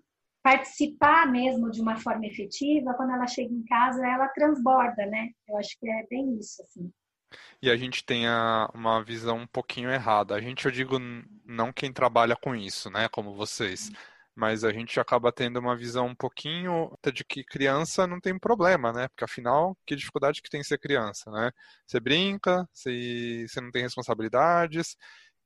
participar 0.43 1.31
mesmo 1.31 1.69
de 1.69 1.81
uma 1.81 1.97
forma 1.97 2.25
efetiva, 2.25 2.93
quando 2.95 3.11
ela 3.11 3.27
chega 3.27 3.53
em 3.53 3.63
casa, 3.63 4.05
ela 4.05 4.27
transborda, 4.29 5.05
né? 5.05 5.29
Eu 5.47 5.57
acho 5.57 5.77
que 5.79 5.87
é 5.87 6.05
bem 6.09 6.37
isso, 6.37 6.61
assim. 6.63 6.91
E 7.61 7.69
a 7.69 7.77
gente 7.77 8.03
tem 8.03 8.27
a, 8.27 8.69
uma 8.73 9.03
visão 9.03 9.37
um 9.37 9.47
pouquinho 9.47 9.89
errada. 9.89 10.35
A 10.35 10.41
gente, 10.41 10.65
eu 10.65 10.71
digo, 10.71 10.97
não 11.45 11.71
quem 11.71 11.93
trabalha 11.93 12.35
com 12.35 12.55
isso, 12.55 12.89
né? 12.89 13.07
Como 13.07 13.35
vocês 13.35 13.91
mas 14.35 14.63
a 14.63 14.71
gente 14.71 14.99
acaba 14.99 15.31
tendo 15.31 15.59
uma 15.59 15.75
visão 15.75 16.07
um 16.07 16.15
pouquinho 16.15 16.91
de 17.13 17.23
que 17.23 17.43
criança 17.43 18.07
não 18.07 18.19
tem 18.19 18.37
problema, 18.39 18.91
né? 18.93 19.07
Porque 19.09 19.23
afinal, 19.25 19.77
que 19.85 19.95
dificuldade 19.95 20.41
que 20.41 20.49
tem 20.49 20.63
ser 20.63 20.77
criança, 20.79 21.29
né? 21.31 21.51
Você 21.85 21.99
brinca, 21.99 22.67
você, 22.73 23.45
você 23.47 23.61
não 23.61 23.71
tem 23.71 23.83
responsabilidades 23.83 24.95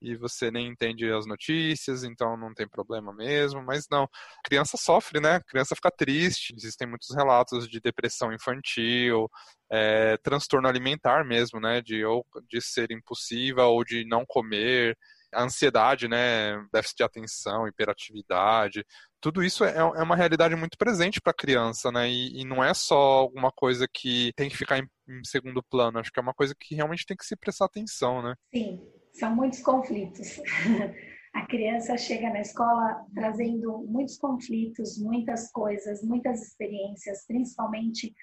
e 0.02 0.16
você 0.16 0.52
nem 0.52 0.68
entende 0.68 1.10
as 1.12 1.26
notícias, 1.26 2.04
então 2.04 2.38
não 2.38 2.54
tem 2.54 2.68
problema 2.68 3.14
mesmo, 3.14 3.64
mas 3.64 3.88
não. 3.90 4.08
criança 4.44 4.78
sofre, 4.78 5.20
né? 5.20 5.40
criança 5.48 5.76
fica 5.76 5.90
triste. 5.92 6.54
Existem 6.56 6.88
muitos 6.88 7.16
relatos 7.16 7.68
de 7.68 7.80
depressão 7.80 8.32
infantil, 8.34 9.30
é, 9.72 10.18
transtorno 10.18 10.68
alimentar 10.68 11.26
mesmo, 11.26 11.60
né? 11.60 11.82
De 11.82 12.04
ou 12.06 12.26
de 12.50 12.62
ser 12.62 12.92
impulsiva 12.92 13.66
ou 13.66 13.84
de 13.84 14.06
não 14.06 14.26
comer 14.28 14.96
a 15.36 15.44
ansiedade, 15.44 16.08
né, 16.08 16.58
déficit 16.72 16.98
de 16.98 17.04
atenção, 17.04 17.68
hiperatividade, 17.68 18.86
tudo 19.26 19.44
isso 19.44 19.66
é, 19.66 19.76
é 19.76 20.04
uma 20.04 20.16
realidade 20.16 20.56
muito 20.56 20.78
presente 20.78 21.20
para 21.20 21.32
a 21.32 21.36
criança, 21.36 21.92
né? 21.92 22.08
E, 22.08 22.42
e, 22.42 22.46
não 22.46 22.64
é 22.64 22.76
só 22.76 22.96
alguma 22.96 23.52
coisa 23.52 23.88
que 23.92 24.32
tem 24.36 24.48
que 24.48 24.56
ficar 24.56 24.78
em, 24.78 24.88
em, 25.10 25.24
segundo 25.24 25.64
plano. 25.64 25.98
Acho 25.98 26.12
que 26.12 26.20
é 26.20 26.22
uma 26.22 26.34
coisa 26.34 26.54
que 26.60 26.76
realmente 26.76 27.08
tem 27.08 27.18
que 27.18 27.26
se 27.26 27.36
prestar 27.36 27.66
atenção, 27.66 28.22
né? 28.22 28.36
Sim, 28.54 28.88
são 29.14 29.36
muitos 29.36 29.64
conflitos. 29.64 30.40
a 31.34 31.44
criança 31.48 31.98
chega 31.98 32.30
na 32.30 32.42
escola 32.42 33.04
trazendo 33.16 33.84
muitos 33.88 34.16
conflitos, 34.18 34.98
muitas 35.00 35.52
coisas, 35.52 36.04
muitas 36.04 36.44
experiências, 36.44 37.26
principalmente 37.26 38.14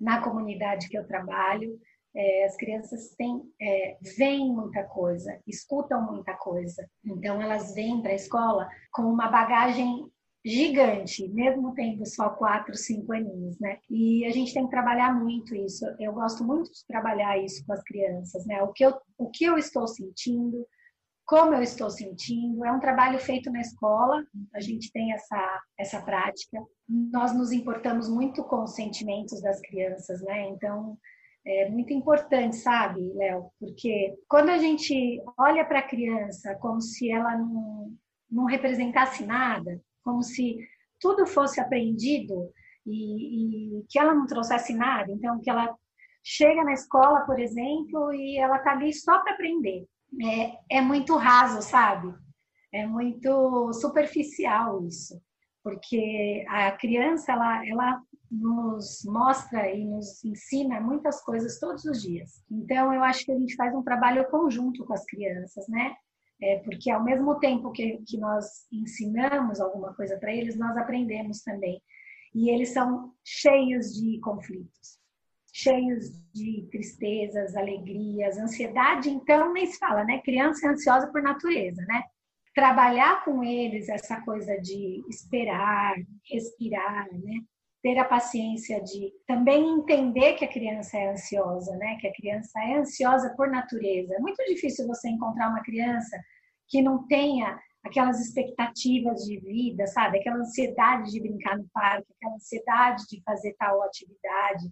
na 0.00 0.22
comunidade 0.22 0.88
que 0.88 0.96
eu 0.96 1.06
trabalho 1.06 1.78
é, 2.16 2.44
as 2.44 2.56
crianças 2.56 3.14
têm, 3.16 3.42
é, 3.60 3.98
veem 4.16 4.50
muita 4.50 4.82
coisa, 4.84 5.38
escutam 5.46 6.10
muita 6.10 6.32
coisa. 6.34 6.88
Então, 7.04 7.40
elas 7.42 7.74
vêm 7.74 8.00
para 8.00 8.12
a 8.12 8.16
escola 8.16 8.68
com 8.90 9.02
uma 9.02 9.28
bagagem 9.28 10.10
gigante, 10.44 11.28
mesmo 11.28 11.74
tendo 11.74 12.06
só 12.06 12.30
quatro, 12.30 12.74
cinco 12.76 13.12
aninhos, 13.12 13.58
né? 13.60 13.78
E 13.90 14.24
a 14.24 14.30
gente 14.30 14.54
tem 14.54 14.64
que 14.64 14.70
trabalhar 14.70 15.12
muito 15.12 15.54
isso. 15.54 15.84
Eu 15.98 16.12
gosto 16.12 16.44
muito 16.44 16.70
de 16.72 16.86
trabalhar 16.86 17.36
isso 17.36 17.66
com 17.66 17.72
as 17.72 17.82
crianças, 17.82 18.46
né? 18.46 18.62
O 18.62 18.72
que 18.72 18.86
eu, 18.86 18.94
o 19.18 19.28
que 19.28 19.44
eu 19.44 19.58
estou 19.58 19.86
sentindo, 19.88 20.64
como 21.26 21.52
eu 21.52 21.62
estou 21.62 21.90
sentindo. 21.90 22.64
É 22.64 22.70
um 22.70 22.80
trabalho 22.80 23.18
feito 23.18 23.50
na 23.50 23.60
escola, 23.60 24.24
a 24.54 24.60
gente 24.60 24.90
tem 24.92 25.12
essa, 25.12 25.62
essa 25.76 26.00
prática. 26.00 26.64
Nós 26.88 27.34
nos 27.34 27.50
importamos 27.50 28.08
muito 28.08 28.44
com 28.44 28.62
os 28.62 28.74
sentimentos 28.74 29.42
das 29.42 29.60
crianças, 29.60 30.22
né? 30.22 30.48
Então, 30.48 30.96
é 31.46 31.70
muito 31.70 31.92
importante, 31.92 32.56
sabe, 32.56 33.12
Léo? 33.14 33.50
Porque 33.60 34.14
quando 34.28 34.50
a 34.50 34.58
gente 34.58 35.22
olha 35.38 35.64
para 35.64 35.78
a 35.78 35.88
criança 35.88 36.56
como 36.56 36.80
se 36.80 37.08
ela 37.10 37.38
não, 37.38 37.94
não 38.28 38.44
representasse 38.46 39.24
nada, 39.24 39.80
como 40.02 40.22
se 40.22 40.58
tudo 41.00 41.24
fosse 41.24 41.60
aprendido 41.60 42.50
e, 42.84 43.78
e 43.78 43.84
que 43.88 43.98
ela 43.98 44.12
não 44.12 44.26
trouxesse 44.26 44.74
nada, 44.74 45.12
então 45.12 45.40
que 45.40 45.48
ela 45.48 45.72
chega 46.24 46.64
na 46.64 46.72
escola, 46.72 47.20
por 47.20 47.38
exemplo, 47.38 48.12
e 48.12 48.36
ela 48.38 48.56
está 48.56 48.72
ali 48.72 48.92
só 48.92 49.20
para 49.20 49.34
aprender. 49.34 49.86
É, 50.68 50.78
é 50.78 50.80
muito 50.80 51.16
raso, 51.16 51.62
sabe? 51.62 52.12
É 52.72 52.84
muito 52.84 53.72
superficial 53.72 54.84
isso, 54.84 55.20
porque 55.62 56.44
a 56.48 56.72
criança 56.72 57.32
ela, 57.32 57.66
ela 57.66 58.02
nos 58.30 59.04
mostra 59.04 59.70
e 59.70 59.84
nos 59.84 60.24
ensina 60.24 60.80
muitas 60.80 61.22
coisas 61.22 61.58
todos 61.58 61.84
os 61.84 62.02
dias. 62.02 62.44
Então, 62.50 62.92
eu 62.92 63.02
acho 63.02 63.24
que 63.24 63.32
a 63.32 63.38
gente 63.38 63.54
faz 63.54 63.74
um 63.74 63.82
trabalho 63.82 64.28
conjunto 64.30 64.84
com 64.84 64.92
as 64.92 65.04
crianças, 65.04 65.68
né? 65.68 65.94
É, 66.42 66.58
porque 66.58 66.90
ao 66.90 67.02
mesmo 67.02 67.38
tempo 67.38 67.72
que, 67.72 67.98
que 68.06 68.18
nós 68.18 68.66
ensinamos 68.70 69.60
alguma 69.60 69.94
coisa 69.94 70.18
para 70.18 70.34
eles, 70.34 70.58
nós 70.58 70.76
aprendemos 70.76 71.42
também. 71.42 71.80
E 72.34 72.50
eles 72.50 72.70
são 72.70 73.14
cheios 73.24 73.94
de 73.94 74.20
conflitos, 74.20 74.98
cheios 75.52 76.10
de 76.34 76.68
tristezas, 76.70 77.56
alegrias, 77.56 78.36
ansiedade. 78.36 79.08
Então, 79.08 79.52
nem 79.52 79.66
se 79.66 79.78
fala, 79.78 80.04
né? 80.04 80.20
Criança 80.20 80.66
é 80.66 80.70
ansiosa 80.70 81.10
por 81.10 81.22
natureza, 81.22 81.82
né? 81.86 82.02
Trabalhar 82.54 83.24
com 83.24 83.42
eles 83.42 83.88
essa 83.88 84.20
coisa 84.20 84.60
de 84.60 85.02
esperar, 85.08 85.94
respirar, 86.30 87.08
né? 87.12 87.40
Ter 87.86 87.98
a 88.00 88.04
paciência 88.04 88.82
de 88.82 89.12
também 89.28 89.64
entender 89.78 90.32
que 90.32 90.44
a 90.44 90.52
criança 90.52 90.98
é 90.98 91.08
ansiosa, 91.08 91.70
né? 91.76 91.96
Que 92.00 92.08
a 92.08 92.12
criança 92.12 92.58
é 92.60 92.78
ansiosa 92.78 93.32
por 93.36 93.48
natureza. 93.48 94.12
É 94.12 94.18
muito 94.18 94.44
difícil 94.44 94.88
você 94.88 95.08
encontrar 95.08 95.50
uma 95.50 95.62
criança 95.62 96.20
que 96.66 96.82
não 96.82 97.06
tenha 97.06 97.56
aquelas 97.84 98.20
expectativas 98.20 99.24
de 99.24 99.38
vida, 99.38 99.86
sabe? 99.86 100.18
Aquela 100.18 100.38
ansiedade 100.38 101.12
de 101.12 101.20
brincar 101.20 101.56
no 101.56 101.68
parque, 101.72 102.12
aquela 102.16 102.34
ansiedade 102.34 103.04
de 103.08 103.22
fazer 103.22 103.54
tal 103.56 103.80
atividade. 103.84 104.68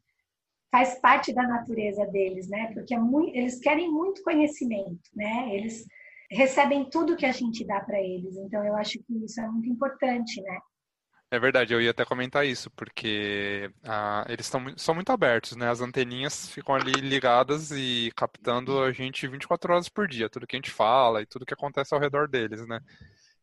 Faz 0.73 0.99
parte 0.99 1.33
da 1.33 1.45
natureza 1.45 2.05
deles, 2.07 2.49
né? 2.49 2.73
Porque 2.75 2.97
é 2.97 2.99
muito, 2.99 3.33
eles 3.33 3.61
querem 3.61 3.93
muito 3.93 4.25
conhecimento, 4.25 5.09
né? 5.15 5.55
Eles 5.55 5.85
recebem 6.33 6.91
tudo 6.91 7.17
que 7.17 7.27
a 7.27 7.31
gente 7.31 7.65
dá 7.65 7.79
para 7.79 8.03
eles. 8.03 8.37
Então 8.39 8.65
eu 8.65 8.75
acho 8.75 8.99
que 9.05 9.25
isso 9.25 9.41
é 9.41 9.49
muito 9.49 9.69
importante, 9.69 10.43
né? 10.43 10.59
É 11.35 11.39
verdade, 11.41 11.75
eu 11.75 11.83
ia 11.83 11.91
até 11.91 12.05
comentar 12.05 12.47
isso, 12.47 12.71
porque 12.71 13.69
ah, 13.83 14.25
eles 14.29 14.49
tão, 14.49 14.73
são 14.77 14.95
muito 14.95 15.11
abertos, 15.11 15.57
né? 15.57 15.69
As 15.69 15.81
anteninhas 15.81 16.49
ficam 16.49 16.77
ali 16.77 16.93
ligadas 16.93 17.73
e 17.73 18.13
captando 18.15 18.81
a 18.81 18.93
gente 18.93 19.27
24 19.27 19.73
horas 19.73 19.89
por 19.89 20.07
dia, 20.07 20.31
tudo 20.31 20.47
que 20.47 20.55
a 20.55 20.59
gente 20.59 20.71
fala 20.71 21.23
e 21.23 21.27
tudo 21.27 21.45
que 21.45 21.53
acontece 21.53 21.93
ao 21.93 22.01
redor 22.01 22.29
deles, 22.29 22.65
né? 22.69 22.79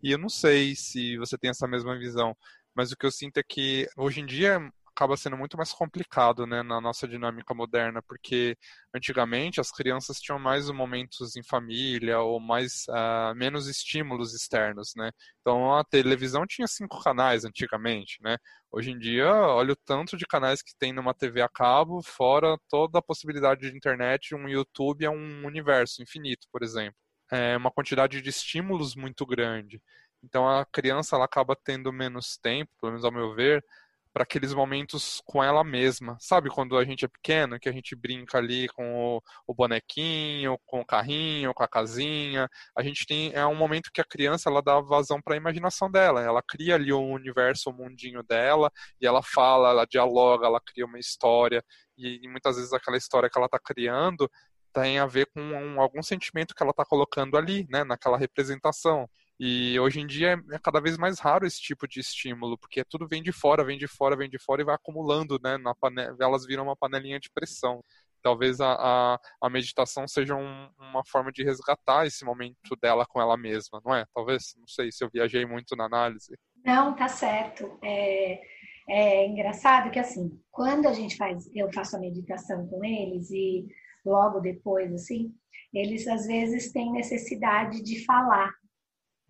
E 0.02 0.10
eu 0.14 0.18
não 0.18 0.30
sei 0.30 0.74
se 0.74 1.18
você 1.18 1.38
tem 1.38 1.50
essa 1.50 1.68
mesma 1.68 2.00
visão, 2.00 2.34
mas 2.74 2.94
o 2.94 2.98
que 2.98 3.06
eu 3.06 3.12
sinto 3.12 3.40
é 3.40 3.44
que 3.44 3.86
hoje 3.98 4.22
em 4.22 4.26
dia 4.26 4.72
acaba 5.02 5.18
sendo 5.18 5.36
muito 5.36 5.58
mais 5.58 5.74
complicado, 5.74 6.46
né, 6.46 6.62
na 6.62 6.80
nossa 6.80 7.08
dinâmica 7.08 7.56
moderna, 7.56 8.04
porque 8.04 8.56
antigamente 8.96 9.60
as 9.60 9.72
crianças 9.72 10.20
tinham 10.20 10.38
mais 10.38 10.70
momentos 10.70 11.36
em 11.36 11.42
família 11.44 12.20
ou 12.20 12.40
mais 12.40 12.86
uh, 12.88 13.34
menos 13.36 13.68
estímulos 13.68 14.34
externos, 14.36 14.94
né? 14.96 15.10
Então 15.42 15.76
a 15.76 15.84
televisão 15.84 16.46
tinha 16.46 16.68
cinco 16.68 17.02
canais 17.02 17.44
antigamente, 17.46 18.22
né? 18.22 18.38
Hoje 18.72 18.92
em 18.92 19.00
dia, 19.00 19.28
olha 19.34 19.74
o 19.74 19.76
tanto 19.76 20.16
de 20.16 20.26
canais 20.26 20.62
que 20.62 20.74
tem 20.78 20.94
numa 20.94 21.14
TV 21.16 21.42
a 21.42 21.50
cabo, 21.50 22.02
fora 22.04 22.56
toda 22.70 23.00
a 23.00 23.02
possibilidade 23.02 23.62
de 23.62 23.76
internet, 23.76 24.36
um 24.36 24.48
YouTube 24.48 25.04
é 25.04 25.10
um 25.10 25.46
universo 25.48 26.02
infinito, 26.04 26.48
por 26.52 26.62
exemplo. 26.62 26.96
É 27.32 27.58
uma 27.58 27.72
quantidade 27.72 28.22
de 28.22 28.30
estímulos 28.30 28.96
muito 28.96 29.26
grande. 29.26 29.82
Então 30.24 30.48
a 30.48 30.66
criança 30.66 31.16
ela 31.16 31.26
acaba 31.26 31.56
tendo 31.56 31.92
menos 31.92 32.38
tempo, 32.38 32.72
pelo 32.80 32.92
menos 32.92 33.06
ao 33.06 33.12
meu 33.12 33.34
ver, 33.34 33.64
para 34.14 34.24
aqueles 34.24 34.54
momentos 34.54 35.22
com 35.26 35.44
ela 35.44 35.64
mesma. 35.64 36.18
Sabe 36.20 36.50
quando 36.50 36.78
a 36.78 36.84
gente 36.84 37.06
é 37.06 37.08
pequeno, 37.08 37.60
que 37.60 37.70
a 37.70 37.72
gente 37.72 37.96
brinca 37.96 38.38
ali 38.38 38.68
com 38.70 39.18
o, 39.18 39.22
o, 39.48 39.54
bonequinho, 39.54 40.58
com 40.66 40.82
o 40.82 40.86
carrinho, 40.86 41.54
com 41.54 41.64
a 41.64 41.68
casinha. 41.68 42.50
A 42.78 42.84
gente 42.84 43.06
tem 43.06 43.32
é 43.34 43.46
um 43.46 43.56
momento 43.56 43.92
que 43.94 44.02
a 44.02 44.06
criança 44.06 44.50
ela 44.50 44.62
dá 44.62 44.80
vazão 44.82 45.22
para 45.22 45.36
a 45.36 45.38
imaginação 45.38 45.90
dela. 45.90 46.22
Ela 46.22 46.42
cria 46.42 46.76
ali 46.76 46.92
o 46.92 47.02
universo, 47.02 47.70
o 47.70 47.74
mundinho 47.74 48.24
dela 48.24 48.72
e 49.00 49.08
ela 49.08 49.22
fala, 49.24 49.70
ela 49.70 49.86
dialoga, 49.86 50.46
ela 50.48 50.60
cria 50.60 50.86
uma 50.86 51.00
história 51.00 51.64
e, 51.98 52.20
e 52.24 52.28
muitas 52.28 52.56
vezes 52.56 52.74
aquela 52.74 52.98
história 52.98 53.30
que 53.30 53.38
ela 53.38 53.46
está 53.46 53.60
criando 53.60 54.30
tem 54.74 55.00
a 55.00 55.06
ver 55.06 55.28
com 55.34 55.42
um, 55.42 55.82
algum 55.82 56.02
sentimento 56.02 56.56
que 56.56 56.64
ela 56.64 56.72
está 56.72 56.86
colocando 56.86 57.38
ali, 57.38 57.68
né, 57.70 57.84
naquela 57.84 58.18
representação. 58.18 59.10
E 59.44 59.80
hoje 59.80 60.00
em 60.00 60.06
dia 60.06 60.40
é 60.52 60.60
cada 60.60 60.80
vez 60.80 61.00
mais 61.00 61.20
raro 61.20 61.48
esse 61.48 61.60
tipo 61.60 61.88
de 61.88 62.00
estímulo, 62.00 62.60
porque 62.60 62.84
tudo 62.86 63.08
vem 63.08 63.24
de 63.24 63.32
fora, 63.32 63.66
vem 63.66 63.76
de 63.76 63.88
fora, 63.88 64.16
vem 64.16 64.30
de 64.30 64.38
fora 64.38 64.62
e 64.62 64.66
vai 64.66 64.76
acumulando, 64.76 65.40
né? 65.44 65.58
Na 65.58 65.74
panela, 65.74 66.16
elas 66.22 66.46
viram 66.46 66.66
uma 66.66 66.76
panelinha 66.76 67.20
de 67.20 67.28
pressão. 67.32 67.84
Talvez 68.22 68.62
a, 68.62 68.74
a, 68.74 69.20
a 69.42 69.50
meditação 69.50 70.08
seja 70.08 70.36
um, 70.36 70.70
uma 70.78 71.04
forma 71.04 71.32
de 71.32 71.44
resgatar 71.44 72.06
esse 72.06 72.24
momento 72.24 72.76
dela 72.80 73.04
com 73.04 73.20
ela 73.20 73.36
mesma, 73.36 73.82
não 73.84 73.96
é? 73.96 74.06
Talvez, 74.14 74.54
não 74.60 74.68
sei 74.68 74.92
se 74.92 75.04
eu 75.04 75.10
viajei 75.12 75.44
muito 75.44 75.76
na 75.76 75.86
análise. 75.86 76.38
Não, 76.64 76.96
tá 76.96 77.08
certo. 77.08 77.80
É, 77.84 78.40
é 78.88 79.26
engraçado 79.26 79.90
que 79.90 79.98
assim, 79.98 80.40
quando 80.52 80.88
a 80.88 80.94
gente 80.94 81.18
faz, 81.18 81.50
eu 81.56 81.68
faço 81.74 81.96
a 81.96 82.00
meditação 82.00 82.68
com 82.68 82.86
eles 82.86 83.32
e 83.32 83.66
logo 84.06 84.40
depois, 84.40 84.94
assim, 84.94 85.34
eles 85.74 86.08
às 86.08 86.28
vezes 86.28 86.72
têm 86.72 86.92
necessidade 86.92 87.82
de 87.82 88.06
falar 88.06 88.61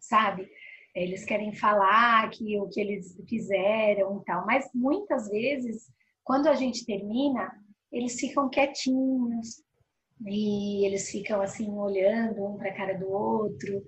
sabe? 0.01 0.49
Eles 0.93 1.23
querem 1.23 1.53
falar 1.53 2.29
que 2.31 2.59
o 2.59 2.67
que 2.67 2.81
eles 2.81 3.15
fizeram 3.29 4.19
e 4.19 4.25
tal, 4.25 4.45
mas 4.45 4.69
muitas 4.73 5.29
vezes, 5.29 5.89
quando 6.23 6.47
a 6.47 6.55
gente 6.55 6.85
termina, 6.85 7.49
eles 7.91 8.19
ficam 8.19 8.49
quietinhos 8.49 9.63
e 10.25 10.85
eles 10.85 11.09
ficam 11.09 11.41
assim 11.41 11.69
olhando 11.71 12.45
um 12.45 12.57
para 12.57 12.69
a 12.69 12.75
cara 12.75 12.97
do 12.97 13.09
outro, 13.09 13.83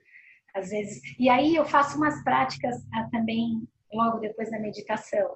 às 0.56 0.70
vezes. 0.70 1.02
E 1.20 1.28
aí 1.28 1.56
eu 1.56 1.66
faço 1.66 1.98
umas 1.98 2.24
práticas 2.24 2.76
ah, 2.94 3.10
também 3.12 3.68
logo 3.92 4.20
depois 4.20 4.50
da 4.50 4.60
meditação, 4.60 5.36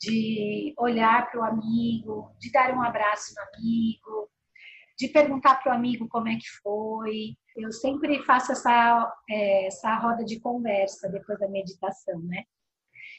de 0.00 0.74
olhar 0.76 1.30
para 1.30 1.40
o 1.40 1.44
amigo, 1.44 2.34
de 2.38 2.50
dar 2.50 2.74
um 2.74 2.82
abraço 2.82 3.32
no 3.34 3.42
amigo, 3.42 4.28
de 4.98 5.08
perguntar 5.08 5.62
para 5.62 5.72
o 5.72 5.74
amigo 5.74 6.08
como 6.08 6.28
é 6.28 6.36
que 6.36 6.48
foi, 6.62 7.36
eu 7.56 7.72
sempre 7.72 8.22
faço 8.24 8.52
essa, 8.52 9.12
é, 9.30 9.66
essa 9.66 9.94
roda 9.96 10.24
de 10.24 10.40
conversa 10.40 11.08
depois 11.08 11.38
da 11.38 11.48
meditação, 11.48 12.20
né? 12.20 12.44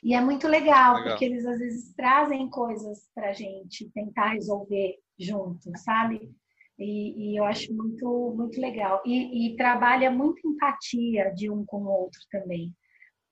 E 0.04 0.14
é 0.14 0.22
muito 0.22 0.48
legal, 0.48 0.96
legal. 0.96 1.10
porque 1.10 1.26
eles 1.26 1.46
às 1.46 1.58
vezes 1.58 1.94
trazem 1.94 2.50
coisas 2.50 3.10
para 3.14 3.30
a 3.30 3.34
gente 3.34 3.90
tentar 3.92 4.30
resolver 4.30 4.98
junto, 5.18 5.72
sabe? 5.78 6.32
E, 6.78 7.32
e, 7.32 7.40
eu 7.40 7.46
acho 7.46 7.74
muito, 7.74 8.34
muito 8.36 8.60
legal. 8.60 9.02
E, 9.06 9.54
e 9.54 9.56
trabalha 9.56 10.12
muito 10.12 10.48
empatia 10.48 11.34
de 11.34 11.50
um 11.50 11.66
com 11.66 11.84
o 11.84 11.90
outro 11.90 12.20
também. 12.30 12.74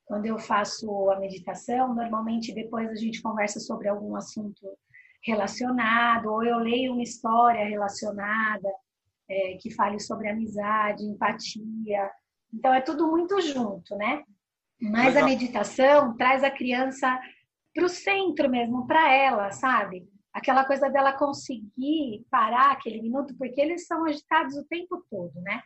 Quando 0.06 0.26
eu 0.26 0.38
faço 0.38 1.10
a 1.12 1.20
meditação, 1.20 1.94
normalmente 1.94 2.54
depois 2.54 2.90
a 2.90 2.96
gente 2.96 3.22
conversa 3.22 3.60
sobre 3.60 3.88
algum 3.88 4.16
assunto 4.16 4.62
relacionado, 5.24 6.32
ou 6.32 6.44
eu 6.44 6.58
leio 6.58 6.94
uma 6.94 7.04
história 7.04 7.66
relacionada, 7.66 8.70
é, 9.34 9.58
que 9.58 9.74
fale 9.74 10.00
sobre 10.00 10.30
amizade, 10.30 11.04
empatia. 11.04 12.12
Então, 12.54 12.74
é 12.74 12.82
tudo 12.82 13.10
muito 13.10 13.42
junto, 13.42 13.96
né? 13.96 14.24
Mas 14.80 15.16
a 15.16 15.24
meditação 15.24 16.16
traz 16.18 16.44
a 16.44 16.52
criança 16.52 17.20
para 17.74 17.86
o 17.86 17.90
centro 17.90 18.50
mesmo, 18.50 18.86
para 18.86 19.14
ela, 19.14 19.52
sabe? 19.52 20.08
Aquela 20.34 20.66
coisa 20.66 20.90
dela 20.90 21.14
conseguir 21.14 22.26
parar 22.30 22.72
aquele 22.72 23.02
minuto, 23.02 23.36
porque 23.38 23.60
eles 23.60 23.88
são 23.88 24.06
agitados 24.06 24.56
o 24.58 24.66
tempo 24.66 25.04
todo, 25.10 25.40
né? 25.42 25.62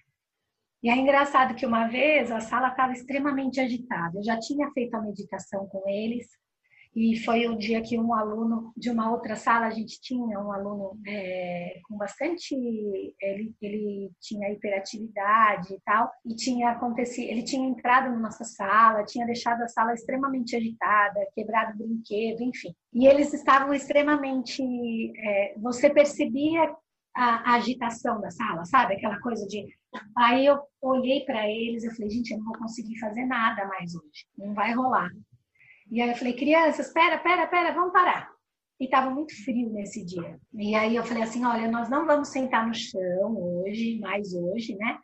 E 0.83 0.89
é 0.89 0.95
engraçado 0.95 1.55
que 1.55 1.65
uma 1.65 1.87
vez 1.87 2.31
a 2.31 2.39
sala 2.39 2.69
estava 2.69 2.93
extremamente 2.93 3.59
agitada. 3.59 4.19
Eu 4.19 4.23
já 4.23 4.39
tinha 4.39 4.69
feito 4.71 4.93
a 4.95 5.01
meditação 5.01 5.67
com 5.67 5.87
eles, 5.89 6.27
e 6.99 7.15
foi 7.15 7.47
um 7.47 7.55
dia 7.55 7.79
que 7.79 7.95
um 7.95 8.11
aluno 8.11 8.73
de 8.75 8.89
uma 8.89 9.11
outra 9.11 9.35
sala, 9.35 9.67
a 9.67 9.69
gente 9.69 10.01
tinha 10.01 10.39
um 10.39 10.51
aluno 10.51 10.99
é, 11.05 11.79
com 11.87 11.95
bastante. 11.95 12.55
Ele, 12.55 13.55
ele 13.61 14.11
tinha 14.19 14.49
hiperatividade 14.51 15.75
e 15.75 15.79
tal, 15.85 16.09
e 16.25 16.33
tinha 16.33 16.71
acontecido. 16.71 17.29
Ele 17.29 17.43
tinha 17.43 17.69
entrado 17.69 18.09
na 18.09 18.17
nossa 18.17 18.43
sala, 18.43 19.05
tinha 19.05 19.27
deixado 19.27 19.61
a 19.61 19.67
sala 19.67 19.93
extremamente 19.93 20.55
agitada, 20.55 21.27
quebrado 21.35 21.77
brinquedo, 21.77 22.41
enfim. 22.41 22.73
E 22.91 23.05
eles 23.05 23.31
estavam 23.31 23.75
extremamente. 23.75 24.63
É, 25.19 25.53
você 25.59 25.91
percebia 25.91 26.63
a, 27.15 27.51
a 27.51 27.55
agitação 27.57 28.19
da 28.19 28.31
sala, 28.31 28.65
sabe? 28.65 28.95
Aquela 28.95 29.19
coisa 29.19 29.45
de. 29.45 29.67
Aí 30.17 30.47
eu 30.47 30.57
olhei 30.81 31.23
para 31.25 31.47
eles 31.47 31.83
e 31.83 31.95
falei, 31.95 32.09
gente, 32.09 32.31
eu 32.31 32.39
não 32.39 32.45
vou 32.45 32.57
conseguir 32.57 32.97
fazer 32.97 33.25
nada 33.25 33.67
mais 33.67 33.93
hoje, 33.93 34.25
não 34.35 34.55
vai 34.55 34.73
rolar. 34.73 35.11
E 35.89 36.01
aí 36.01 36.09
eu 36.09 36.15
falei, 36.15 36.33
crianças, 36.33 36.87
espera, 36.87 37.15
espera, 37.15 37.43
espera, 37.43 37.73
vamos 37.73 37.93
parar. 37.93 38.29
E 38.79 38.85
estava 38.85 39.09
muito 39.09 39.33
frio 39.43 39.69
nesse 39.71 40.05
dia. 40.05 40.39
E 40.53 40.75
aí 40.75 40.95
eu 40.95 41.03
falei 41.03 41.23
assim, 41.23 41.43
olha, 41.45 41.69
nós 41.71 41.89
não 41.89 42.05
vamos 42.05 42.27
sentar 42.27 42.67
no 42.67 42.73
chão 42.73 43.35
hoje, 43.37 43.99
mais 43.99 44.33
hoje, 44.33 44.75
né? 44.75 44.99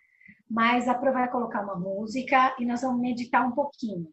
Mas 0.49 0.87
a 0.87 0.93
Pro 0.93 1.13
vai 1.13 1.29
colocar 1.31 1.61
uma 1.61 1.75
música 1.75 2.55
e 2.59 2.65
nós 2.65 2.81
vamos 2.81 3.01
meditar 3.01 3.47
um 3.47 3.51
pouquinho. 3.51 4.07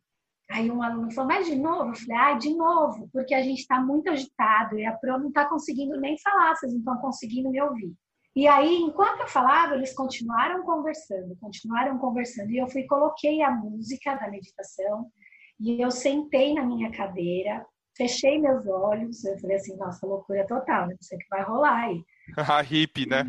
Aí 0.51 0.71
um 0.71 0.83
aluno 0.83 1.13
falou, 1.13 1.29
mas 1.29 1.47
de 1.47 1.57
novo? 1.57 1.91
Eu 1.91 1.95
falei, 1.95 2.17
ah, 2.17 2.35
de 2.35 2.55
novo, 2.55 3.09
porque 3.13 3.35
a 3.35 3.43
gente 3.43 3.61
está 3.61 3.81
muito 3.81 4.09
agitado 4.09 4.79
e 4.79 4.87
a 4.87 4.93
Pro 4.93 5.19
não 5.19 5.29
está 5.29 5.45
conseguindo 5.47 6.01
nem 6.01 6.17
falar, 6.19 6.57
vocês 6.57 6.73
não 6.73 6.81
estão 6.81 6.97
conseguindo 6.99 7.51
me 7.51 7.61
ouvir. 7.61 7.93
E 8.35 8.47
aí, 8.47 8.77
enquanto 8.77 9.21
eu 9.21 9.29
falava, 9.29 9.75
eles 9.75 9.93
continuaram 9.93 10.63
conversando, 10.63 11.37
continuaram 11.41 11.99
conversando. 11.99 12.51
E 12.51 12.59
eu 12.59 12.69
fui 12.69 12.85
coloquei 12.85 13.43
a 13.43 13.51
música 13.51 14.15
da 14.15 14.31
meditação 14.31 15.11
e 15.61 15.81
eu 15.81 15.91
sentei 15.91 16.55
na 16.55 16.65
minha 16.65 16.91
cadeira 16.91 17.65
fechei 18.01 18.39
meus 18.39 18.67
olhos, 18.67 19.23
eu 19.25 19.39
falei 19.39 19.57
assim, 19.57 19.77
nossa, 19.77 20.07
loucura 20.07 20.47
total, 20.47 20.89
não 20.89 20.97
sei 21.01 21.19
o 21.19 21.21
que 21.21 21.29
vai 21.29 21.43
rolar 21.43 21.85
aí. 21.85 22.03
A 22.49 22.63
hippie, 22.63 23.07
né? 23.07 23.25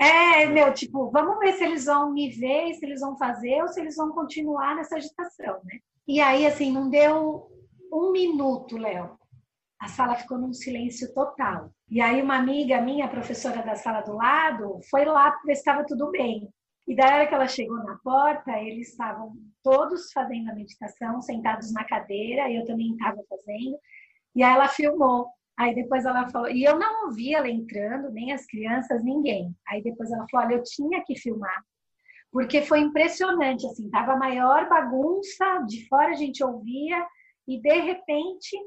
É, 0.00 0.46
meu, 0.46 0.72
tipo, 0.74 1.10
vamos 1.12 1.38
ver 1.38 1.52
se 1.52 1.64
eles 1.64 1.84
vão 1.84 2.12
me 2.12 2.28
ver, 2.30 2.74
se 2.74 2.84
eles 2.84 3.00
vão 3.00 3.16
fazer 3.16 3.62
ou 3.62 3.68
se 3.68 3.80
eles 3.80 3.94
vão 3.94 4.10
continuar 4.10 4.74
nessa 4.74 4.96
agitação, 4.96 5.60
né? 5.64 5.78
E 6.08 6.20
aí, 6.20 6.44
assim, 6.46 6.72
não 6.72 6.90
deu 6.90 7.48
um 7.92 8.10
minuto, 8.10 8.76
Léo. 8.76 9.16
A 9.80 9.88
sala 9.88 10.16
ficou 10.16 10.38
num 10.38 10.52
silêncio 10.52 11.12
total. 11.14 11.70
E 11.88 12.00
aí 12.00 12.20
uma 12.20 12.36
amiga 12.36 12.80
minha, 12.80 13.08
professora 13.08 13.62
da 13.62 13.76
sala 13.76 14.00
do 14.00 14.14
lado, 14.14 14.80
foi 14.90 15.04
lá 15.04 15.30
ver 15.44 15.54
se 15.54 15.60
estava 15.60 15.84
tudo 15.86 16.10
bem. 16.10 16.48
E 16.86 16.94
da 16.94 17.06
hora 17.06 17.26
que 17.26 17.34
ela 17.34 17.48
chegou 17.48 17.76
na 17.78 17.96
porta, 17.96 18.52
eles 18.60 18.90
estavam 18.90 19.34
todos 19.62 20.12
fazendo 20.12 20.50
a 20.50 20.54
meditação, 20.54 21.20
sentados 21.22 21.72
na 21.72 21.84
cadeira, 21.84 22.50
eu 22.50 22.64
também 22.66 22.92
estava 22.92 23.22
fazendo. 23.28 23.78
E 24.34 24.42
aí 24.42 24.54
ela 24.54 24.68
filmou. 24.68 25.28
Aí 25.56 25.74
depois 25.74 26.04
ela 26.04 26.28
falou, 26.28 26.50
e 26.50 26.64
eu 26.64 26.78
não 26.78 27.06
ouvi 27.06 27.32
ela 27.32 27.48
entrando, 27.48 28.10
nem 28.10 28.32
as 28.32 28.44
crianças, 28.44 29.04
ninguém. 29.04 29.54
Aí 29.68 29.82
depois 29.82 30.10
ela 30.10 30.26
falou, 30.30 30.46
olha, 30.46 30.56
eu 30.56 30.62
tinha 30.64 31.02
que 31.04 31.16
filmar, 31.16 31.64
porque 32.32 32.62
foi 32.62 32.80
impressionante, 32.80 33.64
assim, 33.64 33.88
tava 33.88 34.14
a 34.14 34.18
maior 34.18 34.68
bagunça, 34.68 35.64
de 35.68 35.86
fora 35.86 36.10
a 36.10 36.16
gente 36.16 36.42
ouvia, 36.42 37.06
e 37.46 37.60
de 37.60 37.80
repente 37.80 38.58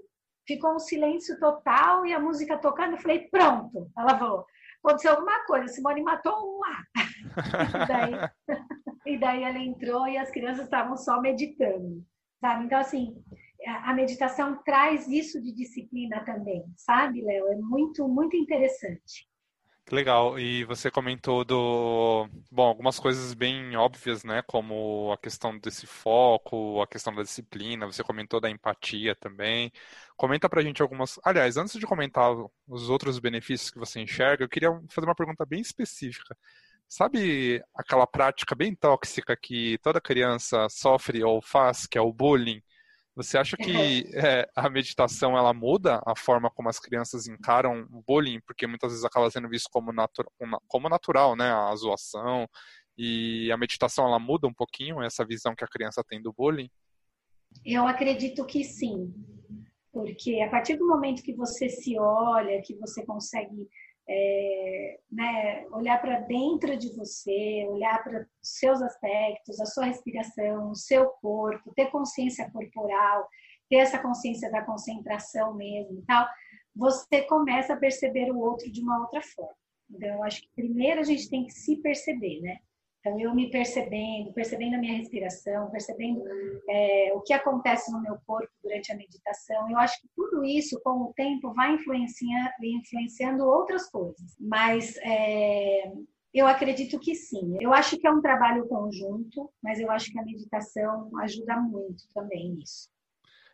ficou 0.47 0.75
um 0.75 0.80
silêncio 0.80 1.38
total 1.38 2.06
e 2.06 2.13
a 2.13 2.19
música 2.19 2.58
tocando. 2.58 2.93
Eu 2.93 3.01
falei, 3.01 3.27
pronto. 3.30 3.91
Ela 3.97 4.17
falou, 4.17 4.45
aconteceu 4.82 5.12
alguma 5.12 5.45
coisa, 5.45 5.67
Simone 5.67 6.01
matou 6.01 6.34
um 6.34 6.60
lá. 6.60 6.84
E, 7.38 7.88
daí, 7.88 8.13
e 9.06 9.17
daí 9.19 9.43
ela 9.43 9.60
entrou 9.60 10.08
e 10.08 10.17
as 10.17 10.32
crianças 10.32 10.65
estavam 10.65 10.97
só 10.97 11.21
meditando, 11.21 12.04
sabe? 12.39 12.65
Então, 12.65 12.80
assim, 12.80 13.23
a 13.65 13.93
meditação 13.93 14.62
traz 14.63 15.08
isso 15.08 15.41
de 15.41 15.54
disciplina 15.54 16.23
também, 16.26 16.63
sabe, 16.76 17.21
Léo? 17.21 17.47
É 17.47 17.56
muito, 17.56 18.08
muito 18.08 18.36
interessante. 18.36 19.28
Legal. 19.89 20.38
E 20.38 20.65
você 20.65 20.91
comentou 20.91 21.45
do, 21.45 22.28
bom, 22.52 22.67
algumas 22.67 23.00
coisas 23.00 23.34
bem 23.34 23.76
óbvias, 23.78 24.21
né, 24.23 24.41
como 24.41 25.13
a 25.13 25.17
questão 25.17 25.58
desse 25.58 25.88
foco, 25.88 26.82
a 26.82 26.88
questão 26.88 27.15
da 27.15 27.23
disciplina, 27.23 27.86
você 27.86 28.04
comentou 28.04 28.41
da 28.41 28.50
empatia 28.50 29.15
também. 29.15 29.71
Comenta 30.17 30.50
pra 30.50 30.62
gente 30.62 30.82
algumas, 30.82 31.17
aliás, 31.23 31.56
antes 31.56 31.80
de 31.80 31.86
comentar 31.88 32.36
os 32.67 32.89
outros 32.89 33.17
benefícios 33.17 33.71
que 33.71 33.80
você 33.80 34.02
enxerga, 34.02 34.43
eu 34.43 34.50
queria 34.50 34.71
fazer 34.89 35.08
uma 35.08 35.15
pergunta 35.15 35.45
bem 35.45 35.62
específica. 35.62 36.36
Sabe 36.89 37.62
aquela 37.76 38.08
prática 38.08 38.56
bem 38.56 38.73
tóxica 38.73 39.36
que 39.36 39.78
toda 39.80 40.00
criança 40.00 40.67
sofre 40.69 41.23
ou 41.23 41.41
faz, 41.41 41.86
que 41.86 41.97
é 41.97 42.02
o 42.02 42.13
bullying? 42.13 42.62
Você 43.13 43.38
acha 43.38 43.58
que 43.58 43.65
é, 44.15 44.47
a 44.56 44.69
meditação 44.69 45.38
ela 45.38 45.54
muda 45.54 46.02
a 46.06 46.15
forma 46.15 46.50
como 46.50 46.69
as 46.69 46.80
crianças 46.80 47.28
encaram 47.28 47.86
o 47.91 48.02
bullying? 48.08 48.39
Porque 48.45 48.65
muitas 48.65 48.91
vezes 48.91 49.04
acaba 49.04 49.30
sendo 49.30 49.50
visto 49.50 49.69
como, 49.69 49.91
natu 49.91 50.23
como 50.67 50.88
natural, 50.88 51.36
né? 51.36 51.52
A 51.52 51.76
zoação. 51.76 52.47
E 52.97 53.52
a 53.52 53.58
meditação 53.58 54.06
ela 54.08 54.19
muda 54.19 54.47
um 54.47 54.54
pouquinho 54.54 55.02
essa 55.02 55.26
visão 55.26 55.56
que 55.56 55.63
a 55.63 55.67
criança 55.67 56.04
tem 56.08 56.21
do 56.21 56.32
bullying? 56.32 56.69
Eu 57.65 57.86
acredito 57.86 58.45
que 58.45 58.63
sim. 58.63 59.13
Porque 59.91 60.41
a 60.41 60.50
partir 60.50 60.78
do 60.78 60.88
momento 60.88 61.23
que 61.23 61.34
você 61.34 61.69
se 61.69 62.00
olha, 62.00 62.62
que 62.62 62.76
você 62.76 63.06
consegue 63.06 63.67
é, 64.10 65.00
né, 65.12 65.67
olhar 65.72 66.00
para 66.00 66.22
dentro 66.22 66.78
de 66.78 66.96
você, 66.96 67.65
olhar 67.70 68.04
para 68.04 68.22
os 68.22 68.28
seus 68.41 68.82
aspectos, 68.82 69.60
a 69.60 69.65
sua 69.65 69.86
respiração, 69.86 70.72
o 70.72 70.76
seu 70.76 71.10
corpo, 71.22 71.74
ter 71.76 71.91
consciência 71.91 72.50
corporal, 72.52 73.28
ter 73.70 73.78
essa 73.78 74.00
consciência 74.00 74.50
da 74.50 74.63
concentração 74.63 75.54
mesmo 75.54 76.00
e 76.00 76.02
tal, 76.04 76.28
você 76.76 77.24
começa 77.24 77.74
a 77.74 77.78
perceber 77.78 78.32
o 78.32 78.39
outro 78.39 78.72
de 78.72 78.82
uma 78.82 79.02
outra 79.02 79.22
forma. 79.22 79.56
Então, 79.89 80.10
eu 80.10 80.24
acho 80.24 80.41
que 80.41 80.50
primeiro 80.56 81.00
a 81.00 81.04
gente 81.04 81.30
tem 81.30 81.46
que 81.46 81.52
se 81.52 81.78
perceber, 81.78 82.41
né? 82.41 82.60
Então, 83.08 83.20
eu 83.20 83.34
me 83.34 83.50
percebendo, 83.50 84.34
percebendo 84.34 84.76
a 84.76 84.78
minha 84.78 84.98
respiração, 84.98 85.70
percebendo 85.72 86.22
é, 86.70 87.13
o 87.13 87.22
que 87.22 87.32
acontece 87.32 87.91
no 87.91 88.02
meu 88.02 88.17
corpo 88.26 88.52
durante 88.62 88.91
a 88.91 88.98
meditação, 88.98 89.70
eu 89.70 89.78
acho 89.78 90.02
que 90.02 90.10
tudo 90.15 90.43
isso, 90.43 90.80
com 90.84 91.04
o 91.04 91.13
tempo, 91.13 91.54
vai 91.54 91.74
influenciando, 91.74 92.52
influenciando 92.62 93.46
outras 93.46 93.89
coisas. 93.89 94.36
Mas 94.39 94.98
é, 94.98 95.91
eu 96.34 96.48
acredito 96.48 97.00
que 97.00 97.15
sim. 97.15 97.58
Eu 97.62 97.74
acho 97.74 97.98
que 97.98 98.06
é 98.06 98.12
um 98.12 98.22
trabalho 98.22 98.67
conjunto, 98.67 99.50
mas 99.63 99.80
eu 99.80 99.89
acho 99.89 100.12
que 100.12 100.20
a 100.20 100.26
meditação 100.26 101.10
ajuda 101.20 101.56
muito 101.58 102.04
também 102.13 102.52
nisso. 102.52 102.89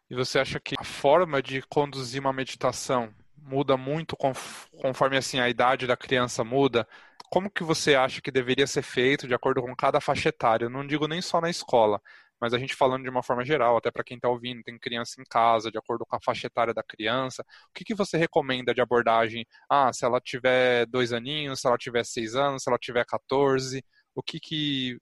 E 0.10 0.16
você 0.16 0.40
acha 0.40 0.60
que 0.60 0.76
a 0.78 0.84
forma 0.84 1.42
de 1.42 1.62
conduzir 1.64 2.20
uma 2.20 2.34
meditação 2.34 3.14
muda 3.38 3.76
muito 3.76 4.16
conforme 4.16 5.18
assim 5.18 5.40
a 5.40 5.50
idade 5.50 5.86
da 5.86 5.98
criança 5.98 6.44
muda? 6.44 6.88
Como 7.34 7.50
que 7.50 7.64
você 7.64 7.96
acha 7.96 8.22
que 8.22 8.30
deveria 8.30 8.68
ser 8.68 8.84
feito 8.84 9.28
de 9.28 9.34
acordo 9.34 9.60
com 9.60 9.76
cada 9.76 10.00
faixa 10.00 10.30
etária? 10.30 10.66
Eu 10.66 10.70
não 10.70 10.86
digo 10.86 11.08
nem 11.08 11.20
só 11.20 11.42
na 11.42 11.50
escola, 11.50 12.00
mas 12.40 12.54
a 12.54 12.60
gente 12.60 12.76
falando 12.76 13.02
de 13.02 13.10
uma 13.10 13.24
forma 13.24 13.44
geral, 13.44 13.76
até 13.76 13.90
para 13.90 14.04
quem 14.04 14.18
está 14.18 14.30
ouvindo, 14.30 14.62
tem 14.62 14.78
criança 14.78 15.20
em 15.20 15.24
casa, 15.28 15.72
de 15.72 15.78
acordo 15.80 16.06
com 16.06 16.16
a 16.16 16.22
faixa 16.24 16.46
etária 16.46 16.76
da 16.76 16.84
criança, 16.84 17.42
o 17.42 17.74
que, 17.74 17.84
que 17.84 17.96
você 17.96 18.18
recomenda 18.18 18.72
de 18.72 18.82
abordagem? 18.82 19.48
Ah, 19.68 19.92
se 19.92 20.06
ela 20.06 20.22
tiver 20.22 20.86
dois 20.86 21.12
aninhos, 21.12 21.60
se 21.60 21.66
ela 21.68 21.76
tiver 21.76 22.06
seis 22.06 22.36
anos, 22.36 22.62
se 22.62 22.70
ela 22.70 22.78
tiver 22.78 23.04
14, 23.04 23.84
o 24.14 24.22
que 24.22 24.40
que... 24.40 25.00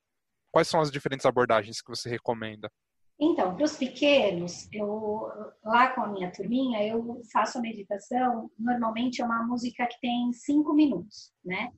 Quais 0.50 0.70
são 0.70 0.80
as 0.80 0.90
diferentes 0.90 1.26
abordagens 1.26 1.82
que 1.82 1.90
você 1.90 2.10
recomenda? 2.10 2.72
Então, 3.20 3.58
para 3.58 3.66
os 3.66 3.76
pequenos, 3.76 4.70
eu 4.72 5.28
lá 5.66 5.90
com 5.90 6.02
a 6.02 6.08
minha 6.08 6.32
turminha, 6.32 6.82
eu 6.88 7.22
faço 7.34 7.58
a 7.58 7.62
meditação, 7.62 8.50
normalmente 8.58 9.22
é 9.22 9.26
uma 9.26 9.46
música 9.46 9.86
que 9.86 10.00
tem 10.00 10.32
cinco 10.32 10.74
minutos, 10.74 11.34
né? 11.44 11.74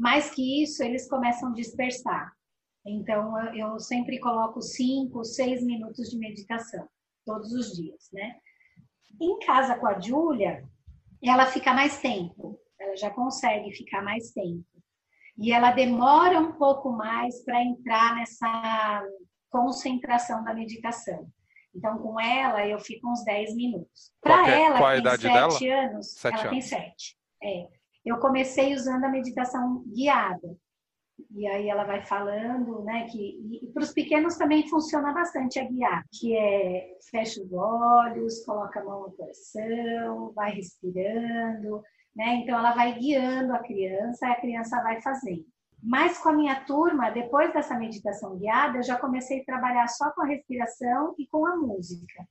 Mais 0.00 0.30
que 0.30 0.62
isso, 0.62 0.82
eles 0.82 1.06
começam 1.06 1.50
a 1.50 1.52
dispersar. 1.52 2.32
Então, 2.86 3.38
eu 3.54 3.78
sempre 3.78 4.18
coloco 4.18 4.62
cinco, 4.62 5.22
seis 5.22 5.62
minutos 5.62 6.08
de 6.08 6.16
meditação, 6.16 6.88
todos 7.26 7.52
os 7.52 7.76
dias, 7.76 8.08
né? 8.10 8.36
Em 9.20 9.38
casa 9.40 9.78
com 9.78 9.86
a 9.86 10.00
Júlia, 10.00 10.66
ela 11.22 11.44
fica 11.44 11.74
mais 11.74 12.00
tempo, 12.00 12.58
ela 12.80 12.96
já 12.96 13.10
consegue 13.10 13.70
ficar 13.72 14.00
mais 14.00 14.32
tempo. 14.32 14.64
E 15.36 15.52
ela 15.52 15.70
demora 15.70 16.40
um 16.40 16.52
pouco 16.52 16.90
mais 16.90 17.44
para 17.44 17.62
entrar 17.62 18.16
nessa 18.16 19.04
concentração 19.50 20.42
da 20.42 20.54
meditação. 20.54 21.30
Então, 21.74 21.98
com 21.98 22.18
ela, 22.18 22.66
eu 22.66 22.78
fico 22.78 23.06
uns 23.06 23.22
10 23.22 23.54
minutos. 23.54 24.14
Para 24.22 24.48
é, 24.48 24.62
ela, 24.62 24.78
qual 24.78 24.96
que 24.96 25.02
tem 25.02 25.50
7 25.50 25.68
anos, 25.68 26.12
sete 26.12 26.32
ela 26.32 26.48
anos. 26.48 26.50
tem 26.50 26.60
7. 26.62 27.18
É 27.42 27.79
eu 28.04 28.18
comecei 28.18 28.74
usando 28.74 29.04
a 29.04 29.08
meditação 29.08 29.84
guiada. 29.86 30.56
E 31.30 31.46
aí 31.46 31.68
ela 31.68 31.84
vai 31.84 32.04
falando, 32.04 32.82
né, 32.82 33.06
que 33.10 33.60
para 33.74 33.82
os 33.82 33.92
pequenos 33.92 34.36
também 34.36 34.68
funciona 34.68 35.12
bastante 35.12 35.58
a 35.58 35.64
guiar, 35.64 36.04
que 36.10 36.34
é 36.34 36.96
fecha 37.10 37.42
os 37.42 37.52
olhos, 37.52 38.44
coloca 38.44 38.80
a 38.80 38.84
mão 38.84 39.02
no 39.02 39.12
coração, 39.12 40.32
vai 40.32 40.52
respirando, 40.52 41.82
né? 42.16 42.36
Então 42.36 42.58
ela 42.58 42.72
vai 42.72 42.98
guiando 42.98 43.52
a 43.52 43.58
criança 43.58 44.26
e 44.26 44.30
a 44.30 44.40
criança 44.40 44.82
vai 44.82 45.00
fazendo. 45.02 45.44
Mas 45.82 46.18
com 46.18 46.30
a 46.30 46.34
minha 46.34 46.64
turma, 46.64 47.10
depois 47.10 47.52
dessa 47.52 47.78
meditação 47.78 48.36
guiada, 48.36 48.78
eu 48.78 48.82
já 48.82 48.98
comecei 48.98 49.40
a 49.40 49.44
trabalhar 49.44 49.88
só 49.88 50.10
com 50.10 50.22
a 50.22 50.26
respiração 50.26 51.14
e 51.18 51.26
com 51.26 51.46
a 51.46 51.56
música. 51.56 52.26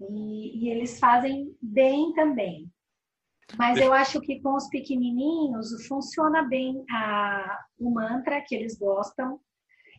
E, 0.00 0.64
e 0.64 0.70
eles 0.70 0.98
fazem 0.98 1.56
bem 1.60 2.12
também. 2.12 2.70
Mas 3.56 3.78
eu 3.78 3.92
acho 3.92 4.20
que 4.20 4.40
com 4.40 4.54
os 4.54 4.68
pequenininhos 4.68 5.86
funciona 5.86 6.42
bem 6.42 6.84
a, 6.90 7.60
o 7.78 7.90
mantra 7.90 8.42
que 8.46 8.54
eles 8.54 8.78
gostam. 8.78 9.40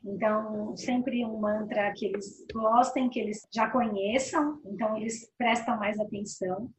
Então, 0.04 0.76
sempre 0.78 1.26
um 1.26 1.40
mantra 1.40 1.92
que 1.94 2.06
eles 2.06 2.46
gostem, 2.54 3.10
que 3.10 3.20
eles 3.20 3.42
já 3.54 3.70
conheçam, 3.70 4.62
então 4.66 4.96
eles 4.96 5.30
prestam 5.38 5.78
mais 5.78 6.00
atenção. 6.00 6.70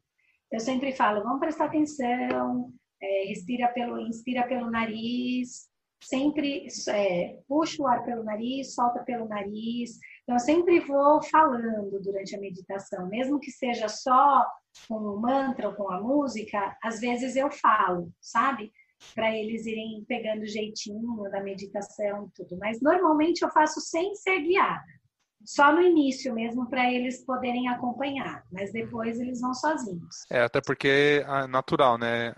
Eu 0.50 0.60
sempre 0.60 0.92
falo, 0.92 1.22
vamos 1.22 1.40
prestar 1.40 1.66
atenção, 1.66 2.72
é, 3.00 3.24
respira 3.26 3.68
pelo, 3.68 4.00
inspira 4.00 4.46
pelo 4.46 4.70
nariz, 4.70 5.68
sempre 6.02 6.66
é, 6.88 7.38
puxa 7.46 7.82
o 7.82 7.86
ar 7.86 8.02
pelo 8.04 8.24
nariz, 8.24 8.74
solta 8.74 9.00
pelo 9.04 9.28
nariz. 9.28 9.98
Então, 10.22 10.36
eu 10.36 10.40
sempre 10.40 10.80
vou 10.80 11.22
falando 11.22 12.00
durante 12.00 12.34
a 12.34 12.40
meditação, 12.40 13.06
mesmo 13.08 13.38
que 13.38 13.50
seja 13.50 13.88
só 13.88 14.46
com 14.88 14.96
o 14.96 15.20
mantra 15.20 15.68
ou 15.68 15.74
com 15.74 15.90
a 15.90 16.00
música, 16.00 16.76
às 16.82 17.00
vezes 17.00 17.36
eu 17.36 17.50
falo, 17.50 18.12
sabe? 18.20 18.72
Para 19.14 19.34
eles 19.34 19.66
irem 19.66 20.04
pegando 20.06 20.42
o 20.42 20.46
jeitinho 20.46 21.22
da 21.30 21.42
meditação 21.42 22.26
e 22.26 22.30
tudo. 22.34 22.58
Mas 22.58 22.80
normalmente 22.80 23.42
eu 23.42 23.50
faço 23.50 23.80
sem 23.80 24.14
ser 24.14 24.40
guiada. 24.40 25.00
Só 25.44 25.72
no 25.72 25.80
início 25.80 26.34
mesmo 26.34 26.68
para 26.68 26.92
eles 26.92 27.24
poderem 27.24 27.66
acompanhar, 27.68 28.44
mas 28.52 28.72
depois 28.72 29.18
eles 29.18 29.40
vão 29.40 29.54
sozinhos. 29.54 30.26
É, 30.30 30.42
até 30.42 30.60
porque 30.60 31.24
é 31.26 31.46
natural, 31.46 31.96
né? 31.96 32.34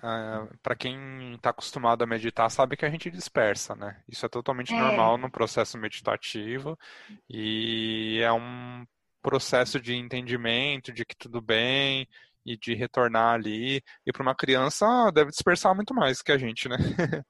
Para 0.62 0.76
quem 0.76 1.34
está 1.34 1.50
acostumado 1.50 2.02
a 2.02 2.06
meditar, 2.06 2.48
sabe 2.48 2.76
que 2.76 2.84
a 2.84 2.90
gente 2.90 3.10
dispersa, 3.10 3.74
né? 3.74 4.00
Isso 4.08 4.24
é 4.24 4.28
totalmente 4.28 4.72
é. 4.72 4.78
normal 4.78 5.18
no 5.18 5.30
processo 5.30 5.76
meditativo 5.78 6.78
e 7.28 8.20
é 8.22 8.32
um 8.32 8.86
processo 9.22 9.80
de 9.80 9.94
entendimento, 9.94 10.92
de 10.92 11.04
que 11.04 11.16
tudo 11.16 11.40
bem 11.40 12.06
e 12.44 12.56
de 12.56 12.74
retornar 12.74 13.34
ali. 13.34 13.82
E 14.04 14.12
para 14.12 14.22
uma 14.22 14.34
criança 14.34 15.10
deve 15.12 15.30
dispersar 15.30 15.74
muito 15.74 15.94
mais 15.94 16.20
que 16.20 16.32
a 16.32 16.38
gente, 16.38 16.68
né? 16.68 16.76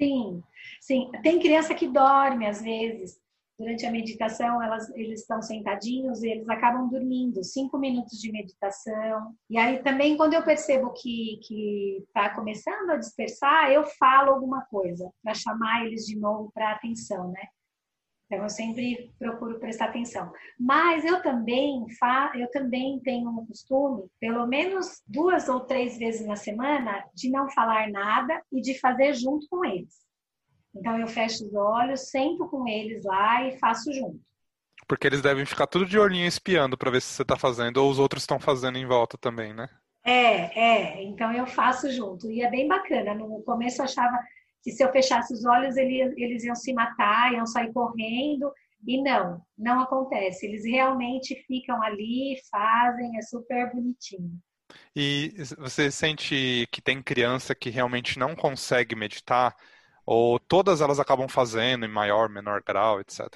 Sim, 0.00 0.42
sim. 0.80 1.12
Tem 1.22 1.38
criança 1.38 1.74
que 1.74 1.86
dorme 1.86 2.46
às 2.46 2.60
vezes. 2.60 3.20
Durante 3.56 3.86
a 3.86 3.92
meditação, 3.92 4.60
elas, 4.60 4.90
eles 4.96 5.20
estão 5.20 5.40
sentadinhos 5.40 6.24
e 6.24 6.28
eles 6.28 6.48
acabam 6.48 6.88
dormindo. 6.88 7.44
Cinco 7.44 7.78
minutos 7.78 8.18
de 8.18 8.32
meditação. 8.32 9.36
E 9.48 9.56
aí 9.56 9.80
também, 9.84 10.16
quando 10.16 10.34
eu 10.34 10.42
percebo 10.42 10.92
que 10.92 11.38
está 12.04 12.34
começando 12.34 12.90
a 12.90 12.96
dispersar, 12.96 13.70
eu 13.70 13.84
falo 13.84 14.32
alguma 14.32 14.62
coisa 14.62 15.08
para 15.22 15.34
chamar 15.34 15.86
eles 15.86 16.04
de 16.04 16.18
novo 16.18 16.50
para 16.52 16.72
atenção, 16.72 17.30
né? 17.30 17.46
Então 18.32 18.44
eu 18.44 18.48
sempre 18.48 19.12
procuro 19.18 19.60
prestar 19.60 19.86
atenção. 19.86 20.32
Mas 20.58 21.04
eu 21.04 21.20
também 21.20 21.84
fa 22.00 22.32
eu 22.34 22.50
também 22.50 22.98
tenho 23.00 23.28
um 23.28 23.44
costume, 23.44 24.04
pelo 24.18 24.46
menos 24.46 25.02
duas 25.06 25.50
ou 25.50 25.60
três 25.60 25.98
vezes 25.98 26.26
na 26.26 26.34
semana, 26.34 27.04
de 27.14 27.28
não 27.28 27.50
falar 27.50 27.90
nada 27.90 28.42
e 28.50 28.62
de 28.62 28.80
fazer 28.80 29.12
junto 29.12 29.46
com 29.50 29.62
eles. 29.66 30.00
Então 30.74 30.98
eu 30.98 31.06
fecho 31.06 31.44
os 31.44 31.54
olhos, 31.54 32.08
sento 32.08 32.48
com 32.48 32.66
eles 32.66 33.04
lá 33.04 33.46
e 33.46 33.58
faço 33.58 33.92
junto. 33.92 34.18
Porque 34.88 35.06
eles 35.06 35.20
devem 35.20 35.44
ficar 35.44 35.66
tudo 35.66 35.84
de 35.84 35.98
olhinho 35.98 36.26
espiando 36.26 36.78
para 36.78 36.90
ver 36.90 37.02
se 37.02 37.08
você 37.08 37.20
está 37.20 37.36
fazendo 37.36 37.76
ou 37.76 37.90
os 37.90 37.98
outros 37.98 38.22
estão 38.22 38.40
fazendo 38.40 38.78
em 38.78 38.86
volta 38.86 39.18
também, 39.18 39.52
né? 39.52 39.68
É, 40.02 40.58
é. 40.58 41.02
Então 41.02 41.30
eu 41.34 41.46
faço 41.46 41.90
junto. 41.92 42.30
E 42.30 42.42
é 42.42 42.50
bem 42.50 42.66
bacana. 42.66 43.14
No 43.14 43.42
começo 43.42 43.82
eu 43.82 43.84
achava 43.84 44.18
que 44.62 44.70
se 44.70 44.82
eu 44.82 44.92
fechasse 44.92 45.32
os 45.34 45.44
olhos 45.44 45.76
eles, 45.76 46.14
eles 46.16 46.44
iam 46.44 46.54
se 46.54 46.72
matar, 46.72 47.32
iam 47.32 47.46
sair 47.46 47.72
correndo. 47.72 48.52
E 48.86 49.00
não, 49.02 49.40
não 49.56 49.80
acontece. 49.80 50.46
Eles 50.46 50.64
realmente 50.64 51.34
ficam 51.46 51.80
ali, 51.82 52.36
fazem, 52.50 53.16
é 53.16 53.22
super 53.22 53.72
bonitinho. 53.72 54.40
E 54.94 55.34
você 55.58 55.90
sente 55.90 56.66
que 56.70 56.82
tem 56.82 57.02
criança 57.02 57.54
que 57.54 57.70
realmente 57.70 58.18
não 58.18 58.34
consegue 58.34 58.94
meditar? 58.94 59.54
Ou 60.04 60.38
todas 60.38 60.80
elas 60.80 60.98
acabam 60.98 61.28
fazendo 61.28 61.84
em 61.84 61.88
maior, 61.88 62.28
menor 62.28 62.62
grau, 62.66 63.00
etc? 63.00 63.28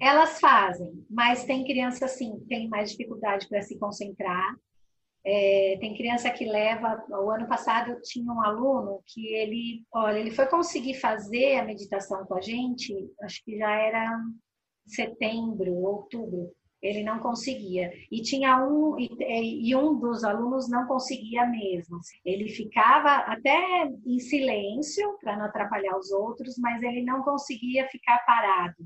Elas 0.00 0.40
fazem, 0.40 1.06
mas 1.08 1.44
tem 1.44 1.64
criança, 1.64 2.08
sim, 2.08 2.44
tem 2.48 2.68
mais 2.68 2.90
dificuldade 2.90 3.48
para 3.48 3.62
se 3.62 3.78
concentrar. 3.78 4.54
É, 5.24 5.76
tem 5.80 5.96
criança 5.96 6.30
que 6.30 6.44
leva. 6.44 7.04
O 7.08 7.30
ano 7.30 7.46
passado 7.46 7.92
eu 7.92 8.02
tinha 8.02 8.32
um 8.32 8.42
aluno 8.42 9.02
que 9.06 9.34
ele, 9.34 9.84
olha, 9.92 10.18
ele 10.18 10.30
foi 10.30 10.46
conseguir 10.46 10.94
fazer 10.94 11.56
a 11.56 11.64
meditação 11.64 12.24
com 12.26 12.34
a 12.34 12.40
gente, 12.40 12.94
acho 13.22 13.42
que 13.44 13.56
já 13.56 13.70
era 13.70 14.20
setembro, 14.86 15.74
outubro. 15.74 16.52
Ele 16.82 17.04
não 17.04 17.20
conseguia. 17.20 17.92
E 18.10 18.20
tinha 18.22 18.60
um, 18.66 18.98
e, 18.98 19.70
e 19.70 19.76
um 19.76 19.96
dos 20.00 20.24
alunos 20.24 20.68
não 20.68 20.84
conseguia 20.88 21.46
mesmo. 21.46 22.00
Ele 22.24 22.48
ficava 22.48 23.18
até 23.32 23.86
em 24.04 24.18
silêncio 24.18 25.16
para 25.20 25.36
não 25.36 25.44
atrapalhar 25.44 25.96
os 25.96 26.10
outros, 26.10 26.58
mas 26.58 26.82
ele 26.82 27.04
não 27.04 27.22
conseguia 27.22 27.86
ficar 27.88 28.18
parado 28.26 28.84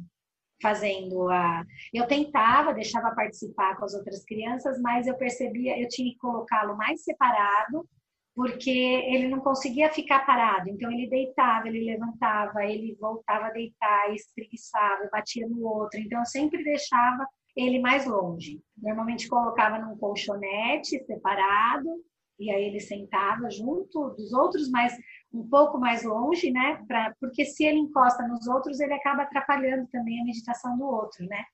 fazendo 0.61 1.28
a. 1.30 1.64
Eu 1.92 2.07
tentava, 2.07 2.74
deixava 2.74 3.14
participar 3.14 3.76
com 3.76 3.84
as 3.84 3.94
outras 3.94 4.24
crianças, 4.24 4.80
mas 4.80 5.07
eu 5.07 5.16
percebia, 5.16 5.80
eu 5.80 5.88
tinha 5.88 6.11
que 6.11 6.18
colocá-lo 6.18 6.76
mais 6.76 7.02
separado, 7.02 7.86
porque 8.34 8.70
ele 8.70 9.28
não 9.28 9.40
conseguia 9.40 9.90
ficar 9.90 10.26
parado. 10.26 10.68
Então 10.68 10.90
ele 10.90 11.09
deitava, 11.09 11.68
ele 11.68 11.84
levantava, 11.84 12.64
ele 12.64 12.96
voltava 13.00 13.46
a 13.46 13.50
deitar, 13.50 14.14
espreguiçava, 14.14 15.09
batia 15.11 15.48
no 15.48 15.66
outro. 15.66 15.98
Então 16.00 16.18
eu 16.18 16.26
sempre 16.26 16.62
deixava 16.62 17.26
ele 17.57 17.80
mais 17.80 18.07
longe. 18.07 18.61
Normalmente 18.76 19.28
colocava 19.28 19.78
num 19.78 19.96
colchonete 19.96 21.02
separado, 21.07 21.88
e 22.38 22.50
aí 22.50 22.64
ele 22.64 22.80
sentava 22.80 23.50
junto 23.50 24.11
dos 24.11 24.32
outros, 24.34 24.70
mas 24.70 24.94
um 25.41 25.49
pouco 25.49 25.78
mais 25.78 26.03
longe, 26.03 26.51
né? 26.51 26.82
Pra, 26.87 27.14
porque 27.20 27.45
se 27.45 27.64
ele 27.64 27.78
encosta 27.78 28.26
nos 28.26 28.47
outros, 28.47 28.80
ele 28.80 28.95
acaba 28.95 29.22
atrapalhando 29.22 29.87
também 29.89 30.20
a 30.20 30.24
meditação 30.24 30.76
do 30.76 30.84
outro, 30.84 31.26
né? 31.26 31.45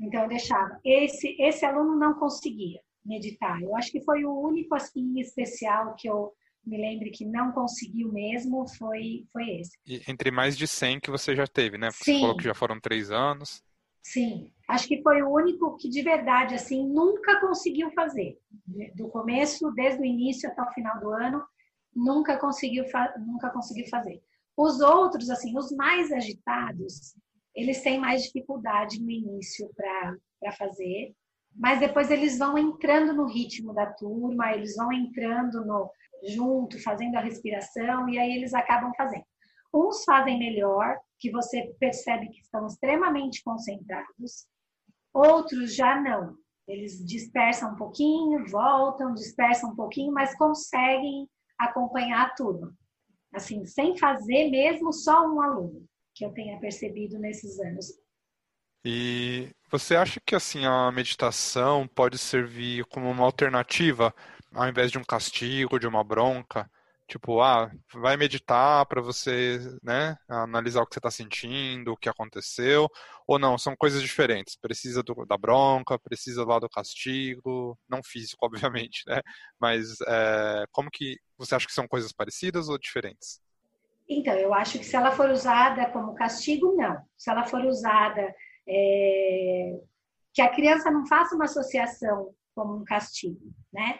Então 0.00 0.22
eu 0.22 0.28
deixava. 0.28 0.78
Esse 0.84 1.36
esse 1.38 1.64
aluno 1.64 1.96
não 1.96 2.14
conseguia 2.14 2.80
meditar. 3.04 3.60
Eu 3.62 3.76
acho 3.76 3.90
que 3.90 4.04
foi 4.04 4.24
o 4.24 4.32
único 4.32 4.74
assim 4.74 5.18
especial 5.18 5.94
que 5.96 6.08
eu 6.08 6.32
me 6.64 6.76
lembre 6.76 7.10
que 7.10 7.24
não 7.24 7.52
conseguiu 7.52 8.12
mesmo 8.12 8.66
foi 8.76 9.26
foi 9.32 9.60
esse. 9.60 9.78
E 9.86 10.02
entre 10.08 10.30
mais 10.30 10.56
de 10.56 10.66
100 10.66 11.00
que 11.00 11.10
você 11.10 11.34
já 11.34 11.46
teve, 11.46 11.78
né? 11.78 11.88
Porque 11.88 12.04
Sim. 12.04 12.14
você 12.14 12.20
falou 12.20 12.36
que 12.36 12.44
já 12.44 12.54
foram 12.54 12.80
três 12.80 13.10
anos. 13.10 13.62
Sim, 14.02 14.50
acho 14.68 14.88
que 14.88 15.02
foi 15.02 15.22
o 15.22 15.28
único 15.28 15.76
que 15.76 15.88
de 15.88 16.02
verdade 16.02 16.54
assim 16.54 16.86
nunca 16.86 17.40
conseguiu 17.40 17.90
fazer. 17.90 18.38
Do 18.94 19.08
começo, 19.08 19.70
desde 19.72 20.00
o 20.00 20.04
início 20.04 20.48
até 20.48 20.62
o 20.62 20.72
final 20.72 20.98
do 21.00 21.10
ano, 21.10 21.44
nunca 21.98 22.38
conseguiu, 22.38 22.84
nunca 23.18 23.50
conseguiu 23.50 23.86
fazer. 23.88 24.22
Os 24.56 24.80
outros, 24.80 25.30
assim, 25.30 25.56
os 25.56 25.70
mais 25.72 26.10
agitados, 26.12 27.14
eles 27.54 27.82
têm 27.82 27.98
mais 27.98 28.24
dificuldade 28.24 29.00
no 29.00 29.10
início 29.10 29.70
para 29.74 30.52
fazer, 30.52 31.14
mas 31.54 31.80
depois 31.80 32.10
eles 32.10 32.38
vão 32.38 32.56
entrando 32.56 33.12
no 33.12 33.26
ritmo 33.26 33.74
da 33.74 33.86
turma, 33.86 34.52
eles 34.52 34.76
vão 34.76 34.92
entrando 34.92 35.64
no 35.64 35.90
junto, 36.24 36.82
fazendo 36.82 37.16
a 37.16 37.20
respiração, 37.20 38.08
e 38.08 38.18
aí 38.18 38.32
eles 38.36 38.54
acabam 38.54 38.92
fazendo. 38.96 39.24
Uns 39.72 40.04
fazem 40.04 40.38
melhor, 40.38 40.98
que 41.18 41.30
você 41.30 41.74
percebe 41.78 42.28
que 42.28 42.40
estão 42.40 42.66
extremamente 42.66 43.42
concentrados, 43.42 44.46
outros 45.12 45.74
já 45.74 46.00
não. 46.00 46.36
Eles 46.66 47.04
dispersam 47.04 47.72
um 47.72 47.76
pouquinho, 47.76 48.46
voltam, 48.46 49.14
dispersam 49.14 49.70
um 49.70 49.76
pouquinho, 49.76 50.12
mas 50.12 50.36
conseguem 50.36 51.28
acompanhar 51.58 52.26
a 52.26 52.30
turma. 52.30 52.72
Assim, 53.32 53.64
sem 53.66 53.96
fazer 53.96 54.50
mesmo 54.50 54.92
só 54.92 55.26
um 55.26 55.40
aluno, 55.40 55.86
que 56.14 56.24
eu 56.24 56.32
tenha 56.32 56.58
percebido 56.58 57.18
nesses 57.18 57.58
anos. 57.60 57.86
E 58.84 59.50
você 59.70 59.96
acha 59.96 60.20
que 60.24 60.34
assim 60.34 60.64
a 60.64 60.90
meditação 60.92 61.86
pode 61.88 62.16
servir 62.16 62.84
como 62.86 63.10
uma 63.10 63.24
alternativa 63.24 64.14
ao 64.54 64.68
invés 64.68 64.90
de 64.90 64.98
um 64.98 65.04
castigo, 65.04 65.78
de 65.78 65.86
uma 65.86 66.02
bronca? 66.02 66.70
Tipo, 67.08 67.40
ah, 67.40 67.70
vai 67.94 68.18
meditar 68.18 68.84
para 68.84 69.00
você, 69.00 69.58
né, 69.82 70.14
analisar 70.28 70.82
o 70.82 70.86
que 70.86 70.92
você 70.92 70.98
está 70.98 71.10
sentindo, 71.10 71.92
o 71.92 71.96
que 71.96 72.06
aconteceu, 72.06 72.86
ou 73.26 73.38
não, 73.38 73.56
são 73.56 73.74
coisas 73.74 74.02
diferentes. 74.02 74.56
Precisa 74.56 75.02
do, 75.02 75.24
da 75.24 75.38
bronca, 75.38 75.98
precisa 75.98 76.44
lá 76.44 76.58
do 76.58 76.68
castigo, 76.68 77.78
não 77.88 78.02
físico, 78.02 78.44
obviamente, 78.86 79.04
né? 79.06 79.22
Mas 79.58 79.98
é, 80.06 80.66
como 80.70 80.90
que 80.90 81.16
você 81.38 81.54
acha 81.54 81.66
que 81.66 81.72
são 81.72 81.88
coisas 81.88 82.12
parecidas 82.12 82.68
ou 82.68 82.78
diferentes? 82.78 83.40
Então, 84.06 84.34
eu 84.34 84.52
acho 84.52 84.78
que 84.78 84.84
se 84.84 84.94
ela 84.94 85.10
for 85.10 85.30
usada 85.30 85.90
como 85.90 86.14
castigo, 86.14 86.74
não. 86.76 87.02
Se 87.16 87.30
ela 87.30 87.44
for 87.44 87.64
usada 87.64 88.34
é, 88.68 89.80
que 90.34 90.42
a 90.42 90.50
criança 90.50 90.90
não 90.90 91.06
faça 91.06 91.34
uma 91.34 91.46
associação 91.46 92.34
como 92.54 92.76
um 92.76 92.84
castigo, 92.84 93.50
né? 93.72 93.98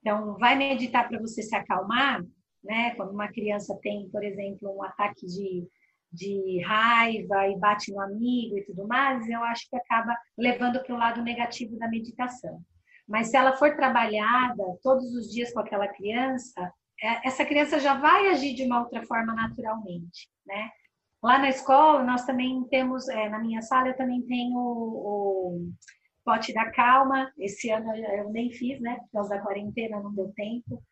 Então, 0.00 0.36
vai 0.38 0.56
meditar 0.56 1.08
para 1.08 1.20
você 1.20 1.42
se 1.42 1.54
acalmar, 1.54 2.24
né? 2.62 2.94
Quando 2.94 3.12
uma 3.12 3.28
criança 3.28 3.78
tem, 3.82 4.08
por 4.10 4.22
exemplo, 4.22 4.74
um 4.76 4.82
ataque 4.82 5.26
de, 5.26 5.66
de 6.12 6.62
raiva 6.62 7.48
e 7.48 7.58
bate 7.58 7.92
no 7.92 8.00
amigo 8.00 8.58
e 8.58 8.64
tudo 8.64 8.86
mais, 8.86 9.28
eu 9.28 9.42
acho 9.44 9.68
que 9.68 9.76
acaba 9.76 10.16
levando 10.36 10.82
para 10.82 10.94
o 10.94 10.98
lado 10.98 11.22
negativo 11.22 11.76
da 11.78 11.88
meditação. 11.88 12.60
Mas 13.08 13.28
se 13.28 13.36
ela 13.36 13.56
for 13.56 13.74
trabalhada 13.74 14.62
todos 14.82 15.12
os 15.14 15.30
dias 15.30 15.52
com 15.52 15.60
aquela 15.60 15.88
criança, 15.88 16.72
é, 17.02 17.26
essa 17.26 17.44
criança 17.44 17.80
já 17.80 17.94
vai 17.94 18.28
agir 18.28 18.54
de 18.54 18.64
uma 18.64 18.80
outra 18.80 19.04
forma 19.06 19.34
naturalmente, 19.34 20.28
né? 20.46 20.70
Lá 21.22 21.38
na 21.38 21.50
escola, 21.50 22.02
nós 22.02 22.24
também 22.24 22.64
temos, 22.70 23.08
é, 23.08 23.28
na 23.28 23.38
minha 23.38 23.60
sala, 23.60 23.88
eu 23.88 23.96
também 23.96 24.22
tenho 24.22 24.56
o, 24.56 25.56
o 25.56 25.70
pote 26.24 26.52
da 26.54 26.70
calma. 26.70 27.30
Esse 27.38 27.70
ano 27.70 27.94
eu 27.94 28.30
nem 28.30 28.50
fiz, 28.52 28.80
né? 28.80 28.96
Por 28.96 29.10
causa 29.12 29.30
da 29.30 29.42
quarentena, 29.42 30.00
não 30.00 30.14
deu 30.14 30.32
tempo 30.34 30.82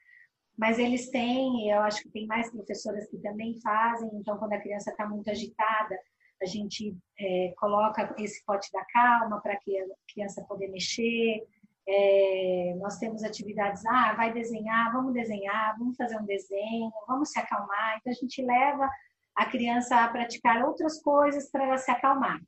mas 0.59 0.77
eles 0.77 1.09
têm, 1.09 1.71
eu 1.71 1.81
acho 1.83 2.03
que 2.03 2.11
tem 2.11 2.27
mais 2.27 2.51
professoras 2.51 3.09
que 3.09 3.17
também 3.19 3.61
fazem, 3.61 4.11
então 4.15 4.37
quando 4.37 4.55
a 4.55 4.61
criança 4.61 4.91
está 4.91 5.09
muito 5.09 5.31
agitada, 5.31 5.97
a 6.43 6.47
gente 6.47 6.97
é, 7.19 7.55
coloca 7.57 8.15
esse 8.19 8.45
pote 8.45 8.71
da 8.73 8.85
calma 8.87 9.41
para 9.41 9.57
que 9.57 9.79
a 9.79 9.85
criança 10.13 10.45
poder 10.49 10.69
mexer. 10.69 11.43
É, 11.87 12.75
nós 12.79 12.99
temos 12.99 13.25
atividades, 13.25 13.85
ah, 13.87 14.15
vai 14.15 14.33
desenhar, 14.33 14.93
vamos 14.93 15.15
desenhar, 15.15 15.79
vamos 15.79 15.97
fazer 15.97 16.19
um 16.19 16.25
desenho, 16.25 16.91
vamos 17.07 17.31
se 17.31 17.39
acalmar. 17.39 17.97
Então 17.99 18.13
a 18.13 18.17
gente 18.17 18.43
leva 18.43 18.91
a 19.35 19.47
criança 19.47 19.97
a 19.97 20.09
praticar 20.09 20.65
outras 20.65 21.01
coisas 21.01 21.51
para 21.51 21.65
ela 21.65 21.79
se 21.79 21.91
acalmar. 21.91 22.41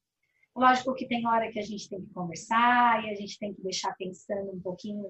Lógico 0.61 0.95
que 0.95 1.09
tem 1.09 1.27
hora 1.27 1.51
que 1.51 1.59
a 1.59 1.63
gente 1.63 1.89
tem 1.89 2.03
que 2.03 2.13
conversar 2.13 3.03
e 3.03 3.11
a 3.11 3.15
gente 3.15 3.39
tem 3.39 3.55
que 3.55 3.63
deixar 3.63 3.95
pensando 3.97 4.53
um 4.53 4.61
pouquinho 4.61 5.09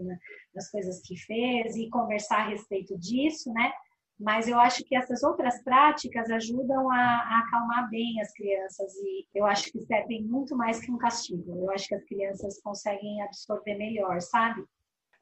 nas 0.55 0.71
coisas 0.71 1.03
que 1.03 1.17
fez 1.17 1.75
e 1.75 1.91
conversar 1.91 2.43
a 2.43 2.49
respeito 2.51 2.97
disso, 2.97 3.53
né? 3.53 3.73
Mas 4.17 4.47
eu 4.47 4.61
acho 4.61 4.85
que 4.85 4.95
essas 4.95 5.25
outras 5.25 5.61
práticas 5.65 6.31
ajudam 6.31 6.89
a, 6.89 6.97
a, 6.97 7.41
acalmar 7.41 7.91
bem 7.91 8.21
as 8.21 8.33
crianças 8.33 8.95
e 8.95 9.27
eu 9.35 9.45
acho 9.45 9.73
que 9.73 9.81
servem 9.81 10.23
muito 10.23 10.57
mais 10.57 10.79
que 10.79 10.93
um 10.93 10.99
castigo. 10.99 11.57
Eu 11.57 11.73
acho 11.73 11.89
que 11.89 11.97
as 11.97 12.05
crianças 12.05 12.63
conseguem 12.63 13.21
absorver 13.23 13.75
melhor, 13.75 14.21
sabe? 14.21 14.65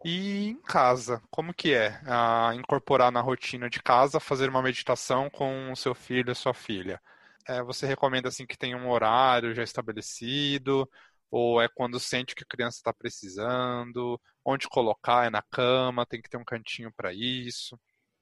E 0.05 0.49
em 0.49 0.61
casa, 0.61 1.23
como 1.31 1.55
que 1.55 1.73
é 1.73 1.99
a 2.07 2.53
incorporar 2.55 3.11
na 3.11 3.23
rotina 3.23 3.71
de 3.71 3.83
casa 3.83 4.21
fazer 4.21 4.51
uma 4.51 4.61
meditação 4.61 5.31
com 5.31 5.73
o 5.73 5.77
seu 5.77 5.95
filho 5.95 6.35
sua 6.35 6.53
filha? 6.53 7.01
É, 7.49 7.63
você 7.63 7.87
recomenda 7.87 8.29
assim 8.29 8.47
que 8.47 8.59
tenha 8.59 8.77
um 8.77 8.91
horário 8.91 9.55
já 9.55 9.63
estabelecido? 9.63 10.89
Ou 11.31 11.61
é 11.61 11.69
quando 11.69 11.99
sente 11.99 12.35
que 12.35 12.43
a 12.43 12.47
criança 12.49 12.77
está 12.77 12.93
precisando? 12.93 14.21
Onde 14.45 14.69
colocar? 14.69 15.27
É 15.27 15.31
na 15.31 15.43
cama? 15.43 16.07
Tem 16.07 16.21
que 16.21 16.29
ter 16.29 16.37
um 16.37 16.45
cantinho 16.45 16.93
para 16.95 17.13
isso? 17.13 17.79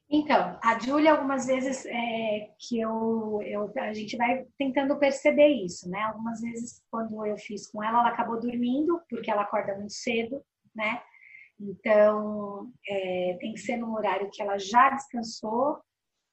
Então, 0.08 0.56
a 0.62 0.78
Júlia, 0.78 1.12
algumas 1.12 1.46
vezes 1.46 1.84
é, 1.86 2.48
que 2.60 2.80
eu, 2.80 3.40
eu, 3.42 3.72
a 3.76 3.92
gente 3.92 4.16
vai 4.16 4.44
tentando 4.56 4.96
perceber 4.98 5.48
isso, 5.48 5.88
né? 5.90 6.00
Algumas 6.02 6.40
vezes, 6.40 6.80
quando 6.88 7.26
eu 7.26 7.36
fiz 7.36 7.68
com 7.68 7.82
ela, 7.82 7.98
ela 7.98 8.08
acabou 8.10 8.40
dormindo, 8.40 9.00
porque 9.10 9.30
ela 9.30 9.42
acorda 9.42 9.74
muito 9.74 9.92
cedo, 9.92 10.40
né? 10.74 11.02
Então, 11.58 12.70
é, 12.88 13.36
tem 13.40 13.52
que 13.54 13.60
ser 13.60 13.76
num 13.78 13.94
horário 13.94 14.30
que 14.30 14.40
ela 14.40 14.58
já 14.58 14.90
descansou, 14.90 15.80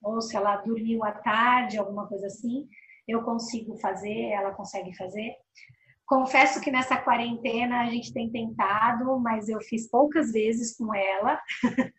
ou 0.00 0.20
se 0.20 0.36
ela 0.36 0.56
dormiu 0.58 1.02
à 1.02 1.10
tarde, 1.10 1.78
alguma 1.78 2.06
coisa 2.06 2.26
assim, 2.26 2.68
eu 3.06 3.22
consigo 3.22 3.76
fazer, 3.78 4.30
ela 4.30 4.52
consegue 4.52 4.94
fazer. 4.96 5.34
Confesso 6.06 6.60
que 6.60 6.70
nessa 6.70 6.96
quarentena 6.96 7.80
a 7.80 7.90
gente 7.90 8.12
tem 8.12 8.30
tentado, 8.30 9.18
mas 9.20 9.48
eu 9.48 9.60
fiz 9.62 9.88
poucas 9.88 10.32
vezes 10.32 10.76
com 10.76 10.94
ela. 10.94 11.40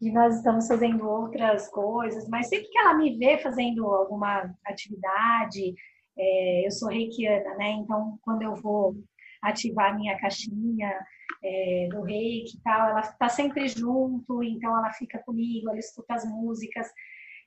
e 0.00 0.10
nós 0.12 0.36
estamos 0.36 0.66
fazendo 0.68 1.08
outras 1.08 1.68
coisas, 1.68 2.28
mas 2.28 2.48
sempre 2.48 2.68
que 2.68 2.78
ela 2.78 2.94
me 2.94 3.18
vê 3.18 3.38
fazendo 3.38 3.84
alguma 3.86 4.54
atividade, 4.64 5.74
é, 6.16 6.66
eu 6.66 6.70
sou 6.70 6.88
reikiana, 6.88 7.54
né? 7.56 7.70
Então, 7.72 8.18
quando 8.22 8.42
eu 8.42 8.54
vou 8.56 8.96
ativar 9.42 9.96
minha 9.96 10.18
caixinha 10.18 10.92
é, 11.42 11.88
do 11.90 12.02
reiki 12.02 12.56
e 12.56 12.60
tal, 12.62 12.90
ela 12.90 13.00
está 13.00 13.28
sempre 13.28 13.66
junto, 13.68 14.42
então 14.42 14.76
ela 14.76 14.92
fica 14.92 15.18
comigo, 15.20 15.68
ela 15.68 15.78
escuta 15.78 16.14
as 16.14 16.24
músicas 16.24 16.86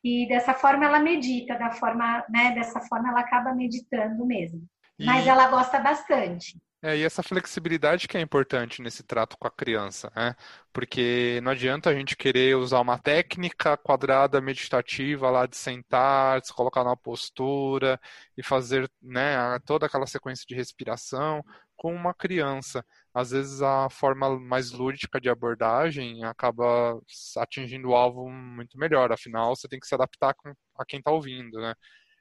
e 0.03 0.27
dessa 0.27 0.53
forma 0.53 0.85
ela 0.85 0.99
medita, 0.99 1.57
da 1.57 1.71
forma, 1.71 2.23
né? 2.29 2.53
Dessa 2.53 2.81
forma 2.81 3.09
ela 3.09 3.21
acaba 3.21 3.53
meditando 3.53 4.25
mesmo. 4.25 4.67
E... 4.99 5.05
Mas 5.05 5.25
ela 5.25 5.47
gosta 5.47 5.79
bastante. 5.79 6.59
É, 6.85 6.97
e 6.97 7.03
essa 7.03 7.23
flexibilidade 7.23 8.09
que 8.09 8.17
é 8.17 8.19
importante 8.19 8.81
nesse 8.81 9.03
trato 9.03 9.37
com 9.37 9.47
a 9.47 9.51
criança, 9.51 10.11
né? 10.13 10.35
Porque 10.73 11.39
não 11.41 11.53
adianta 11.53 11.89
a 11.89 11.95
gente 11.95 12.13
querer 12.17 12.57
usar 12.57 12.81
uma 12.81 12.99
técnica 12.99 13.77
quadrada 13.77 14.41
meditativa 14.41 15.29
lá 15.29 15.45
de 15.45 15.55
sentar, 15.55 16.41
de 16.41 16.47
se 16.47 16.53
colocar 16.53 16.83
na 16.83 16.97
postura 16.97 17.97
e 18.37 18.43
fazer 18.43 18.91
né, 19.01 19.57
toda 19.65 19.85
aquela 19.85 20.05
sequência 20.05 20.45
de 20.45 20.55
respiração 20.55 21.41
com 21.77 21.95
uma 21.95 22.13
criança. 22.13 22.85
Às 23.13 23.31
vezes 23.31 23.61
a 23.61 23.89
forma 23.89 24.39
mais 24.39 24.71
lúdica 24.71 25.21
de 25.21 25.29
abordagem 25.29 26.23
acaba 26.23 26.99
atingindo 27.37 27.89
o 27.89 27.95
alvo 27.95 28.29
muito 28.29 28.77
melhor, 28.77 29.11
afinal 29.11 29.55
você 29.55 29.67
tem 29.67 29.79
que 29.79 29.87
se 29.87 29.93
adaptar 29.95 30.35
a 30.77 30.85
quem 30.85 30.99
está 30.99 31.11
ouvindo, 31.11 31.59
né? 31.59 31.75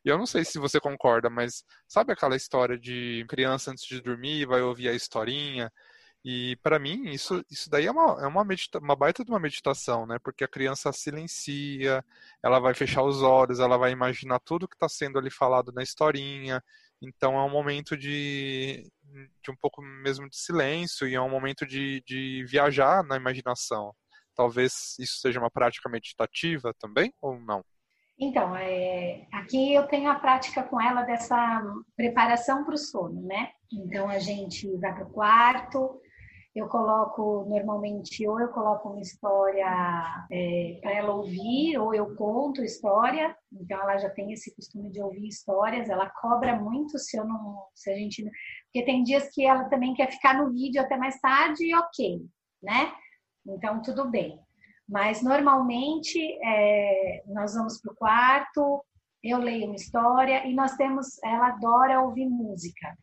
E 0.04 0.08
eu 0.08 0.18
não 0.18 0.26
sei 0.26 0.44
se 0.44 0.58
você 0.58 0.80
concorda, 0.80 1.30
mas 1.30 1.64
sabe 1.88 2.12
aquela 2.12 2.36
história 2.36 2.78
de 2.78 3.24
criança 3.28 3.70
antes 3.70 3.84
de 3.86 4.00
dormir 4.00 4.46
vai 4.46 4.60
ouvir 4.60 4.88
a 4.88 4.94
historinha? 4.94 5.70
E 6.24 6.56
para 6.62 6.78
mim, 6.78 7.08
isso, 7.10 7.44
isso 7.50 7.68
daí 7.68 7.86
é, 7.86 7.90
uma, 7.90 8.22
é 8.22 8.26
uma, 8.26 8.44
medita 8.44 8.78
uma 8.78 8.94
baita 8.94 9.24
de 9.24 9.30
uma 9.30 9.40
meditação, 9.40 10.06
né? 10.06 10.18
Porque 10.22 10.44
a 10.44 10.48
criança 10.48 10.92
silencia, 10.92 12.04
ela 12.42 12.60
vai 12.60 12.74
fechar 12.74 13.02
os 13.02 13.22
olhos, 13.22 13.58
ela 13.58 13.76
vai 13.76 13.90
imaginar 13.90 14.38
tudo 14.40 14.68
que 14.68 14.76
está 14.76 14.88
sendo 14.88 15.18
ali 15.18 15.30
falado 15.30 15.72
na 15.72 15.82
historinha. 15.82 16.62
Então 17.00 17.34
é 17.36 17.44
um 17.44 17.50
momento 17.50 17.96
de, 17.96 18.88
de 19.42 19.50
um 19.50 19.56
pouco 19.56 19.82
mesmo 19.82 20.28
de 20.28 20.36
silêncio 20.36 21.06
e 21.06 21.14
é 21.14 21.20
um 21.20 21.30
momento 21.30 21.66
de, 21.66 22.02
de 22.06 22.44
viajar 22.46 23.02
na 23.04 23.16
imaginação. 23.16 23.94
Talvez 24.34 24.96
isso 24.98 25.20
seja 25.20 25.38
uma 25.38 25.50
prática 25.50 25.88
meditativa 25.88 26.74
também, 26.78 27.12
ou 27.20 27.38
não? 27.38 27.62
Então, 28.18 28.54
é, 28.56 29.26
aqui 29.32 29.74
eu 29.74 29.86
tenho 29.88 30.10
a 30.10 30.14
prática 30.14 30.62
com 30.62 30.80
ela 30.80 31.02
dessa 31.02 31.62
preparação 31.96 32.64
para 32.64 32.74
o 32.74 32.78
sono, 32.78 33.22
né? 33.22 33.50
Então 33.72 34.08
a 34.08 34.18
gente 34.18 34.70
vai 34.76 34.94
para 34.94 35.04
o 35.04 35.10
quarto, 35.10 36.00
eu 36.54 36.68
coloco 36.68 37.46
normalmente 37.48 38.28
ou 38.28 38.38
eu 38.38 38.48
coloco 38.48 38.90
uma 38.90 39.00
história 39.00 39.66
é, 40.30 40.78
para 40.82 40.92
ela 40.92 41.14
ouvir, 41.14 41.78
ou 41.78 41.94
eu 41.94 42.14
conto 42.14 42.62
história. 42.62 43.34
Então 43.50 43.80
ela 43.80 43.96
já 43.96 44.10
tem 44.10 44.32
esse 44.32 44.54
costume 44.54 44.90
de 44.90 45.00
ouvir 45.02 45.26
histórias. 45.26 45.88
Ela 45.88 46.10
cobra 46.10 46.54
muito 46.60 46.98
se 46.98 47.16
eu 47.16 47.24
não, 47.24 47.66
se 47.74 47.90
a 47.90 47.94
gente, 47.96 48.22
porque 48.72 48.86
tem 48.86 49.02
dias 49.02 49.28
que 49.28 49.44
ela 49.44 49.64
também 49.64 49.92
quer 49.92 50.10
ficar 50.10 50.34
no 50.34 50.50
vídeo 50.50 50.80
até 50.80 50.96
mais 50.96 51.20
tarde 51.20 51.66
e 51.66 51.74
ok, 51.74 52.22
né? 52.62 52.90
Então 53.46 53.82
tudo 53.82 54.10
bem. 54.10 54.40
Mas 54.88 55.22
normalmente 55.22 56.18
é, 56.42 57.22
nós 57.26 57.54
vamos 57.54 57.78
para 57.80 57.92
o 57.92 57.96
quarto, 57.96 58.82
eu 59.22 59.38
leio 59.38 59.66
uma 59.66 59.76
história 59.76 60.46
e 60.46 60.54
nós 60.54 60.74
temos, 60.76 61.22
ela 61.22 61.48
adora 61.48 62.00
ouvir 62.00 62.26
música. 62.26 62.96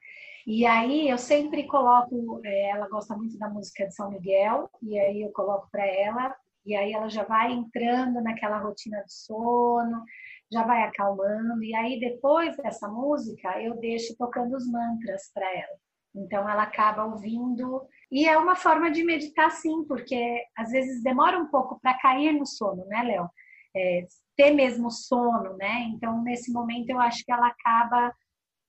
E 0.47 0.65
aí 0.65 1.07
eu 1.07 1.19
sempre 1.19 1.67
coloco, 1.67 2.41
é, 2.43 2.71
ela 2.71 2.89
gosta 2.89 3.15
muito 3.15 3.37
da 3.37 3.47
música 3.47 3.85
de 3.87 3.93
São 3.93 4.09
Miguel, 4.09 4.67
e 4.81 4.99
aí 4.99 5.21
eu 5.21 5.29
coloco 5.31 5.69
para 5.71 5.85
ela, 5.85 6.35
e 6.65 6.75
aí 6.75 6.93
ela 6.93 7.09
já 7.09 7.23
vai 7.23 7.51
entrando 7.53 8.21
naquela 8.21 8.57
rotina 8.57 9.03
do 9.03 9.11
sono, 9.11 10.03
já 10.51 10.63
vai 10.63 10.83
acalmando, 10.83 11.63
e 11.63 11.75
aí 11.75 11.99
depois 11.99 12.55
dessa 12.57 12.87
música 12.87 13.61
eu 13.61 13.75
deixo 13.79 14.15
tocando 14.17 14.55
os 14.55 14.69
mantras 14.69 15.31
para 15.33 15.45
ela. 15.45 15.77
Então 16.15 16.49
ela 16.49 16.63
acaba 16.63 17.05
ouvindo 17.05 17.87
e 18.11 18.27
é 18.27 18.37
uma 18.37 18.55
forma 18.55 18.89
de 18.89 19.03
meditar, 19.03 19.51
sim, 19.51 19.85
porque 19.85 20.43
às 20.57 20.71
vezes 20.71 21.03
demora 21.03 21.37
um 21.37 21.47
pouco 21.47 21.79
para 21.79 21.97
cair 21.99 22.31
no 22.33 22.45
sono, 22.45 22.85
né, 22.87 23.03
Léo? 23.03 23.29
É, 23.75 24.07
ter 24.35 24.51
mesmo 24.51 24.89
sono, 24.89 25.55
né? 25.57 25.83
Então, 25.93 26.23
nesse 26.23 26.51
momento, 26.51 26.89
eu 26.89 26.99
acho 26.99 27.23
que 27.25 27.31
ela 27.31 27.47
acaba 27.47 28.13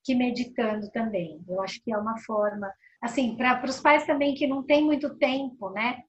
que 0.04 0.14
meditando 0.14 0.90
também. 0.90 1.42
Eu 1.48 1.62
acho 1.62 1.80
que 1.82 1.92
é 1.92 1.96
uma 1.96 2.18
forma, 2.18 2.70
assim, 3.00 3.36
para 3.36 3.64
os 3.64 3.80
pais 3.80 4.04
também 4.04 4.34
que 4.34 4.46
não 4.46 4.62
tem 4.62 4.84
muito 4.84 5.16
tempo, 5.16 5.70
né? 5.70 6.02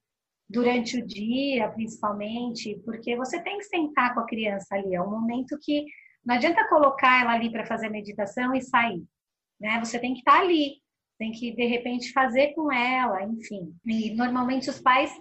Durante 0.52 0.98
o 0.98 1.06
dia, 1.06 1.70
principalmente, 1.70 2.80
porque 2.86 3.16
você 3.16 3.42
tem 3.42 3.58
que 3.58 3.66
sentar 3.66 4.14
com 4.14 4.20
a 4.20 4.26
criança 4.26 4.76
ali. 4.76 4.94
É 4.94 5.02
um 5.02 5.10
momento 5.10 5.58
que 5.62 5.86
não 6.26 6.36
adianta 6.36 6.68
colocar 6.68 7.22
ela 7.22 7.34
ali 7.34 7.52
para 7.52 7.66
fazer 7.66 7.90
meditação 7.90 8.54
e 8.54 8.62
sair, 8.62 9.04
né? 9.60 9.80
Você 9.80 9.98
tem 9.98 10.14
que 10.14 10.20
estar 10.20 10.34
tá 10.34 10.42
ali 10.42 10.82
tem 11.22 11.32
que 11.32 11.52
de 11.52 11.68
repente 11.68 12.12
fazer 12.12 12.56
com 12.56 12.72
ela, 12.72 13.22
enfim. 13.22 13.76
E 13.86 14.16
normalmente 14.16 14.72
os 14.72 14.82
pais 14.82 15.12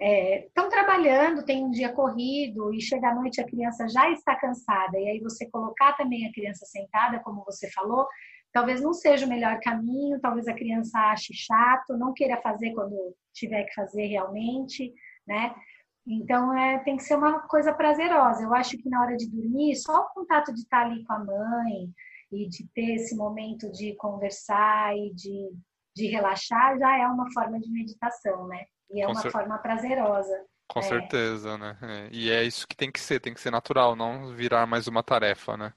estão 0.00 0.66
é, 0.66 0.70
trabalhando, 0.70 1.44
tem 1.44 1.62
um 1.62 1.70
dia 1.70 1.92
corrido 1.92 2.72
e 2.72 2.80
chega 2.80 3.10
à 3.10 3.14
noite 3.14 3.42
a 3.42 3.46
criança 3.46 3.86
já 3.86 4.10
está 4.10 4.34
cansada 4.36 4.98
e 4.98 5.06
aí 5.06 5.20
você 5.20 5.44
colocar 5.50 5.92
também 5.98 6.26
a 6.26 6.32
criança 6.32 6.64
sentada, 6.64 7.20
como 7.20 7.44
você 7.44 7.70
falou, 7.72 8.08
talvez 8.54 8.80
não 8.80 8.94
seja 8.94 9.26
o 9.26 9.28
melhor 9.28 9.60
caminho, 9.60 10.20
talvez 10.20 10.48
a 10.48 10.54
criança 10.54 10.98
ache 10.98 11.34
chato, 11.34 11.98
não 11.98 12.14
queira 12.14 12.40
fazer 12.40 12.72
quando 12.72 13.14
tiver 13.34 13.64
que 13.64 13.74
fazer 13.74 14.06
realmente, 14.06 14.94
né? 15.26 15.54
Então 16.06 16.56
é, 16.56 16.78
tem 16.78 16.96
que 16.96 17.02
ser 17.02 17.16
uma 17.16 17.40
coisa 17.40 17.74
prazerosa. 17.74 18.42
Eu 18.42 18.54
acho 18.54 18.78
que 18.78 18.88
na 18.88 19.02
hora 19.02 19.16
de 19.16 19.28
dormir, 19.28 19.74
só 19.76 20.00
o 20.00 20.08
contato 20.14 20.54
de 20.54 20.60
estar 20.60 20.86
ali 20.86 21.04
com 21.04 21.12
a 21.12 21.18
mãe, 21.18 21.92
e 22.34 22.48
de 22.48 22.66
ter 22.74 22.94
esse 22.94 23.16
momento 23.16 23.70
de 23.70 23.94
conversar 23.94 24.96
e 24.96 25.12
de, 25.14 25.50
de 25.94 26.06
relaxar 26.06 26.78
já 26.78 26.98
é 26.98 27.06
uma 27.06 27.30
forma 27.32 27.58
de 27.60 27.70
meditação, 27.70 28.46
né? 28.46 28.64
E 28.90 29.00
é 29.00 29.06
Com 29.06 29.12
uma 29.12 29.20
cer... 29.20 29.30
forma 29.30 29.58
prazerosa. 29.58 30.44
Com 30.68 30.80
é. 30.80 30.82
certeza, 30.82 31.56
né? 31.58 31.76
É. 31.82 32.08
E 32.10 32.30
é 32.30 32.42
isso 32.42 32.66
que 32.66 32.76
tem 32.76 32.90
que 32.90 33.00
ser, 33.00 33.20
tem 33.20 33.34
que 33.34 33.40
ser 33.40 33.50
natural, 33.50 33.94
não 33.94 34.34
virar 34.34 34.66
mais 34.66 34.86
uma 34.86 35.02
tarefa, 35.02 35.56
né? 35.56 35.72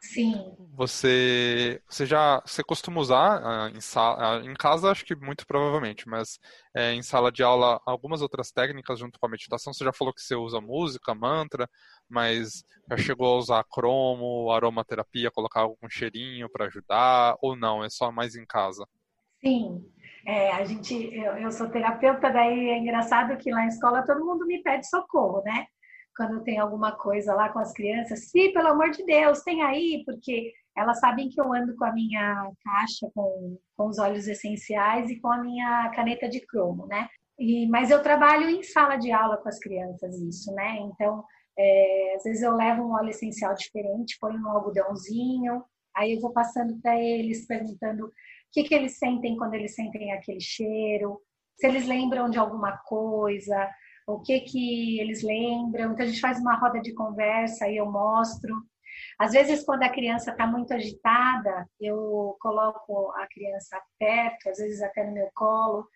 Sim. 0.00 0.34
Você, 0.74 1.80
você 1.88 2.06
já 2.06 2.40
você 2.44 2.64
costuma 2.64 3.00
usar 3.00 3.42
uh, 3.42 3.76
em, 3.76 3.80
sala, 3.82 4.40
uh, 4.40 4.44
em 4.48 4.54
casa, 4.54 4.90
acho 4.90 5.04
que 5.04 5.14
muito 5.14 5.46
provavelmente, 5.46 6.08
mas 6.08 6.38
é, 6.74 6.94
em 6.94 7.02
sala 7.02 7.30
de 7.30 7.42
aula 7.42 7.78
algumas 7.84 8.22
outras 8.22 8.50
técnicas 8.50 8.98
junto 8.98 9.18
com 9.20 9.26
a 9.26 9.30
meditação. 9.30 9.74
Você 9.74 9.84
já 9.84 9.92
falou 9.92 10.14
que 10.14 10.22
você 10.22 10.34
usa 10.34 10.58
música, 10.60 11.14
mantra, 11.14 11.68
mas 12.08 12.64
já 12.88 12.96
chegou 12.96 13.34
a 13.34 13.38
usar 13.38 13.64
cromo, 13.70 14.50
aromaterapia, 14.50 15.30
colocar 15.30 15.60
algum 15.60 15.88
cheirinho 15.90 16.48
para 16.50 16.64
ajudar, 16.66 17.36
ou 17.42 17.54
não? 17.54 17.84
É 17.84 17.90
só 17.90 18.10
mais 18.10 18.34
em 18.34 18.46
casa? 18.46 18.86
Sim. 19.42 19.84
É, 20.26 20.52
a 20.52 20.64
gente, 20.64 20.94
eu, 20.94 21.36
eu 21.36 21.52
sou 21.52 21.70
terapeuta, 21.70 22.30
daí 22.30 22.70
é 22.70 22.78
engraçado 22.78 23.36
que 23.38 23.50
lá 23.50 23.60
na 23.60 23.68
escola 23.68 24.04
todo 24.04 24.24
mundo 24.24 24.46
me 24.46 24.62
pede 24.62 24.88
socorro, 24.88 25.42
né? 25.42 25.66
Quando 26.16 26.42
tem 26.42 26.58
alguma 26.58 26.92
coisa 26.92 27.34
lá 27.34 27.48
com 27.48 27.58
as 27.58 27.72
crianças, 27.72 28.30
sim, 28.30 28.52
pelo 28.52 28.68
amor 28.68 28.90
de 28.90 29.04
Deus, 29.04 29.42
tem 29.42 29.62
aí, 29.62 30.02
porque 30.04 30.52
elas 30.76 31.00
sabem 31.00 31.28
que 31.28 31.40
eu 31.40 31.52
ando 31.52 31.74
com 31.76 31.84
a 31.84 31.92
minha 31.92 32.50
caixa 32.64 33.10
com, 33.14 33.58
com 33.76 33.86
os 33.88 33.98
óleos 33.98 34.26
essenciais 34.28 35.10
e 35.10 35.20
com 35.20 35.28
a 35.32 35.38
minha 35.38 35.90
caneta 35.90 36.28
de 36.28 36.40
cromo, 36.46 36.86
né? 36.86 37.08
E, 37.38 37.66
mas 37.68 37.90
eu 37.90 38.02
trabalho 38.02 38.48
em 38.48 38.62
sala 38.62 38.96
de 38.96 39.10
aula 39.10 39.36
com 39.38 39.48
as 39.48 39.58
crianças, 39.58 40.14
isso, 40.20 40.52
né? 40.54 40.78
Então, 40.80 41.24
É, 41.58 42.14
às 42.16 42.22
vezes 42.22 42.42
eu 42.42 42.54
levo 42.56 42.82
um 42.82 42.94
óleo 42.94 43.10
essencial 43.10 43.54
diferente, 43.54 44.16
ponho 44.20 44.40
um 44.40 44.48
algodãozinho, 44.48 45.62
aí 45.94 46.14
eu 46.14 46.20
vou 46.20 46.32
passando 46.32 46.80
para 46.80 46.94
eles, 46.98 47.46
perguntando 47.46 48.06
o 48.06 48.12
que, 48.52 48.62
que 48.64 48.74
eles 48.74 48.98
sentem 48.98 49.36
quando 49.36 49.54
eles 49.54 49.74
sentem 49.74 50.12
aquele 50.12 50.40
cheiro, 50.40 51.20
se 51.56 51.66
eles 51.66 51.86
lembram 51.86 52.30
de 52.30 52.38
alguma 52.38 52.78
coisa, 52.78 53.68
o 54.06 54.20
que 54.20 54.40
que 54.40 55.00
eles 55.00 55.22
lembram. 55.22 55.92
Então 55.92 56.04
a 56.04 56.08
gente 56.08 56.20
faz 56.20 56.38
uma 56.40 56.56
roda 56.56 56.80
de 56.80 56.92
conversa 56.94 57.68
e 57.68 57.76
eu 57.76 57.90
mostro. 57.90 58.54
Às 59.18 59.32
vezes, 59.32 59.64
quando 59.64 59.82
a 59.82 59.88
criança 59.88 60.30
está 60.30 60.46
muito 60.46 60.72
agitada, 60.72 61.66
eu 61.80 62.36
coloco 62.40 63.10
a 63.12 63.26
criança 63.26 63.80
perto, 63.98 64.48
às 64.48 64.58
vezes 64.58 64.82
até 64.82 65.04
no 65.04 65.12
meu 65.12 65.30
colo, 65.34 65.86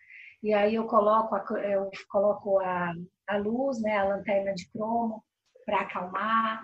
e 0.43 0.53
aí 0.53 0.75
eu 0.75 0.85
coloco 0.85 1.35
a, 1.35 1.43
eu 1.63 1.89
coloco 2.09 2.59
a, 2.59 2.93
a 3.27 3.37
luz, 3.37 3.81
né, 3.81 3.97
a 3.97 4.03
lanterna 4.05 4.53
de 4.53 4.69
cromo, 4.69 5.23
para 5.65 5.81
acalmar, 5.81 6.61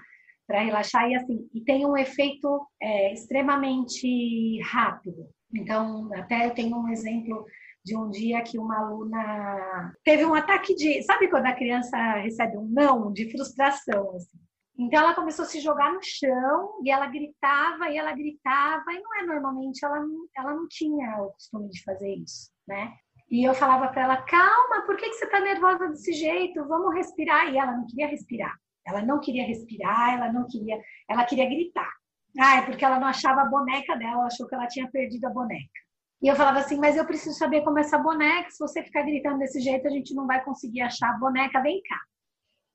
para 0.47 0.61
relaxar, 0.61 1.09
e 1.09 1.15
assim, 1.15 1.49
e 1.53 1.61
tem 1.61 1.85
um 1.85 1.97
efeito 1.97 2.67
é, 2.81 3.13
extremamente 3.13 4.61
rápido. 4.61 5.27
Então, 5.53 6.09
até 6.13 6.45
eu 6.45 6.53
tenho 6.53 6.77
um 6.77 6.89
exemplo 6.89 7.45
de 7.84 7.97
um 7.97 8.09
dia 8.09 8.43
que 8.43 8.59
uma 8.59 8.77
aluna 8.79 9.93
teve 10.03 10.25
um 10.25 10.34
ataque 10.34 10.75
de. 10.75 11.01
Sabe 11.03 11.29
quando 11.29 11.45
a 11.45 11.55
criança 11.55 11.97
recebe 12.15 12.57
um 12.57 12.67
não 12.67 13.11
de 13.11 13.32
frustração? 13.32 14.15
Assim? 14.15 14.38
Então 14.77 14.99
ela 14.99 15.13
começou 15.13 15.43
a 15.43 15.47
se 15.47 15.59
jogar 15.59 15.93
no 15.93 15.99
chão 16.01 16.79
e 16.84 16.89
ela 16.89 17.07
gritava 17.07 17.89
e 17.89 17.97
ela 17.97 18.13
gritava, 18.13 18.84
e 18.91 18.99
não 18.99 19.15
é 19.19 19.25
normalmente, 19.25 19.84
ela, 19.86 20.03
ela 20.38 20.55
não 20.55 20.67
tinha 20.67 21.21
o 21.21 21.32
costume 21.32 21.69
de 21.69 21.84
fazer 21.84 22.15
isso, 22.15 22.51
né? 22.67 22.93
E 23.29 23.47
eu 23.47 23.53
falava 23.53 23.88
para 23.89 24.03
ela: 24.03 24.21
calma, 24.23 24.86
por 24.86 24.97
que, 24.97 25.09
que 25.09 25.15
você 25.15 25.25
está 25.25 25.39
nervosa 25.39 25.88
desse 25.89 26.13
jeito? 26.13 26.67
Vamos 26.67 26.93
respirar. 26.93 27.53
E 27.53 27.57
ela 27.57 27.71
não 27.71 27.86
queria 27.86 28.07
respirar. 28.07 28.55
Ela 28.86 29.01
não 29.03 29.19
queria 29.19 29.45
respirar, 29.45 30.15
ela 30.15 30.34
não 30.34 30.47
queria, 30.47 30.79
ela 31.07 31.23
queria 31.25 31.45
gritar. 31.45 31.91
Ah, 32.39 32.57
é 32.57 32.61
porque 32.63 32.84
ela 32.84 32.99
não 32.99 33.07
achava 33.07 33.41
a 33.41 33.49
boneca 33.49 33.95
dela, 33.95 34.13
ela 34.13 34.25
achou 34.25 34.47
que 34.47 34.55
ela 34.55 34.67
tinha 34.67 34.89
perdido 34.89 35.25
a 35.25 35.29
boneca. 35.29 35.80
E 36.22 36.28
eu 36.28 36.36
falava 36.36 36.59
assim, 36.59 36.78
mas 36.78 36.95
eu 36.95 37.05
preciso 37.05 37.36
saber 37.38 37.63
como 37.63 37.80
é 37.80 37.82
essa 37.82 37.97
boneca, 37.97 38.51
se 38.51 38.59
você 38.59 38.84
ficar 38.84 39.01
gritando 39.01 39.39
desse 39.39 39.59
jeito, 39.59 39.88
a 39.88 39.89
gente 39.89 40.13
não 40.13 40.28
vai 40.28 40.43
conseguir 40.43 40.82
achar 40.82 41.09
a 41.09 41.17
boneca, 41.17 41.61
vem 41.61 41.82
cá. 41.82 41.99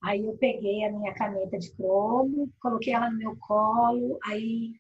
Aí 0.03 0.25
eu 0.25 0.37
peguei 0.37 0.85
a 0.85 0.93
minha 0.93 1.15
caneta 1.15 1.57
de 1.57 1.75
cromo, 1.77 2.51
coloquei 2.61 2.93
ela 2.93 3.09
no 3.09 3.17
meu 3.17 3.37
colo, 3.39 4.19
aí 4.25 4.73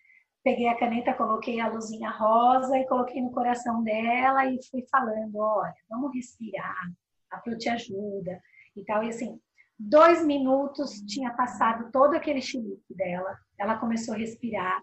peguei 0.42 0.68
a 0.68 0.78
caneta, 0.78 1.14
coloquei 1.14 1.60
a 1.60 1.68
luzinha 1.68 2.10
rosa 2.10 2.76
e 2.78 2.86
coloquei 2.86 3.22
no 3.22 3.32
coração 3.32 3.82
dela 3.82 4.46
e 4.46 4.58
fui 4.70 4.84
falando, 4.90 5.36
olha, 5.38 5.74
vamos 5.88 6.12
respirar, 6.14 6.90
a 7.30 7.38
Pro 7.38 7.56
te 7.56 7.68
ajuda 7.68 8.40
e 8.76 8.84
tal. 8.84 9.02
E 9.02 9.08
assim, 9.08 9.40
dois 9.78 10.24
minutos 10.24 11.00
tinha 11.02 11.32
passado 11.34 11.90
todo 11.90 12.14
aquele 12.14 12.40
xilique 12.40 12.94
dela, 12.94 13.36
ela 13.58 13.78
começou 13.78 14.14
a 14.14 14.18
respirar, 14.18 14.82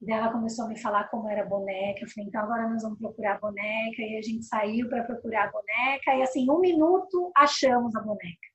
Daí 0.00 0.16
ela 0.16 0.32
começou 0.32 0.64
a 0.64 0.68
me 0.68 0.78
falar 0.78 1.08
como 1.10 1.28
era 1.28 1.44
boneca. 1.44 2.00
Eu 2.02 2.08
falei, 2.08 2.28
então 2.28 2.40
agora 2.42 2.68
nós 2.68 2.82
vamos 2.82 2.98
procurar 2.98 3.36
a 3.36 3.38
boneca. 3.38 4.02
E 4.02 4.16
a 4.16 4.22
gente 4.22 4.44
saiu 4.44 4.88
para 4.88 5.04
procurar 5.04 5.48
a 5.48 5.50
boneca. 5.50 6.14
E 6.14 6.22
assim, 6.22 6.50
um 6.50 6.58
minuto 6.58 7.30
achamos 7.36 7.94
a 7.94 8.00
boneca. 8.00 8.50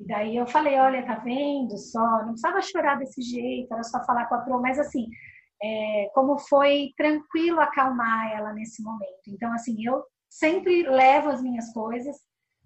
E 0.00 0.06
daí 0.06 0.36
eu 0.36 0.46
falei, 0.46 0.78
olha, 0.78 1.06
tá 1.06 1.16
vendo 1.16 1.76
só? 1.76 2.00
Não 2.00 2.30
precisava 2.30 2.62
chorar 2.62 2.98
desse 2.98 3.20
jeito, 3.20 3.72
era 3.72 3.82
só 3.82 4.02
falar 4.04 4.26
com 4.26 4.34
a 4.34 4.38
Pro. 4.38 4.60
Mas 4.60 4.78
assim, 4.78 5.08
é, 5.62 6.10
como 6.14 6.38
foi 6.38 6.92
tranquilo 6.96 7.60
acalmar 7.60 8.32
ela 8.32 8.52
nesse 8.52 8.82
momento. 8.82 9.28
Então, 9.28 9.52
assim, 9.52 9.84
eu 9.84 10.04
sempre 10.28 10.82
levo 10.88 11.30
as 11.30 11.42
minhas 11.42 11.72
coisas. 11.72 12.16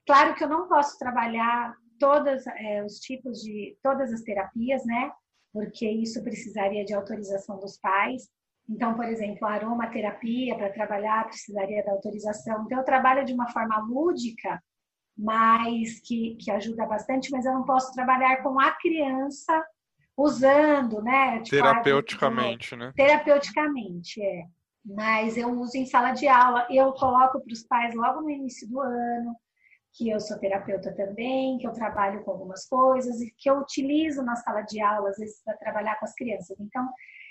Claro 0.07 0.34
que 0.34 0.45
eu 0.45 0.49
não 0.49 0.68
posso 0.68 0.99
trabalhar 0.99 1.74
todos 1.99 2.47
é, 2.47 2.84
os 2.84 2.95
tipos 2.97 3.38
de, 3.38 3.76
todas 3.82 4.12
as 4.12 4.22
terapias, 4.22 4.84
né? 4.84 5.11
Porque 5.53 5.89
isso 5.89 6.23
precisaria 6.23 6.85
de 6.85 6.95
autorização 6.95 7.59
dos 7.59 7.79
pais. 7.79 8.29
Então, 8.69 8.95
por 8.95 9.05
exemplo, 9.05 9.47
a 9.47 9.53
aromaterapia 9.53 10.57
para 10.57 10.73
trabalhar 10.73 11.27
precisaria 11.27 11.85
da 11.85 11.93
autorização. 11.93 12.63
Então, 12.65 12.79
eu 12.79 12.85
trabalho 12.85 13.25
de 13.25 13.33
uma 13.33 13.49
forma 13.51 13.79
lúdica, 13.81 14.63
mas 15.17 16.01
que, 16.01 16.37
que 16.37 16.51
ajuda 16.51 16.87
bastante, 16.87 17.31
mas 17.31 17.45
eu 17.45 17.53
não 17.53 17.65
posso 17.65 17.93
trabalhar 17.93 18.43
com 18.43 18.59
a 18.59 18.71
criança 18.73 19.65
usando, 20.17 21.03
né? 21.03 21.41
Tipo, 21.41 21.57
terapeuticamente, 21.57 22.77
né? 22.77 22.93
Terapeuticamente, 22.97 24.23
é. 24.23 24.45
Mas 24.85 25.37
eu 25.37 25.51
uso 25.61 25.77
em 25.77 25.87
sala 25.87 26.13
de 26.13 26.27
aula, 26.27 26.67
eu 26.71 26.93
coloco 26.93 27.41
para 27.41 27.53
os 27.53 27.63
pais 27.63 27.95
logo 27.95 28.23
no 28.23 28.31
início 28.31 28.69
do 28.69 28.81
ano, 28.81 29.37
que 29.95 30.09
eu 30.09 30.20
sou 30.20 30.38
terapeuta 30.38 30.95
também, 30.95 31.59
que 31.59 31.66
eu 31.66 31.72
trabalho 31.72 32.24
com 32.24 32.30
algumas 32.30 32.66
coisas 32.66 33.20
e 33.20 33.32
que 33.36 33.49
eu 33.49 33.59
utilizo 33.59 34.22
na 34.22 34.36
sala 34.36 34.62
de 34.62 34.80
aula, 34.80 35.11
às 35.11 35.18
vezes, 35.18 35.43
para 35.45 35.57
trabalhar 35.57 35.99
com 35.99 36.05
as 36.05 36.14
crianças. 36.14 36.59
Então, 36.59 36.88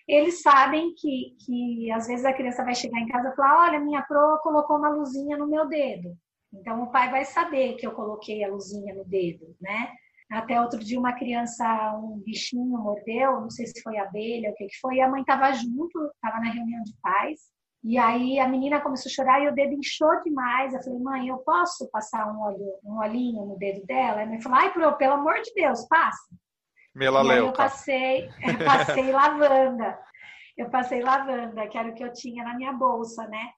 eles 0.07 0.41
sabem 0.41 0.93
que, 0.95 1.35
que 1.45 1.91
às 1.91 2.07
vezes 2.07 2.25
a 2.25 2.33
criança 2.33 2.63
vai 2.63 2.75
chegar 2.75 2.99
em 2.99 3.07
casa 3.07 3.29
e 3.29 3.35
falar: 3.35 3.69
Olha, 3.69 3.79
minha 3.79 4.01
pro 4.03 4.39
colocou 4.43 4.77
uma 4.77 4.89
luzinha 4.89 5.37
no 5.37 5.47
meu 5.47 5.67
dedo. 5.67 6.15
Então, 6.53 6.83
o 6.83 6.91
pai 6.91 7.09
vai 7.09 7.23
saber 7.25 7.75
que 7.75 7.87
eu 7.87 7.93
coloquei 7.93 8.43
a 8.43 8.49
luzinha 8.49 8.93
no 8.93 9.05
dedo, 9.05 9.55
né? 9.59 9.91
Até 10.29 10.61
outro 10.61 10.79
dia, 10.79 10.99
uma 10.99 11.13
criança, 11.13 11.65
um 11.97 12.21
bichinho 12.25 12.77
mordeu, 12.77 13.41
não 13.41 13.49
sei 13.49 13.67
se 13.67 13.81
foi 13.81 13.97
abelha, 13.97 14.51
o 14.51 14.55
que, 14.55 14.67
que 14.67 14.79
foi, 14.79 14.95
e 14.95 15.01
a 15.01 15.09
mãe 15.09 15.21
estava 15.21 15.51
junto, 15.53 16.09
estava 16.13 16.39
na 16.39 16.51
reunião 16.51 16.81
de 16.83 16.93
pais, 17.01 17.39
e 17.83 17.97
aí 17.97 18.39
a 18.39 18.47
menina 18.47 18.79
começou 18.79 19.09
a 19.09 19.13
chorar 19.13 19.41
e 19.41 19.47
o 19.47 19.55
dedo 19.55 19.73
inchou 19.73 20.21
demais. 20.23 20.73
Eu 20.73 20.83
falei, 20.83 20.99
mãe, 20.99 21.27
eu 21.29 21.37
posso 21.39 21.89
passar 21.89 22.31
um, 22.31 22.39
olho, 22.39 22.79
um 22.83 22.99
olhinho 22.99 23.43
no 23.43 23.57
dedo 23.57 23.83
dela? 23.87 24.21
A 24.21 24.25
mãe 24.25 24.39
falou, 24.39 24.59
ai, 24.59 24.71
pro, 24.71 24.97
pelo 24.97 25.13
amor 25.13 25.41
de 25.41 25.51
Deus, 25.55 25.87
passa. 25.87 26.35
Melaleuca. 26.93 27.33
E 27.33 27.39
aí 27.39 27.47
eu 27.47 27.53
passei, 27.53 28.29
eu 28.43 28.65
passei 28.65 29.09
lavanda. 29.11 29.99
Eu 30.55 30.69
passei 30.69 31.01
lavanda, 31.01 31.67
que 31.67 31.77
era 31.77 31.89
o 31.89 31.95
que 31.95 32.03
eu 32.03 32.13
tinha 32.13 32.43
na 32.43 32.55
minha 32.55 32.71
bolsa, 32.71 33.27
né? 33.27 33.49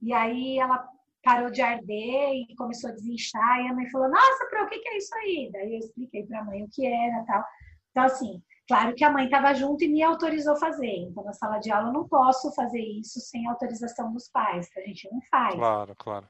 E 0.00 0.12
aí 0.12 0.58
ela 0.58 0.86
parou 1.24 1.50
de 1.50 1.60
arder 1.60 2.34
e 2.34 2.54
começou 2.56 2.90
a 2.90 2.92
desinchar. 2.92 3.60
E 3.62 3.68
a 3.68 3.74
mãe 3.74 3.90
falou, 3.90 4.08
nossa, 4.08 4.46
Pro, 4.48 4.64
o 4.64 4.68
que, 4.68 4.78
que 4.78 4.88
é 4.90 4.96
isso 4.96 5.14
aí? 5.16 5.50
Daí 5.52 5.72
eu 5.72 5.78
expliquei 5.78 6.24
para 6.24 6.38
a 6.38 6.44
mãe 6.44 6.62
o 6.62 6.68
que 6.70 6.86
era 6.86 7.24
tal. 7.24 7.44
Então, 7.90 8.04
assim, 8.04 8.42
Claro 8.68 8.94
que 8.94 9.04
a 9.04 9.10
mãe 9.10 9.24
estava 9.24 9.54
junto 9.54 9.84
e 9.84 9.88
me 9.88 10.02
autorizou 10.02 10.54
a 10.54 10.58
fazer. 10.58 10.94
Então, 11.08 11.24
na 11.24 11.32
sala 11.32 11.58
de 11.58 11.70
aula, 11.70 11.88
eu 11.88 11.92
não 11.92 12.08
posso 12.08 12.54
fazer 12.54 12.80
isso 12.80 13.20
sem 13.20 13.46
autorização 13.48 14.12
dos 14.12 14.28
pais, 14.28 14.68
que 14.68 14.80
a 14.80 14.86
gente 14.86 15.10
não 15.10 15.20
faz. 15.30 15.54
Claro, 15.54 15.94
claro. 15.96 16.28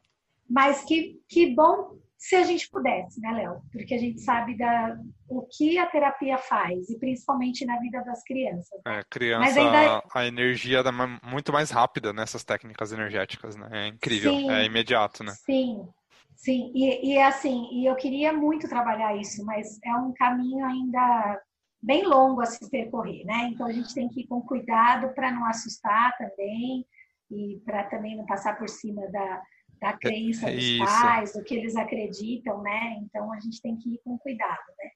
Mas 0.48 0.84
que, 0.84 1.20
que 1.28 1.54
bom 1.54 1.96
se 2.22 2.36
a 2.36 2.44
gente 2.44 2.70
pudesse, 2.70 3.20
né, 3.20 3.32
Léo? 3.32 3.62
Porque 3.72 3.94
a 3.94 3.98
gente 3.98 4.20
sabe 4.20 4.56
da, 4.56 4.96
o 5.28 5.42
que 5.42 5.76
a 5.76 5.86
terapia 5.86 6.38
faz, 6.38 6.88
e 6.88 6.98
principalmente 6.98 7.64
na 7.64 7.78
vida 7.80 8.00
das 8.04 8.22
crianças. 8.22 8.80
É, 8.86 9.02
criança, 9.10 9.60
ainda... 9.60 10.04
a 10.14 10.26
energia 10.26 10.78
é 10.78 11.26
muito 11.26 11.52
mais 11.52 11.70
rápida 11.70 12.12
nessas 12.12 12.44
técnicas 12.44 12.92
energéticas, 12.92 13.56
né? 13.56 13.68
É 13.72 13.86
incrível, 13.88 14.32
sim, 14.32 14.50
é 14.50 14.64
imediato, 14.64 15.24
né? 15.24 15.32
Sim, 15.32 15.88
sim. 16.36 16.70
E, 16.74 17.12
e 17.12 17.18
assim, 17.18 17.68
e 17.72 17.86
eu 17.86 17.96
queria 17.96 18.32
muito 18.32 18.68
trabalhar 18.68 19.16
isso, 19.16 19.44
mas 19.44 19.80
é 19.84 19.94
um 19.96 20.12
caminho 20.12 20.64
ainda 20.64 21.40
bem 21.82 22.06
longo 22.06 22.40
a 22.40 22.46
se 22.46 22.70
percorrer, 22.70 23.24
né? 23.24 23.50
Então 23.52 23.66
a 23.66 23.72
gente 23.72 23.92
tem 23.92 24.08
que 24.08 24.20
ir 24.20 24.26
com 24.26 24.40
cuidado 24.40 25.12
para 25.14 25.32
não 25.32 25.44
assustar 25.46 26.16
também 26.16 26.86
e 27.30 27.60
para 27.64 27.84
também 27.84 28.16
não 28.16 28.24
passar 28.24 28.56
por 28.56 28.68
cima 28.68 29.10
da, 29.10 29.42
da 29.80 29.88
é, 29.88 29.96
crença 29.96 30.50
dos 30.50 30.62
Isso. 30.62 30.84
pais, 30.84 31.32
do 31.32 31.42
que 31.42 31.54
eles 31.54 31.74
acreditam, 31.74 32.62
né? 32.62 32.98
Então 33.02 33.32
a 33.32 33.40
gente 33.40 33.60
tem 33.60 33.76
que 33.76 33.94
ir 33.94 34.00
com 34.04 34.16
cuidado, 34.18 34.62
né? 34.78 34.90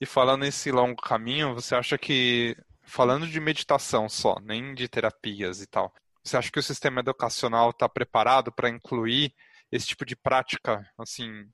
E 0.00 0.06
falando 0.06 0.40
nesse 0.40 0.72
longo 0.72 1.00
caminho, 1.00 1.54
você 1.54 1.76
acha 1.76 1.96
que 1.96 2.56
falando 2.82 3.26
de 3.26 3.38
meditação 3.38 4.08
só, 4.08 4.36
nem 4.42 4.74
de 4.74 4.88
terapias 4.88 5.62
e 5.62 5.66
tal, 5.66 5.94
você 6.24 6.36
acha 6.36 6.50
que 6.50 6.58
o 6.58 6.62
sistema 6.62 7.00
educacional 7.00 7.70
está 7.70 7.88
preparado 7.88 8.50
para 8.50 8.68
incluir 8.68 9.32
esse 9.70 9.86
tipo 9.86 10.04
de 10.04 10.16
prática, 10.16 10.84
assim, 10.98 11.46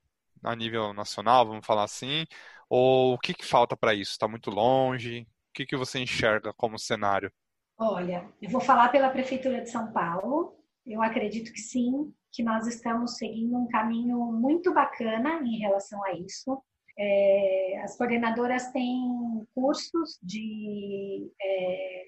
a 0.43 0.55
nível 0.57 0.93
nacional, 0.93 1.47
vamos 1.47 1.67
falar 1.67 1.85
assim, 1.85 2.25
ou 2.69 3.15
o 3.15 3.19
que, 3.19 3.35
que 3.35 3.45
falta 3.45 3.77
para 3.77 3.95
isso? 3.95 4.13
Está 4.13 4.29
muito 4.29 4.51
longe? 4.51 5.23
O 5.23 5.27
que, 5.55 5.67
que 5.67 5.77
você 5.77 5.99
enxerga 5.99 6.53
como 6.53 6.79
cenário? 6.79 7.33
Olha, 7.79 8.29
eu 8.43 8.51
vou 8.51 8.61
falar 8.61 8.89
pela 8.91 9.11
Prefeitura 9.11 9.61
de 9.61 9.71
São 9.71 9.93
Paulo. 9.93 10.57
Eu 10.87 11.01
acredito 11.03 11.53
que 11.53 11.61
sim, 11.61 12.13
que 12.33 12.43
nós 12.43 12.67
estamos 12.67 13.17
seguindo 13.17 13.57
um 13.57 13.69
caminho 13.69 14.19
muito 14.33 14.73
bacana 14.75 15.41
em 15.43 15.59
relação 15.59 16.05
a 16.05 16.13
isso. 16.13 16.61
É, 16.99 17.81
as 17.83 17.97
coordenadoras 17.97 18.73
têm 18.73 19.47
cursos 19.55 20.19
de. 20.21 21.31
É, 21.41 22.05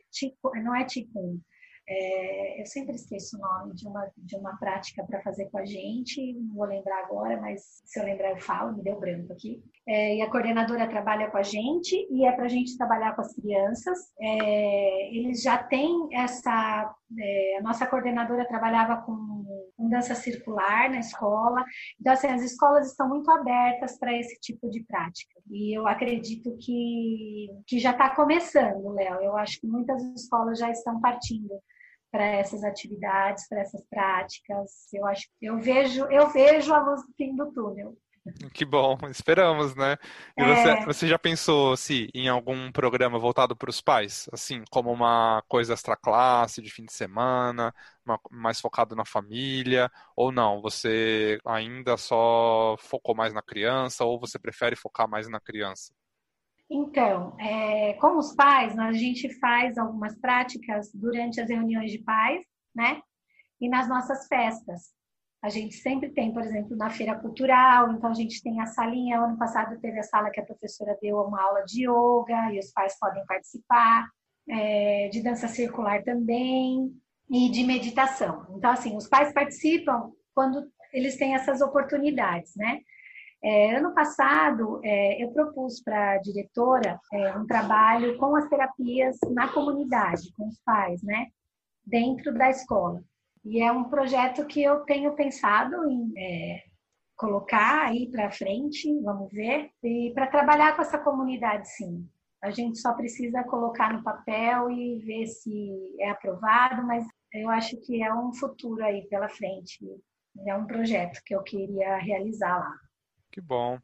não 0.63 0.75
é 0.75 0.85
TICUM, 0.85 1.41
é, 1.91 2.61
eu 2.61 2.67
sempre 2.67 2.95
esqueço 2.95 3.37
o 3.37 3.41
nome 3.41 3.75
de 3.75 3.89
uma, 3.89 4.09
de 4.17 4.37
uma 4.37 4.57
prática 4.59 5.05
para 5.05 5.21
fazer 5.23 5.47
com 5.47 5.59
a 5.59 5.65
gente, 5.65 6.35
não 6.35 6.55
vou 6.55 6.65
lembrar 6.65 7.05
agora, 7.05 7.41
mas 7.41 7.83
se 7.85 7.99
eu 7.99 8.05
lembrar 8.05 8.31
eu 8.31 8.41
falo, 8.41 8.77
me 8.77 8.85
deu 8.85 8.99
branco 9.01 9.33
aqui. 9.33 9.61
É, 9.89 10.15
e 10.15 10.23
a 10.23 10.31
coordenadora 10.31 10.87
trabalha 10.87 11.29
com 11.29 11.37
a 11.37 11.43
gente 11.43 12.07
e 12.11 12.25
é 12.25 12.31
para 12.31 12.45
a 12.45 12.49
gente 12.49 12.79
trabalhar 12.79 13.17
com 13.17 13.23
as 13.23 13.35
crianças. 13.35 13.99
É, 14.21 15.17
eles 15.17 15.43
já 15.43 15.59
têm 15.59 16.09
essa. 16.13 16.95
É, 17.19 17.59
a 17.59 17.63
nossa 17.63 17.85
coordenadora 17.89 18.47
trabalhava 18.47 19.03
com 19.03 19.41
com 19.81 19.89
dança 19.89 20.15
circular 20.15 20.91
na 20.91 20.99
escola. 20.99 21.65
Então, 21.99 22.13
assim, 22.13 22.27
as 22.27 22.43
escolas 22.43 22.91
estão 22.91 23.09
muito 23.09 23.31
abertas 23.31 23.99
para 23.99 24.13
esse 24.15 24.39
tipo 24.39 24.69
de 24.69 24.85
prática. 24.85 25.41
E 25.51 25.77
eu 25.77 25.87
acredito 25.87 26.55
que, 26.61 27.49
que 27.67 27.79
já 27.79 27.93
está 27.93 28.15
começando, 28.15 28.93
Léo. 28.93 29.23
Eu 29.23 29.37
acho 29.39 29.59
que 29.59 29.67
muitas 29.67 30.03
escolas 30.15 30.59
já 30.59 30.71
estão 30.71 31.01
partindo 31.01 31.49
para 32.11 32.25
essas 32.25 32.65
atividades, 32.65 33.49
para 33.49 33.61
essas 33.61 33.85
práticas. 33.89 34.89
Eu 34.93 35.07
acho, 35.07 35.29
eu 35.41 35.59
vejo, 35.59 36.05
eu 36.07 36.29
vejo 36.29 36.73
a 36.73 36.81
luz 36.81 37.03
do 37.07 37.13
fim 37.15 37.35
do 37.37 37.53
túnel. 37.53 37.97
Que 38.53 38.67
bom, 38.67 38.99
esperamos, 39.11 39.75
né? 39.75 39.97
E 40.37 40.43
é... 40.43 40.55
você, 40.55 40.85
você 40.85 41.09
já 41.09 41.19
pensou 41.19 41.77
se 41.77 42.11
em 42.15 42.29
algum 42.29 42.71
programa 42.71 43.19
voltado 43.19 43.57
para 43.57 43.71
os 43.71 43.81
pais, 43.81 44.29
assim, 44.33 44.63
como 44.71 44.93
uma 44.93 45.43
coisa 45.49 45.73
extra 45.73 45.97
classe 45.97 46.61
de 46.61 46.71
fim 46.71 46.85
de 46.85 46.93
semana, 46.93 47.75
uma, 48.05 48.21
mais 48.31 48.61
focado 48.61 48.95
na 48.95 49.07
família, 49.07 49.91
ou 50.15 50.31
não? 50.31 50.61
Você 50.61 51.39
ainda 51.47 51.97
só 51.97 52.77
focou 52.79 53.15
mais 53.15 53.33
na 53.33 53.43
criança, 53.43 54.05
ou 54.05 54.21
você 54.21 54.39
prefere 54.39 54.77
focar 54.77 55.09
mais 55.09 55.27
na 55.29 55.41
criança? 55.41 55.93
Então, 56.71 57.37
é, 57.41 57.95
com 57.95 58.17
os 58.17 58.33
pais, 58.33 58.79
a 58.79 58.93
gente 58.93 59.29
faz 59.41 59.77
algumas 59.77 60.17
práticas 60.17 60.93
durante 60.95 61.41
as 61.41 61.49
reuniões 61.49 61.91
de 61.91 61.99
pais, 61.99 62.45
né? 62.73 63.03
E 63.61 63.69
nas 63.69 63.89
nossas 63.89 64.29
festas. 64.29 64.95
A 65.43 65.49
gente 65.49 65.75
sempre 65.75 66.11
tem, 66.11 66.33
por 66.33 66.43
exemplo, 66.43 66.77
na 66.77 66.91
feira 66.91 67.19
cultural, 67.19 67.93
então 67.93 68.11
a 68.11 68.15
gente 68.15 68.43
tem 68.43 68.61
a 68.61 68.67
salinha. 68.67 69.19
Ano 69.19 69.37
passado 69.37 69.81
teve 69.81 69.99
a 69.99 70.03
sala 70.03 70.31
que 70.31 70.39
a 70.39 70.45
professora 70.45 70.97
deu 71.03 71.17
uma 71.17 71.43
aula 71.43 71.65
de 71.65 71.89
yoga 71.89 72.53
e 72.53 72.59
os 72.59 72.71
pais 72.73 72.97
podem 73.01 73.25
participar, 73.27 74.07
é, 74.49 75.09
de 75.09 75.23
dança 75.23 75.49
circular 75.49 76.05
também 76.05 76.95
e 77.29 77.49
de 77.51 77.65
meditação. 77.65 78.47
Então, 78.57 78.71
assim, 78.71 78.97
os 78.97 79.09
pais 79.09 79.33
participam 79.33 80.13
quando 80.35 80.71
eles 80.93 81.17
têm 81.17 81.35
essas 81.35 81.61
oportunidades, 81.61 82.55
né? 82.55 82.81
É, 83.43 83.77
ano 83.77 83.95
passado, 83.95 84.81
é, 84.85 85.23
eu 85.23 85.33
propus 85.33 85.83
para 85.83 86.13
a 86.13 86.19
diretora 86.19 87.01
é, 87.13 87.37
um 87.37 87.47
trabalho 87.47 88.19
com 88.19 88.37
as 88.37 88.49
terapias 88.49 89.17
na 89.31 89.49
comunidade, 89.49 90.33
com 90.37 90.47
os 90.47 90.61
pais, 90.63 91.03
né? 91.03 91.29
Dentro 91.85 92.35
da 92.35 92.51
escola. 92.51 93.03
E 93.45 93.63
é 93.63 93.73
um 93.73 93.85
projeto 93.85 94.47
que 94.47 94.63
eu 94.63 94.81
tenho 94.81 95.15
pensado 95.15 95.89
em 95.89 96.13
é, 96.19 96.63
colocar 97.17 97.87
aí 97.87 98.11
para 98.11 98.31
frente, 98.31 98.89
vamos 99.03 99.33
ver, 99.33 99.71
e 99.83 100.13
para 100.15 100.27
trabalhar 100.27 100.77
com 100.77 100.83
essa 100.83 100.99
comunidade, 100.99 101.69
sim. 101.71 102.07
A 102.43 102.51
gente 102.51 102.79
só 102.79 102.95
precisa 102.95 103.45
colocar 103.45 103.93
no 103.93 104.03
papel 104.03 104.71
e 104.71 104.99
ver 105.01 105.27
se 105.27 105.97
é 106.01 106.11
aprovado, 106.11 106.87
mas 106.87 107.07
eu 107.33 107.49
acho 107.51 107.79
que 107.83 108.03
é 108.03 108.13
um 108.13 108.33
futuro 108.33 108.83
aí 108.83 109.07
pela 109.09 109.29
frente. 109.29 109.79
É 110.47 110.55
um 110.55 110.67
projeto 110.67 111.21
que 111.25 111.35
eu 111.35 111.43
queria 111.43 111.97
realizar 111.97 112.59
lá. 112.59 112.90
Que 113.31 113.41
bom. 113.41 113.79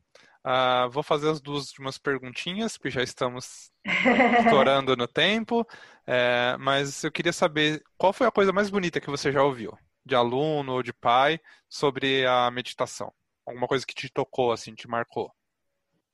Uh, 0.46 0.88
vou 0.90 1.02
fazer 1.02 1.28
as 1.28 1.40
duas 1.40 1.68
últimas 1.68 1.98
perguntinhas, 1.98 2.76
porque 2.76 2.90
já 2.90 3.02
estamos 3.02 3.72
estourando 4.44 4.96
no 4.96 5.08
tempo. 5.08 5.66
É, 6.06 6.56
mas 6.58 7.02
eu 7.02 7.10
queria 7.10 7.32
saber 7.32 7.82
qual 7.98 8.12
foi 8.12 8.26
a 8.28 8.32
coisa 8.32 8.52
mais 8.52 8.70
bonita 8.70 9.00
que 9.00 9.10
você 9.10 9.32
já 9.32 9.42
ouviu, 9.42 9.76
de 10.04 10.14
aluno 10.14 10.74
ou 10.74 10.82
de 10.84 10.92
pai, 10.92 11.40
sobre 11.68 12.24
a 12.26 12.48
meditação? 12.50 13.12
Alguma 13.44 13.66
coisa 13.66 13.84
que 13.84 13.94
te 13.94 14.08
tocou, 14.08 14.52
assim, 14.52 14.72
te 14.72 14.86
marcou? 14.86 15.32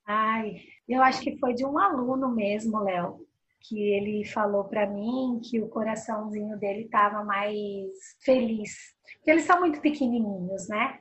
Ai, 0.05 0.61
eu 0.87 1.01
acho 1.03 1.21
que 1.21 1.37
foi 1.37 1.53
de 1.53 1.63
um 1.63 1.77
aluno 1.77 2.29
mesmo, 2.33 2.83
Léo, 2.83 3.25
que 3.61 3.79
ele 3.79 4.25
falou 4.25 4.65
para 4.65 4.87
mim 4.87 5.39
que 5.43 5.61
o 5.61 5.69
coraçãozinho 5.69 6.57
dele 6.57 6.85
estava 6.85 7.23
mais 7.23 7.91
feliz. 8.23 8.95
Porque 9.15 9.31
eles 9.31 9.43
são 9.43 9.59
muito 9.59 9.79
pequenininhos, 9.79 10.67
né? 10.67 10.99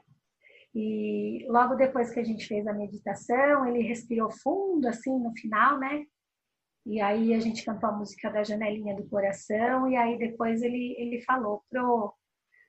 E 0.74 1.46
logo 1.48 1.74
depois 1.74 2.10
que 2.10 2.20
a 2.20 2.24
gente 2.24 2.46
fez 2.46 2.66
a 2.66 2.72
meditação, 2.72 3.66
ele 3.66 3.82
respirou 3.82 4.30
fundo, 4.30 4.86
assim, 4.88 5.18
no 5.18 5.32
final, 5.36 5.78
né? 5.78 6.04
E 6.86 7.00
aí 7.00 7.34
a 7.34 7.38
gente 7.38 7.64
cantou 7.64 7.90
a 7.90 7.92
música 7.92 8.30
da 8.30 8.42
Janelinha 8.42 8.96
do 8.96 9.08
Coração, 9.08 9.88
e 9.88 9.96
aí 9.96 10.18
depois 10.18 10.62
ele, 10.62 10.96
ele 10.98 11.20
falou 11.22 11.62
pro 11.70 12.12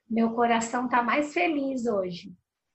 meu 0.08 0.34
coração 0.34 0.88
tá 0.88 1.02
mais 1.02 1.32
feliz 1.32 1.86
hoje. 1.86 2.32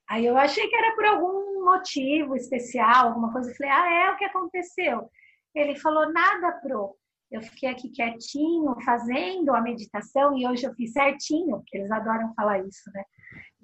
Aí 0.09 0.25
eu 0.25 0.35
achei 0.37 0.67
que 0.67 0.75
era 0.75 0.95
por 0.95 1.05
algum 1.05 1.63
motivo 1.63 2.35
especial, 2.35 3.07
alguma 3.09 3.31
coisa. 3.31 3.51
Eu 3.51 3.55
falei, 3.55 3.71
ah, 3.71 4.07
é 4.07 4.11
o 4.11 4.17
que 4.17 4.25
aconteceu? 4.25 5.09
Ele 5.53 5.75
falou, 5.75 6.11
nada, 6.11 6.51
pro. 6.53 6.97
Eu 7.31 7.41
fiquei 7.43 7.69
aqui 7.69 7.89
quietinho, 7.89 8.75
fazendo 8.83 9.53
a 9.53 9.61
meditação, 9.61 10.35
e 10.35 10.47
hoje 10.47 10.65
eu 10.65 10.73
fiz 10.73 10.91
certinho, 10.91 11.57
porque 11.57 11.77
eles 11.77 11.91
adoram 11.91 12.33
falar 12.33 12.59
isso, 12.59 12.91
né? 12.91 13.03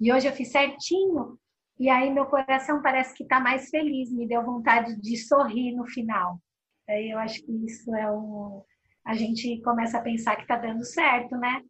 E 0.00 0.12
hoje 0.12 0.28
eu 0.28 0.32
fiz 0.32 0.52
certinho, 0.52 1.36
e 1.78 1.88
aí 1.90 2.10
meu 2.10 2.26
coração 2.26 2.80
parece 2.80 3.14
que 3.14 3.22
está 3.22 3.38
mais 3.38 3.68
feliz, 3.68 4.10
me 4.10 4.26
deu 4.26 4.42
vontade 4.42 5.00
de 5.00 5.16
sorrir 5.16 5.74
no 5.74 5.86
final. 5.86 6.40
Aí 6.88 7.10
eu 7.10 7.18
acho 7.18 7.44
que 7.44 7.52
isso 7.66 7.94
é 7.94 8.10
um. 8.10 8.62
A 9.04 9.14
gente 9.14 9.60
começa 9.62 9.98
a 9.98 10.02
pensar 10.02 10.36
que 10.36 10.42
está 10.42 10.56
dando 10.56 10.84
certo, 10.84 11.36
né? 11.36 11.60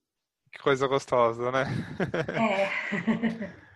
Que 0.53 0.59
coisa 0.59 0.87
gostosa, 0.87 1.51
né? 1.51 1.65
É. 2.35 3.57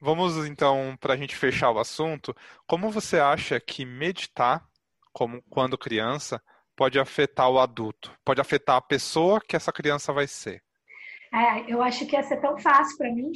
Vamos 0.00 0.46
então, 0.46 0.96
para 1.00 1.14
a 1.14 1.16
gente 1.16 1.36
fechar 1.36 1.70
o 1.70 1.78
assunto, 1.78 2.34
como 2.66 2.90
você 2.90 3.18
acha 3.18 3.58
que 3.60 3.84
meditar, 3.84 4.66
como 5.12 5.42
quando 5.48 5.78
criança, 5.78 6.42
pode 6.76 6.98
afetar 6.98 7.48
o 7.48 7.58
adulto? 7.58 8.12
Pode 8.24 8.40
afetar 8.40 8.76
a 8.76 8.82
pessoa 8.82 9.40
que 9.40 9.56
essa 9.56 9.72
criança 9.72 10.12
vai 10.12 10.26
ser? 10.26 10.62
É, 11.32 11.72
eu 11.72 11.82
acho 11.82 12.06
que 12.06 12.16
ia 12.16 12.22
ser 12.22 12.40
tão 12.40 12.58
fácil 12.58 12.96
para 12.98 13.12
mim. 13.12 13.30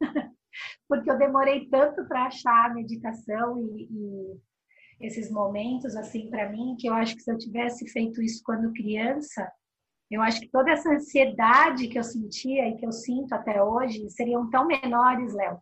porque 0.88 1.10
eu 1.10 1.18
demorei 1.18 1.68
tanto 1.68 2.06
para 2.06 2.26
achar 2.26 2.70
a 2.70 2.74
meditação 2.74 3.58
e, 3.58 3.88
e, 3.90 4.40
esses 5.00 5.30
momentos 5.30 5.96
assim 5.96 6.28
para 6.28 6.50
mim 6.50 6.76
que 6.78 6.86
eu 6.86 6.94
acho 6.94 7.16
que 7.16 7.22
se 7.22 7.32
eu 7.32 7.38
tivesse 7.38 7.88
feito 7.88 8.22
isso 8.22 8.42
quando 8.44 8.72
criança, 8.72 9.50
eu 10.10 10.20
acho 10.20 10.40
que 10.40 10.50
toda 10.50 10.70
essa 10.70 10.90
ansiedade 10.90 11.88
que 11.88 11.98
eu 11.98 12.02
sentia 12.02 12.68
e 12.68 12.76
que 12.76 12.84
eu 12.84 12.92
sinto 12.92 13.32
até 13.32 13.62
hoje 13.62 14.10
seriam 14.10 14.50
tão 14.50 14.66
menores, 14.66 15.32
Léo. 15.32 15.58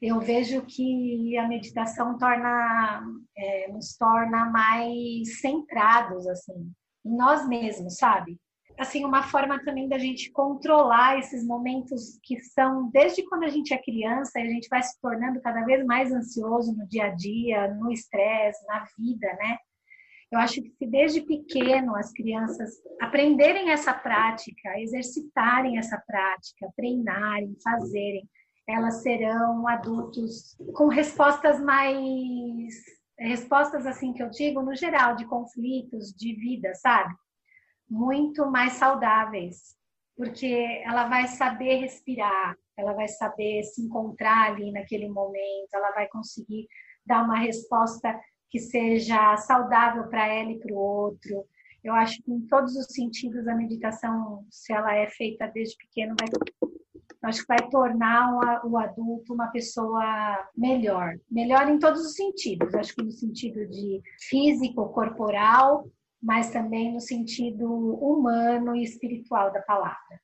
Eu 0.00 0.20
vejo 0.20 0.62
que 0.64 1.36
a 1.38 1.48
meditação 1.48 2.16
torna, 2.18 3.02
é, 3.36 3.72
nos 3.72 3.96
torna 3.96 4.44
mais 4.50 5.40
centrados 5.40 6.26
assim 6.28 6.72
em 7.04 7.16
nós 7.16 7.48
mesmos, 7.48 7.96
sabe? 7.96 8.38
Assim 8.78 9.04
uma 9.04 9.24
forma 9.24 9.62
também 9.64 9.88
da 9.88 9.98
gente 9.98 10.30
controlar 10.30 11.18
esses 11.18 11.44
momentos 11.44 12.18
que 12.22 12.38
são 12.40 12.88
desde 12.90 13.24
quando 13.24 13.44
a 13.44 13.48
gente 13.48 13.74
é 13.74 13.78
criança 13.78 14.38
e 14.38 14.42
a 14.42 14.50
gente 14.50 14.68
vai 14.68 14.82
se 14.82 14.98
tornando 15.00 15.40
cada 15.40 15.64
vez 15.64 15.84
mais 15.84 16.12
ansioso 16.12 16.74
no 16.76 16.86
dia 16.86 17.06
a 17.06 17.10
dia, 17.10 17.74
no 17.74 17.90
estresse, 17.90 18.64
na 18.66 18.84
vida, 18.96 19.26
né? 19.34 19.58
Eu 20.30 20.38
acho 20.38 20.62
que 20.62 20.70
se 20.70 20.86
desde 20.86 21.22
pequeno 21.22 21.96
as 21.96 22.12
crianças 22.12 22.70
aprenderem 23.00 23.70
essa 23.70 23.94
prática, 23.94 24.78
exercitarem 24.78 25.78
essa 25.78 26.00
prática, 26.06 26.70
treinarem, 26.76 27.56
fazerem, 27.64 28.28
elas 28.68 29.02
serão 29.02 29.66
adultos 29.66 30.56
com 30.74 30.88
respostas 30.88 31.60
mais 31.60 32.74
respostas 33.18 33.84
assim 33.86 34.12
que 34.12 34.22
eu 34.22 34.30
digo 34.30 34.62
no 34.62 34.76
geral 34.76 35.16
de 35.16 35.24
conflitos 35.24 36.12
de 36.12 36.34
vida, 36.34 36.72
sabe? 36.74 37.12
Muito 37.88 38.50
mais 38.50 38.74
saudáveis, 38.74 39.76
porque 40.16 40.82
ela 40.84 41.08
vai 41.08 41.28
saber 41.28 41.80
respirar, 41.80 42.56
ela 42.76 42.92
vai 42.92 43.08
saber 43.08 43.62
se 43.62 43.82
encontrar 43.82 44.52
ali 44.52 44.70
naquele 44.72 45.08
momento, 45.08 45.72
ela 45.72 45.92
vai 45.92 46.08
conseguir 46.08 46.66
dar 47.06 47.24
uma 47.24 47.38
resposta 47.38 48.18
que 48.50 48.58
seja 48.58 49.36
saudável 49.36 50.08
para 50.08 50.26
ela 50.26 50.50
e 50.50 50.58
para 50.58 50.72
o 50.72 50.78
outro. 50.78 51.44
Eu 51.82 51.94
acho 51.94 52.22
que 52.22 52.32
em 52.32 52.40
todos 52.46 52.76
os 52.76 52.86
sentidos 52.86 53.46
a 53.46 53.54
meditação, 53.54 54.44
se 54.50 54.72
ela 54.72 54.94
é 54.94 55.08
feita 55.08 55.46
desde 55.46 55.76
pequeno, 55.76 56.14
vai, 56.18 56.28
acho 57.22 57.40
que 57.40 57.48
vai 57.48 57.70
tornar 57.70 58.64
o 58.64 58.76
adulto 58.76 59.32
uma 59.32 59.48
pessoa 59.48 60.48
melhor, 60.56 61.16
melhor 61.30 61.68
em 61.68 61.78
todos 61.78 62.00
os 62.04 62.14
sentidos. 62.14 62.74
Acho 62.74 62.94
que 62.94 63.02
no 63.02 63.10
sentido 63.10 63.66
de 63.66 64.02
físico, 64.20 64.88
corporal, 64.90 65.88
mas 66.22 66.50
também 66.50 66.92
no 66.92 67.00
sentido 67.00 67.66
humano 67.70 68.74
e 68.74 68.82
espiritual 68.82 69.52
da 69.52 69.60
palavra. 69.62 70.20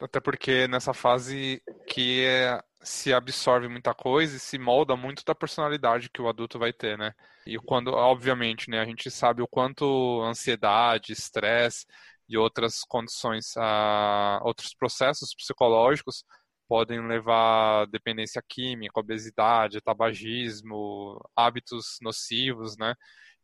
Até 0.00 0.20
porque 0.20 0.66
nessa 0.66 0.92
fase 0.92 1.62
que 1.86 2.24
é, 2.24 2.60
se 2.82 3.12
absorve 3.12 3.68
muita 3.68 3.94
coisa 3.94 4.36
e 4.36 4.40
se 4.40 4.58
molda 4.58 4.96
muito 4.96 5.24
da 5.24 5.34
personalidade 5.34 6.10
que 6.10 6.20
o 6.20 6.28
adulto 6.28 6.58
vai 6.58 6.72
ter, 6.72 6.98
né? 6.98 7.12
E 7.46 7.56
quando, 7.58 7.88
obviamente, 7.88 8.68
né, 8.68 8.80
a 8.80 8.84
gente 8.84 9.10
sabe 9.10 9.42
o 9.42 9.48
quanto 9.48 10.22
ansiedade, 10.22 11.12
estresse 11.12 11.86
e 12.28 12.36
outras 12.36 12.82
condições, 12.84 13.56
a, 13.56 14.40
outros 14.42 14.74
processos 14.74 15.34
psicológicos 15.34 16.24
podem 16.68 17.06
levar 17.06 17.82
a 17.82 17.86
dependência 17.86 18.42
química, 18.48 18.98
obesidade, 18.98 19.80
tabagismo, 19.80 21.20
hábitos 21.36 21.98
nocivos, 22.02 22.76
né? 22.76 22.94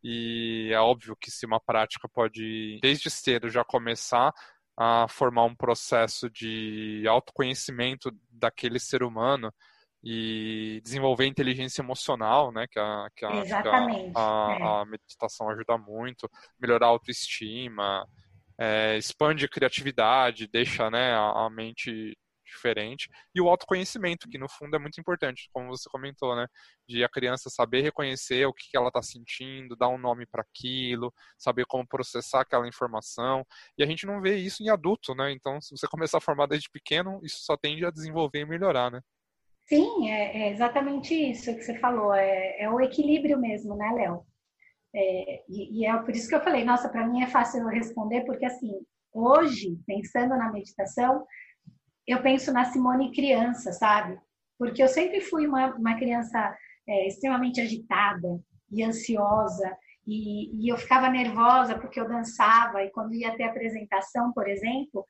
E 0.03 0.71
é 0.73 0.81
óbvio 0.81 1.17
que 1.17 1.31
se 1.31 1.45
uma 1.45 1.61
prática 1.61 2.09
pode, 2.09 2.79
desde 2.83 3.11
cedo, 3.11 3.51
já 3.51 3.65
começar 3.65 4.33
a 4.77 5.07
formar 5.09 5.45
um 5.45 5.55
processo 5.55 6.31
de 6.31 7.05
autoconhecimento 7.07 8.11
daquele 8.31 8.79
ser 8.79 9.03
humano 9.03 9.53
e 10.03 10.81
desenvolver 10.83 11.27
inteligência 11.27 11.83
emocional, 11.83 12.51
né? 12.51 12.67
Que 12.71 12.79
a, 12.79 13.09
que 13.15 13.25
a, 13.27 13.43
que 13.43 13.53
a, 13.53 13.59
é. 13.59 14.13
a, 14.17 14.85
meditação 14.87 15.51
ajuda 15.51 15.77
muito, 15.77 16.31
melhorar 16.59 16.87
a 16.87 16.91
autoestima, 16.91 18.07
é, 18.59 18.97
expande 18.97 19.45
a 19.45 19.49
criatividade, 19.49 20.49
deixa 20.51 20.91
né, 20.91 21.13
a, 21.13 21.47
a, 21.47 21.51
mente 21.51 22.17
diferente. 22.51 23.09
E 23.35 23.41
o 23.41 23.49
autoconhecimento, 23.49 24.29
que 24.29 24.39
no 24.39 24.49
fundo 24.49 24.77
é 24.77 24.79
muito 24.79 25.01
importante, 25.01 25.49
como 25.53 25.69
você 25.69 25.89
comentou, 25.89 26.37
né? 26.37 26.47
De 26.89 27.03
a 27.05 27.09
criança 27.09 27.49
saber 27.51 27.83
reconhecer 27.83 28.47
o 28.47 28.53
que 28.53 28.77
ela 28.77 28.89
está 28.89 29.03
sentindo, 29.03 29.77
dar 29.77 29.89
um 29.89 29.99
nome 29.99 30.27
para 30.27 30.43
aquilo, 30.43 31.13
saber 31.39 31.65
como 31.67 31.87
processar 31.87 32.43
aquela 32.43 32.69
informação. 32.69 33.45
E 33.79 33.83
a 33.83 33.87
gente 33.87 34.07
não 34.07 34.21
vê 34.21 34.37
isso 34.37 34.63
em 34.63 34.69
adulto, 34.69 35.15
né? 35.15 35.33
Então, 35.33 35.61
se 35.61 35.77
você 35.77 35.87
começar 35.91 36.19
a 36.19 36.23
formar 36.23 36.47
desde 36.47 36.71
pequeno, 36.71 37.21
isso 37.23 37.39
só 37.41 37.57
tende 37.57 37.85
a 37.85 37.91
desenvolver 37.91 38.41
e 38.41 38.47
melhorar, 38.47 38.91
né? 38.91 39.01
Sim, 39.67 40.11
é, 40.11 40.49
é 40.49 40.53
exatamente 40.53 41.15
isso 41.15 41.55
que 41.55 41.63
você 41.63 41.79
falou. 41.79 42.13
É, 42.13 42.61
é 42.61 42.69
o 42.69 42.81
equilíbrio 42.81 43.39
mesmo, 43.39 43.77
né, 43.77 43.93
Léo? 43.95 44.27
É, 44.93 45.45
e, 45.49 45.81
e, 45.81 45.87
é 45.87 45.97
por 45.99 46.11
isso 46.11 46.29
que 46.29 46.35
eu 46.35 46.41
falei, 46.43 46.65
nossa, 46.65 46.89
para 46.89 47.07
mim 47.07 47.23
é 47.23 47.29
fácil 47.29 47.65
responder, 47.69 48.25
porque 48.25 48.45
assim, 48.45 48.73
hoje, 49.13 49.79
pensando 49.87 50.37
na 50.37 50.51
meditação, 50.51 51.25
eu 52.11 52.23
penso 52.23 52.53
na 52.53 52.65
Simone 52.65 53.13
criança, 53.13 53.73
sabe? 53.73 54.19
Porque 54.59 54.83
eu 54.83 54.89
sempre 54.89 55.21
fui 55.21 55.47
uma, 55.47 55.75
uma 55.75 55.97
criança 55.97 56.57
é, 56.87 57.07
extremamente 57.07 57.61
agitada 57.61 58.41
e 58.71 58.83
ansiosa, 58.83 59.77
e, 60.07 60.65
e, 60.65 60.69
eu 60.69 60.77
ficava 60.77 61.09
nervosa 61.09 61.79
porque 61.79 62.01
eu 62.01 62.09
dançava, 62.09 62.83
e 62.83 62.91
quando 62.91 63.15
ia 63.15 63.37
ter 63.37 63.45
apresentação, 63.45 64.33
por 64.33 64.49
exemplo, 64.49 65.07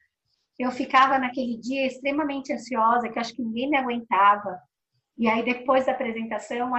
eu 0.59 0.71
ficava 0.71 1.19
naquele 1.19 1.57
dia 1.59 1.87
extremamente 1.87 2.53
ansiosa, 2.53 3.09
que 3.09 3.19
acho 3.19 3.35
que 3.35 3.43
ninguém 3.43 3.71
me 3.71 3.79
aguentava. 3.79 4.61
E 5.17 5.29
aí, 5.29 5.43
depois 5.43 5.87
da 5.87 5.93
apresentação, 5.93 6.73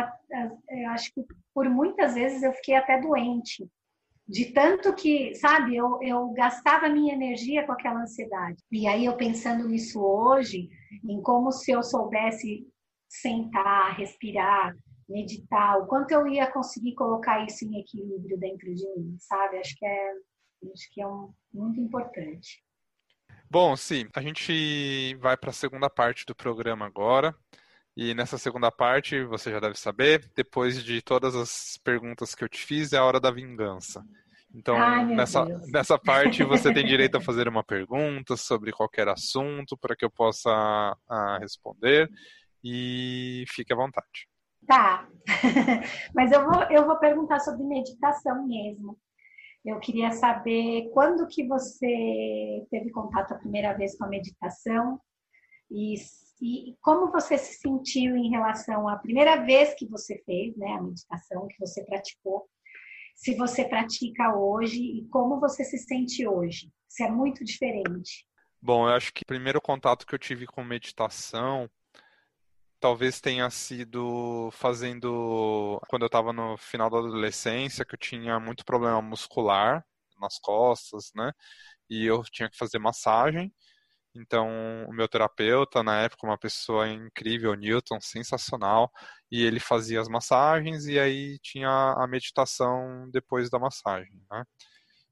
acho 0.90 1.12
que 1.14 1.26
por 1.54 1.68
muitas 1.68 2.14
vezes 2.14 2.44
eu 2.44 2.54
fiquei 2.54 2.76
até 2.76 3.00
doente. 3.00 3.68
De 4.32 4.46
tanto 4.54 4.96
que, 4.96 5.36
sabe, 5.36 5.76
eu, 5.76 6.00
eu 6.02 6.30
gastava 6.30 6.88
minha 6.88 7.14
energia 7.14 7.66
com 7.66 7.74
aquela 7.74 8.02
ansiedade. 8.02 8.64
E 8.72 8.88
aí, 8.88 9.04
eu 9.04 9.18
pensando 9.18 9.68
nisso 9.68 10.02
hoje, 10.02 10.70
em 11.04 11.22
como 11.22 11.52
se 11.52 11.70
eu 11.70 11.84
soubesse 11.84 12.66
sentar, 13.10 13.98
respirar, 13.98 14.74
meditar, 15.10 15.80
o 15.80 15.86
quanto 15.86 16.12
eu 16.12 16.26
ia 16.28 16.50
conseguir 16.50 16.96
colocar 16.96 17.46
isso 17.46 17.66
em 17.66 17.82
equilíbrio 17.82 18.40
dentro 18.40 18.74
de 18.74 18.88
mim, 18.96 19.18
sabe? 19.20 19.58
Acho 19.58 19.76
que 19.78 19.86
é, 19.86 20.14
acho 20.74 20.94
que 20.94 21.02
é 21.02 21.08
um, 21.08 21.34
muito 21.54 21.82
importante. 21.82 22.64
Bom, 23.50 23.76
sim, 23.76 24.08
a 24.16 24.22
gente 24.22 25.14
vai 25.16 25.36
para 25.36 25.50
a 25.50 25.54
segunda 25.54 25.90
parte 25.90 26.26
do 26.26 26.34
programa 26.34 26.86
agora. 26.86 27.36
E 27.96 28.14
nessa 28.14 28.38
segunda 28.38 28.72
parte, 28.72 29.22
você 29.26 29.52
já 29.52 29.60
deve 29.60 29.78
saber, 29.78 30.32
depois 30.34 30.82
de 30.82 31.02
todas 31.02 31.36
as 31.36 31.78
perguntas 31.84 32.34
que 32.34 32.44
eu 32.44 32.48
te 32.48 32.66
fiz, 32.66 32.94
é 32.94 32.98
a 32.98 33.04
hora 33.04 33.20
da 33.20 33.30
vingança. 33.30 34.02
Então, 34.54 34.76
Ai, 34.76 35.06
nessa, 35.06 35.46
nessa 35.72 35.98
parte, 35.98 36.44
você 36.44 36.74
tem 36.74 36.84
direito 36.86 37.18
a 37.18 37.22
fazer 37.22 37.48
uma 37.48 37.64
pergunta 37.64 38.36
sobre 38.36 38.72
qualquer 38.72 39.08
assunto 39.08 39.78
para 39.78 39.96
que 39.96 40.04
eu 40.04 40.12
possa 40.12 40.50
a, 41.10 41.38
responder. 41.40 42.10
E 42.64 43.46
fique 43.48 43.74
à 43.74 43.76
vontade. 43.76 44.28
Tá. 44.68 45.08
Mas 46.14 46.32
eu 46.32 46.46
vou, 46.46 46.64
eu 46.70 46.86
vou 46.86 46.98
perguntar 46.98 47.40
sobre 47.40 47.64
meditação 47.64 48.46
mesmo. 48.48 48.98
Eu 49.64 49.80
queria 49.80 50.12
saber 50.12 50.90
quando 50.94 51.28
que 51.28 51.48
você 51.48 52.66
teve 52.70 52.90
contato 52.92 53.34
a 53.34 53.38
primeira 53.38 53.74
vez 53.74 53.98
com 53.98 54.06
a 54.06 54.10
meditação 54.10 55.00
e, 55.70 55.96
e 56.42 56.76
como 56.82 57.12
você 57.12 57.38
se 57.38 57.60
sentiu 57.60 58.16
em 58.16 58.30
relação 58.30 58.90
à 58.90 58.98
primeira 58.98 59.38
vez 59.44 59.74
que 59.76 59.88
você 59.88 60.22
fez, 60.26 60.56
né, 60.58 60.74
a 60.74 60.82
meditação 60.82 61.48
que 61.48 61.60
você 61.60 61.84
praticou, 61.86 62.48
se 63.16 63.36
você 63.36 63.66
pratica 63.66 64.36
hoje 64.36 64.82
e 64.82 65.08
como 65.10 65.40
você 65.40 65.64
se 65.64 65.78
sente 65.78 66.28
hoje, 66.28 66.72
se 66.88 67.04
é 67.04 67.12
muito 67.12 67.44
diferente. 67.44 68.26
Bom, 68.62 68.88
eu 68.88 68.94
acho 68.94 69.14
que 69.14 69.24
o 69.24 69.28
primeiro 69.28 69.60
contato 69.60 70.06
que 70.06 70.14
eu 70.14 70.20
tive 70.20 70.46
com 70.46 70.64
meditação 70.64 71.70
talvez 72.82 73.22
tenha 73.22 73.48
sido 73.52 74.50
fazendo 74.52 75.80
quando 75.88 76.02
eu 76.02 76.08
estava 76.08 76.34
no 76.34 76.58
final 76.58 76.90
da 76.90 76.98
adolescência, 76.98 77.86
que 77.86 77.94
eu 77.94 78.00
tinha 78.00 78.40
muito 78.40 78.66
problema 78.66 79.00
muscular 79.02 79.86
nas 80.20 80.40
costas, 80.40 81.12
né? 81.16 81.32
E 81.90 82.06
eu 82.06 82.24
tinha 82.24 82.50
que 82.50 82.58
fazer 82.58 82.80
massagem. 82.80 83.54
Então, 84.14 84.50
o 84.90 84.94
meu 84.94 85.08
terapeuta, 85.08 85.82
na 85.84 86.02
época, 86.02 86.28
uma 86.28 86.38
pessoa 86.38 86.88
incrível, 86.90 87.54
Newton, 87.56 88.00
sensacional, 88.02 88.92
e 89.32 89.42
ele 89.44 89.60
fazia 89.60 90.02
as 90.02 90.10
massagens 90.10 90.86
e 90.86 91.00
aí 91.00 91.40
tinha 91.40 91.70
a 91.70 92.06
meditação 92.08 93.10
depois 93.12 93.50
da 93.50 93.58
massagem, 93.60 94.12
né? 94.30 94.44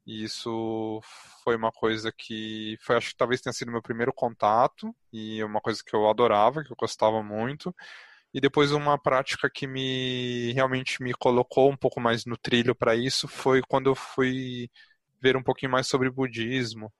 E 0.05 0.23
isso 0.23 0.99
foi 1.43 1.55
uma 1.55 1.71
coisa 1.71 2.11
que 2.11 2.77
foi, 2.81 2.95
acho 2.97 3.09
que 3.11 3.17
talvez 3.17 3.41
tenha 3.41 3.53
sido 3.53 3.71
meu 3.71 3.81
primeiro 3.81 4.11
contato 4.13 4.95
e 5.13 5.43
uma 5.43 5.61
coisa 5.61 5.81
que 5.85 5.95
eu 5.95 6.09
adorava, 6.09 6.63
que 6.63 6.71
eu 6.71 6.75
gostava 6.77 7.21
muito. 7.23 7.75
E 8.33 8.41
depois 8.41 8.71
uma 8.71 8.97
prática 8.99 9.49
que 9.49 9.67
me 9.67 10.51
realmente 10.53 11.01
me 11.03 11.13
colocou 11.13 11.71
um 11.71 11.77
pouco 11.77 11.99
mais 12.01 12.25
no 12.25 12.37
trilho 12.37 12.75
para 12.75 12.95
isso 12.95 13.27
foi 13.27 13.61
quando 13.67 13.89
eu 13.89 13.95
fui 13.95 14.69
ver 15.21 15.37
um 15.37 15.43
pouquinho 15.43 15.71
mais 15.71 15.87
sobre 15.87 16.09
budismo 16.11 16.91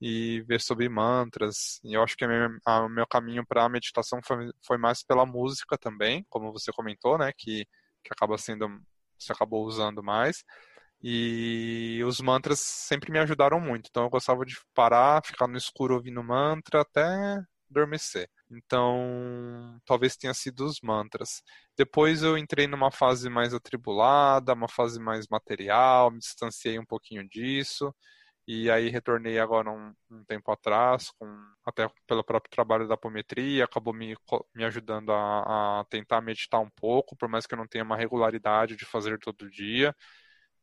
e 0.00 0.42
ver 0.42 0.60
sobre 0.60 0.88
mantras. 0.88 1.80
E 1.84 1.94
eu 1.94 2.02
acho 2.02 2.16
que 2.16 2.24
o 2.24 2.88
meu 2.88 3.06
caminho 3.06 3.44
para 3.46 3.64
a 3.64 3.68
meditação 3.68 4.20
foi, 4.24 4.50
foi 4.66 4.78
mais 4.78 5.02
pela 5.02 5.26
música 5.26 5.76
também, 5.78 6.24
como 6.28 6.52
você 6.52 6.72
comentou, 6.72 7.18
né, 7.18 7.32
que, 7.36 7.64
que 8.04 8.12
acaba 8.12 8.38
sendo 8.38 8.68
você 9.18 9.32
acabou 9.32 9.66
usando 9.66 10.02
mais. 10.02 10.44
E 11.02 12.02
os 12.06 12.20
mantras 12.20 12.60
sempre 12.60 13.12
me 13.12 13.18
ajudaram 13.18 13.60
muito. 13.60 13.88
Então 13.90 14.04
eu 14.04 14.10
gostava 14.10 14.44
de 14.44 14.56
parar, 14.74 15.24
ficar 15.24 15.46
no 15.46 15.56
escuro 15.56 15.94
ouvindo 15.94 16.22
mantra 16.22 16.80
até 16.82 17.40
adormecer. 17.70 18.28
Então, 18.50 19.78
talvez 19.84 20.16
tenha 20.16 20.32
sido 20.34 20.64
os 20.64 20.80
mantras. 20.82 21.42
Depois 21.76 22.22
eu 22.22 22.38
entrei 22.38 22.66
numa 22.66 22.90
fase 22.90 23.28
mais 23.28 23.52
atribulada, 23.54 24.54
uma 24.54 24.68
fase 24.68 24.98
mais 24.98 25.26
material, 25.28 26.10
me 26.10 26.18
distanciei 26.18 26.78
um 26.78 26.86
pouquinho 26.86 27.28
disso. 27.28 27.94
E 28.50 28.70
aí 28.70 28.88
retornei 28.88 29.38
agora 29.38 29.70
um, 29.70 29.92
um 30.10 30.24
tempo 30.24 30.50
atrás, 30.50 31.10
com, 31.18 31.26
até 31.66 31.86
pelo 32.06 32.24
próprio 32.24 32.50
trabalho 32.50 32.88
da 32.88 32.94
apometria, 32.94 33.66
acabou 33.66 33.92
me, 33.92 34.16
me 34.54 34.64
ajudando 34.64 35.12
a, 35.12 35.80
a 35.80 35.84
tentar 35.84 36.22
meditar 36.22 36.58
um 36.58 36.70
pouco, 36.70 37.14
por 37.14 37.28
mais 37.28 37.46
que 37.46 37.52
eu 37.52 37.58
não 37.58 37.66
tenha 37.66 37.84
uma 37.84 37.94
regularidade 37.94 38.74
de 38.74 38.86
fazer 38.86 39.18
todo 39.18 39.50
dia. 39.50 39.94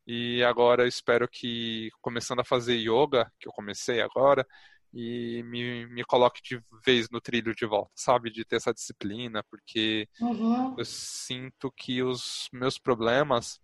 E 0.08 0.44
agora 0.44 0.88
espero 0.88 1.28
que, 1.32 1.92
começando 2.02 2.40
a 2.40 2.44
fazer 2.44 2.76
yoga, 2.76 3.32
que 3.40 3.48
eu 3.48 3.52
comecei 3.52 4.02
agora, 4.02 4.44
e 4.92 5.44
me, 5.44 5.86
me 5.86 6.04
coloque 6.04 6.42
de 6.42 6.60
vez 6.84 7.08
no 7.12 7.22
trilho 7.22 7.54
de 7.54 7.68
volta, 7.68 7.92
sabe? 7.94 8.32
De 8.32 8.44
ter 8.44 8.56
essa 8.56 8.74
disciplina, 8.74 9.44
porque 9.44 10.10
uhum. 10.20 10.74
eu 10.76 10.86
sinto 10.86 11.72
que 11.72 12.02
os 12.02 12.50
meus 12.52 12.80
problemas, 12.80 13.60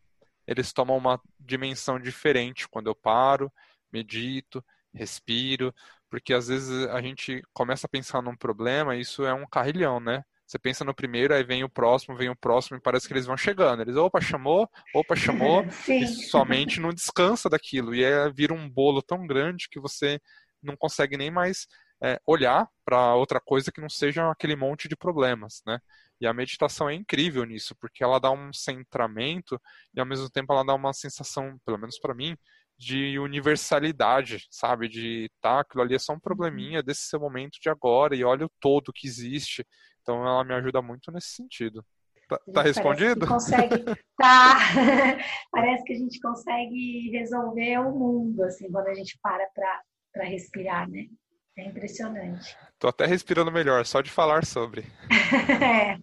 eles 0.45 0.71
tomam 0.71 0.95
uma 0.95 1.19
dimensão 1.39 1.99
diferente 1.99 2.69
quando 2.69 2.85
eu 2.85 2.93
paro, 2.95 3.51
medito, 3.91 4.63
respiro, 4.93 5.73
porque 6.09 6.33
às 6.33 6.47
vezes 6.47 6.87
a 6.89 7.01
gente 7.01 7.41
começa 7.53 7.87
a 7.87 7.89
pensar 7.89 8.21
num 8.21 8.35
problema 8.35 8.95
e 8.95 9.01
isso 9.01 9.25
é 9.25 9.33
um 9.33 9.45
carrilhão, 9.47 9.99
né? 9.99 10.23
Você 10.51 10.59
pensa 10.59 10.83
no 10.83 10.93
primeiro, 10.93 11.33
aí 11.33 11.45
vem 11.45 11.63
o 11.63 11.69
próximo, 11.69 12.17
vem 12.17 12.27
o 12.29 12.35
próximo, 12.35 12.75
e 12.75 12.81
parece 12.81 13.07
que 13.07 13.13
eles 13.13 13.25
vão 13.25 13.37
chegando. 13.37 13.83
Eles, 13.83 13.95
opa, 13.95 14.19
chamou, 14.19 14.69
opa, 14.93 15.15
chamou, 15.15 15.63
e 15.87 16.05
somente 16.05 16.77
não 16.77 16.89
descansa 16.89 17.49
daquilo. 17.49 17.95
E 17.95 18.03
é, 18.03 18.29
vira 18.29 18.53
um 18.53 18.69
bolo 18.69 19.01
tão 19.01 19.25
grande 19.25 19.69
que 19.69 19.79
você 19.79 20.19
não 20.61 20.75
consegue 20.75 21.15
nem 21.15 21.31
mais 21.31 21.67
é, 22.03 22.19
olhar 22.25 22.67
para 22.83 23.15
outra 23.15 23.39
coisa 23.39 23.71
que 23.71 23.79
não 23.79 23.87
seja 23.87 24.29
aquele 24.29 24.57
monte 24.57 24.89
de 24.89 24.95
problemas, 24.97 25.61
né? 25.65 25.79
E 26.21 26.27
a 26.27 26.33
meditação 26.33 26.87
é 26.87 26.93
incrível 26.93 27.43
nisso, 27.43 27.75
porque 27.81 28.03
ela 28.03 28.19
dá 28.19 28.29
um 28.29 28.53
centramento 28.53 29.59
e 29.91 29.99
ao 29.99 30.05
mesmo 30.05 30.29
tempo 30.29 30.53
ela 30.53 30.63
dá 30.63 30.75
uma 30.75 30.93
sensação, 30.93 31.57
pelo 31.65 31.79
menos 31.79 31.99
para 31.99 32.13
mim, 32.13 32.37
de 32.77 33.17
universalidade, 33.17 34.45
sabe? 34.51 34.87
De 34.87 35.31
tá, 35.41 35.61
aquilo 35.61 35.81
ali 35.81 35.95
é 35.95 35.99
só 35.99 36.13
um 36.13 36.15
uhum. 36.15 36.21
probleminha 36.21 36.83
desse 36.83 37.01
seu 37.01 37.19
momento 37.19 37.59
de 37.59 37.69
agora 37.69 38.15
e 38.15 38.23
olha 38.23 38.45
o 38.45 38.51
todo 38.59 38.93
que 38.93 39.07
existe. 39.07 39.65
Então 40.01 40.25
ela 40.25 40.43
me 40.43 40.53
ajuda 40.53 40.79
muito 40.79 41.11
nesse 41.11 41.29
sentido. 41.29 41.83
Tá, 42.27 42.39
tá 42.53 42.61
respondido? 42.61 43.27
Consegue, 43.27 43.83
tá. 44.17 44.57
Parece 45.51 45.83
que 45.83 45.93
a 45.93 45.97
gente 45.97 46.19
consegue 46.19 47.09
resolver 47.11 47.79
o 47.79 47.91
mundo, 47.91 48.43
assim, 48.43 48.71
quando 48.71 48.87
a 48.87 48.93
gente 48.93 49.17
para 49.21 49.47
para 50.13 50.25
respirar, 50.25 50.89
né? 50.89 51.07
É 51.57 51.65
impressionante. 51.65 52.55
Tô 52.79 52.87
até 52.87 53.05
respirando 53.05 53.51
melhor, 53.51 53.85
só 53.85 54.01
de 54.01 54.09
falar 54.09 54.45
sobre. 54.45 54.85
é. 55.61 55.97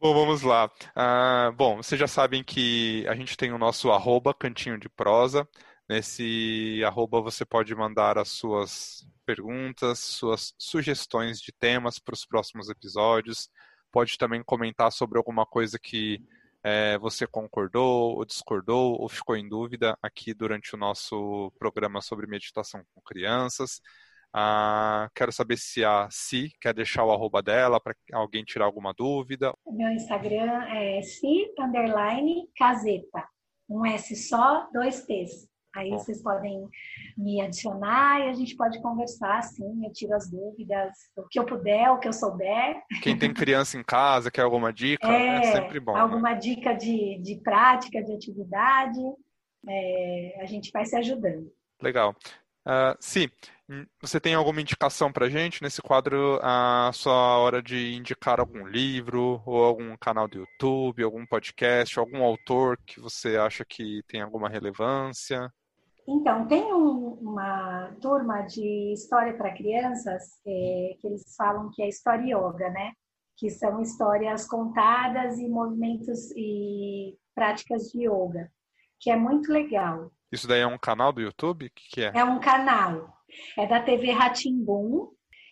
Bom, 0.00 0.14
vamos 0.14 0.42
lá. 0.42 0.70
Uh, 0.96 1.52
bom, 1.52 1.76
vocês 1.76 1.98
já 1.98 2.06
sabem 2.06 2.42
que 2.42 3.06
a 3.06 3.14
gente 3.14 3.36
tem 3.36 3.52
o 3.52 3.58
nosso 3.58 3.90
arroba, 3.90 4.32
cantinho 4.32 4.78
de 4.78 4.88
prosa. 4.88 5.46
Nesse 5.88 6.82
arroba 6.86 7.20
você 7.20 7.44
pode 7.44 7.74
mandar 7.74 8.16
as 8.16 8.28
suas 8.28 9.06
perguntas, 9.26 9.98
suas 9.98 10.54
sugestões 10.58 11.40
de 11.40 11.52
temas 11.52 11.98
para 11.98 12.14
os 12.14 12.24
próximos 12.24 12.70
episódios. 12.70 13.50
Pode 13.92 14.16
também 14.16 14.42
comentar 14.42 14.90
sobre 14.90 15.18
alguma 15.18 15.44
coisa 15.44 15.78
que 15.78 16.24
é, 16.62 16.96
você 16.98 17.26
concordou 17.26 18.16
ou 18.16 18.24
discordou 18.24 19.00
ou 19.00 19.08
ficou 19.08 19.36
em 19.36 19.48
dúvida 19.48 19.98
aqui 20.02 20.32
durante 20.32 20.74
o 20.74 20.78
nosso 20.78 21.52
programa 21.58 22.00
sobre 22.00 22.26
meditação 22.26 22.82
com 22.94 23.00
crianças. 23.02 23.80
Ah, 24.32 25.08
quero 25.14 25.32
saber 25.32 25.56
se 25.56 25.84
a 25.84 26.08
Si 26.10 26.52
quer 26.60 26.72
deixar 26.72 27.04
o 27.04 27.10
arroba 27.10 27.42
dela 27.42 27.80
para 27.80 27.94
alguém 28.12 28.44
tirar 28.44 28.64
alguma 28.64 28.92
dúvida. 28.92 29.52
Meu 29.66 29.90
Instagram 29.90 30.64
é 30.68 31.02
Si 31.02 31.52
underline 31.58 32.48
caseta. 32.56 33.26
Um 33.68 33.84
S 33.86 34.14
só, 34.16 34.68
dois 34.72 35.04
T's. 35.04 35.48
Aí 35.74 35.90
Bom. 35.90 35.98
vocês 35.98 36.20
podem 36.20 36.68
me 37.16 37.40
adicionar 37.40 38.20
e 38.20 38.28
a 38.28 38.32
gente 38.32 38.56
pode 38.56 38.80
conversar, 38.82 39.40
sim, 39.42 39.84
eu 39.84 39.92
tiro 39.92 40.14
as 40.14 40.28
dúvidas, 40.28 40.90
o 41.16 41.28
que 41.28 41.38
eu 41.38 41.46
puder, 41.46 41.90
o 41.90 41.98
que 42.00 42.08
eu 42.08 42.12
souber. 42.12 42.82
Quem 43.02 43.16
tem 43.16 43.32
criança 43.32 43.78
em 43.78 43.84
casa, 43.84 44.30
quer 44.30 44.42
alguma 44.42 44.72
dica, 44.72 45.06
é, 45.06 45.36
é 45.36 45.42
sempre 45.52 45.78
bom. 45.78 45.94
Né? 45.94 46.00
Alguma 46.00 46.30
né? 46.30 46.38
dica 46.38 46.72
de, 46.72 47.18
de 47.22 47.36
prática, 47.36 48.02
de 48.02 48.12
atividade, 48.12 49.00
é, 49.68 50.38
a 50.40 50.46
gente 50.46 50.72
vai 50.72 50.84
se 50.84 50.96
ajudando. 50.96 51.52
Legal. 51.80 52.16
Uh, 52.66 52.96
você 54.02 54.20
tem 54.20 54.34
alguma 54.34 54.60
indicação 54.60 55.12
para 55.12 55.28
gente 55.28 55.62
nesse 55.62 55.80
quadro? 55.80 56.40
A 56.42 56.90
sua 56.92 57.38
hora 57.38 57.62
de 57.62 57.94
indicar 57.94 58.40
algum 58.40 58.66
livro 58.66 59.42
ou 59.46 59.64
algum 59.64 59.96
canal 59.96 60.26
do 60.26 60.38
YouTube, 60.38 61.02
algum 61.02 61.24
podcast, 61.24 61.98
algum 61.98 62.22
autor 62.22 62.76
que 62.84 63.00
você 63.00 63.36
acha 63.36 63.64
que 63.64 64.02
tem 64.08 64.22
alguma 64.22 64.48
relevância? 64.48 65.50
Então, 66.08 66.48
tem 66.48 66.72
um, 66.74 67.12
uma 67.20 67.94
turma 68.00 68.42
de 68.42 68.92
história 68.92 69.36
para 69.36 69.54
crianças 69.54 70.40
é, 70.44 70.96
que 70.98 71.06
eles 71.06 71.34
falam 71.36 71.70
que 71.72 71.82
é 71.82 71.88
história 71.88 72.36
yoga, 72.36 72.68
né? 72.70 72.92
Que 73.36 73.48
são 73.48 73.80
histórias 73.80 74.48
contadas 74.48 75.38
e 75.38 75.48
movimentos 75.48 76.32
e 76.36 77.16
práticas 77.32 77.90
de 77.92 78.08
yoga, 78.08 78.50
que 78.98 79.10
é 79.10 79.16
muito 79.16 79.52
legal. 79.52 80.10
Isso 80.32 80.46
daí 80.46 80.60
é 80.60 80.66
um 80.66 80.78
canal 80.78 81.12
do 81.12 81.20
YouTube? 81.20 81.66
O 81.66 81.70
que, 81.70 81.88
que 81.90 82.02
é? 82.02 82.12
É 82.14 82.24
um 82.24 82.38
canal. 82.38 83.12
É 83.58 83.66
da 83.66 83.80
TV 83.80 84.10
Ratimbum 84.12 85.08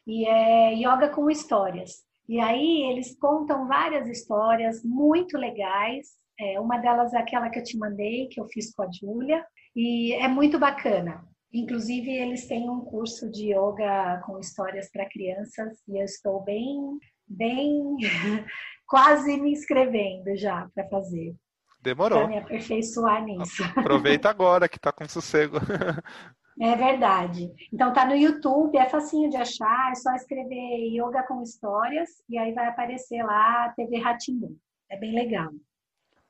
e 0.07 0.27
é 0.27 0.75
yoga 0.75 1.09
com 1.09 1.31
histórias. 1.31 2.05
E 2.29 2.39
aí 2.41 2.91
eles 2.91 3.17
contam 3.19 3.67
várias 3.67 4.09
histórias 4.09 4.85
muito 4.85 5.37
legais. 5.37 6.09
É, 6.39 6.61
uma 6.61 6.79
delas 6.79 7.13
é 7.15 7.19
aquela 7.19 7.49
que 7.51 7.59
eu 7.59 7.65
te 7.65 7.77
mandei, 7.77 8.29
que 8.29 8.41
eu 8.41 8.47
fiz 8.47 8.73
com 8.73 8.83
a 8.83 8.91
Júlia, 8.91 9.45
e 9.75 10.13
é 10.15 10.29
muito 10.29 10.59
bacana. 10.59 11.25
Inclusive, 11.53 12.11
eles 12.11 12.47
têm 12.47 12.69
um 12.69 12.81
curso 12.81 13.31
de 13.31 13.55
yoga 13.55 14.21
com 14.27 14.39
histórias 14.39 14.91
para 14.91 15.09
crianças 15.09 15.79
e 15.89 15.99
eu 15.99 16.05
estou 16.05 16.43
bem, 16.45 16.99
bem, 17.27 17.97
quase 18.87 19.41
me 19.41 19.53
inscrevendo 19.53 20.37
já 20.37 20.69
para 20.75 20.89
fazer. 20.89 21.35
Demorou. 21.81 22.21
Para 22.21 22.29
me 22.29 22.39
aperfeiçoar 22.39 23.25
nisso. 23.25 23.63
Aproveita 23.77 24.29
agora 24.29 24.69
que 24.69 24.77
está 24.77 24.93
com 24.93 25.09
sossego. 25.09 25.59
É 26.61 26.75
verdade. 26.75 27.53
Então 27.73 27.93
tá 27.93 28.05
no 28.05 28.17
YouTube, 28.17 28.77
é 28.77 28.85
facinho 28.89 29.31
de 29.31 29.37
achar, 29.37 29.93
é 29.93 29.95
só 29.95 30.13
escrever 30.15 30.89
yoga 30.89 31.23
com 31.23 31.41
histórias 31.41 32.09
e 32.29 32.37
aí 32.37 32.53
vai 32.53 32.67
aparecer 32.67 33.23
lá 33.23 33.67
a 33.67 33.69
TV 33.71 33.99
Ratimbu. 33.99 34.59
É 34.91 34.99
bem 34.99 35.15
legal. 35.15 35.53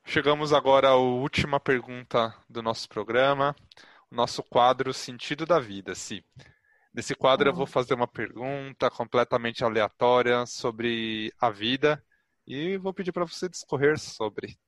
Chegamos 0.04 0.52
agora 0.52 0.88
à 0.88 0.96
última 0.96 1.58
pergunta 1.58 2.34
do 2.48 2.62
nosso 2.62 2.88
programa, 2.90 3.56
o 4.10 4.14
nosso 4.14 4.42
quadro 4.42 4.92
Sentido 4.92 5.46
da 5.46 5.58
Vida. 5.58 5.94
Si. 5.94 6.22
Nesse 6.92 7.14
quadro 7.14 7.48
eu 7.48 7.54
vou 7.54 7.66
fazer 7.66 7.94
uma 7.94 8.08
pergunta 8.08 8.90
completamente 8.90 9.64
aleatória 9.64 10.44
sobre 10.44 11.32
a 11.40 11.48
vida 11.48 12.04
e 12.46 12.76
vou 12.76 12.92
pedir 12.92 13.12
para 13.12 13.24
você 13.24 13.48
discorrer 13.48 13.98
sobre. 13.98 14.58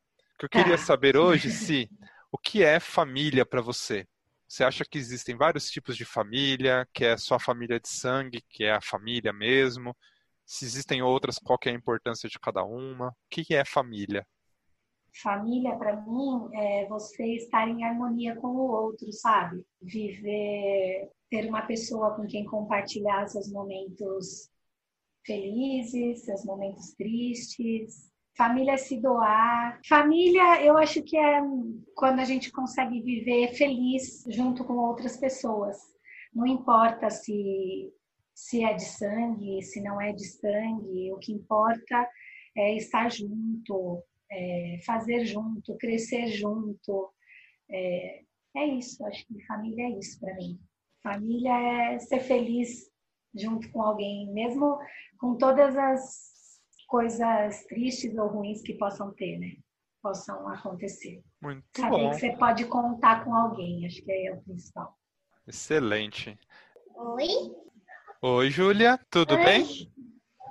O 0.41 0.49
que 0.49 0.57
eu 0.57 0.63
queria 0.63 0.79
tá. 0.79 0.83
saber 0.83 1.19
hoje, 1.19 1.51
Si, 1.53 1.91
o 2.33 2.39
que 2.39 2.63
é 2.63 2.81
família 2.81 3.45
para 3.45 3.61
você? 3.61 4.07
Você 4.49 4.65
acha 4.65 4.85
que 4.85 4.97
existem 4.97 5.37
vários 5.37 5.71
tipos 5.71 5.95
de 5.95 6.07
família, 6.07 6.89
que 6.95 7.05
é 7.05 7.17
só 7.19 7.35
a 7.35 7.41
família 7.41 7.79
de 7.79 7.89
sangue, 7.91 8.43
que 8.49 8.65
é 8.65 8.73
a 8.73 8.81
família 8.81 9.35
mesmo? 9.35 9.95
Se 10.47 10.65
existem 10.65 11.03
outras, 11.03 11.39
qual 11.39 11.59
é 11.67 11.69
a 11.69 11.75
importância 11.75 12.27
de 12.27 12.39
cada 12.39 12.65
uma? 12.65 13.09
O 13.09 13.15
que 13.29 13.55
é 13.55 13.67
família? 13.67 14.27
Família, 15.23 15.77
para 15.77 15.95
mim, 16.01 16.49
é 16.55 16.87
você 16.89 17.35
estar 17.35 17.69
em 17.69 17.85
harmonia 17.85 18.35
com 18.37 18.49
o 18.49 18.71
outro, 18.71 19.13
sabe? 19.13 19.63
Viver, 19.83 21.11
ter 21.29 21.49
uma 21.49 21.63
pessoa 21.67 22.17
com 22.17 22.27
quem 22.27 22.47
compartilhar 22.47 23.29
seus 23.29 23.53
momentos 23.53 24.49
felizes, 25.27 26.25
seus 26.25 26.45
momentos 26.45 26.95
tristes. 26.95 28.10
Família 28.37 28.73
é 28.73 28.77
se 28.77 29.01
doar. 29.01 29.81
Família, 29.87 30.65
eu 30.65 30.79
acho 30.79 31.03
que 31.03 31.17
é 31.17 31.41
quando 31.95 32.21
a 32.21 32.25
gente 32.25 32.51
consegue 32.51 33.01
viver 33.03 33.55
feliz 33.55 34.25
junto 34.29 34.65
com 34.65 34.75
outras 34.75 35.17
pessoas. 35.17 35.77
Não 36.33 36.47
importa 36.47 37.11
se 37.11 37.93
se 38.41 38.65
é 38.65 38.73
de 38.73 38.85
sangue, 38.85 39.63
se 39.63 39.83
não 39.83 40.01
é 40.01 40.13
de 40.13 40.25
sangue, 40.25 41.13
o 41.13 41.19
que 41.19 41.31
importa 41.31 42.09
é 42.57 42.75
estar 42.75 43.11
junto, 43.11 44.03
é, 44.31 44.79
fazer 44.85 45.27
junto, 45.27 45.77
crescer 45.77 46.29
junto. 46.29 47.13
É, 47.71 48.23
é 48.57 48.67
isso, 48.67 49.05
acho 49.05 49.27
que 49.27 49.45
família 49.47 49.85
é 49.85 49.99
isso 49.99 50.19
para 50.19 50.35
mim. 50.37 50.59
Família 51.03 51.93
é 51.93 51.99
ser 51.99 52.21
feliz 52.21 52.91
junto 53.35 53.71
com 53.71 53.83
alguém, 53.83 54.33
mesmo 54.33 54.79
com 55.19 55.37
todas 55.37 55.77
as 55.77 56.30
coisas 56.91 57.65
tristes 57.67 58.19
ou 58.19 58.27
ruins 58.27 58.61
que 58.63 58.75
possam 58.75 59.13
ter, 59.15 59.39
né? 59.39 59.57
Possam 60.03 60.49
acontecer. 60.49 61.23
Muito 61.41 61.65
Saber 61.77 61.97
bom. 61.97 62.11
que 62.11 62.17
você 62.17 62.33
pode 62.37 62.65
contar 62.65 63.25
com 63.25 63.33
alguém, 63.33 63.87
acho 63.87 64.03
que 64.03 64.11
é 64.11 64.35
o 64.35 64.43
principal. 64.43 64.99
Excelente. 65.47 66.37
Oi? 66.97 67.29
Oi, 68.21 68.51
Júlia, 68.51 68.99
tudo 69.09 69.37
Oi. 69.37 69.45
bem? 69.45 69.65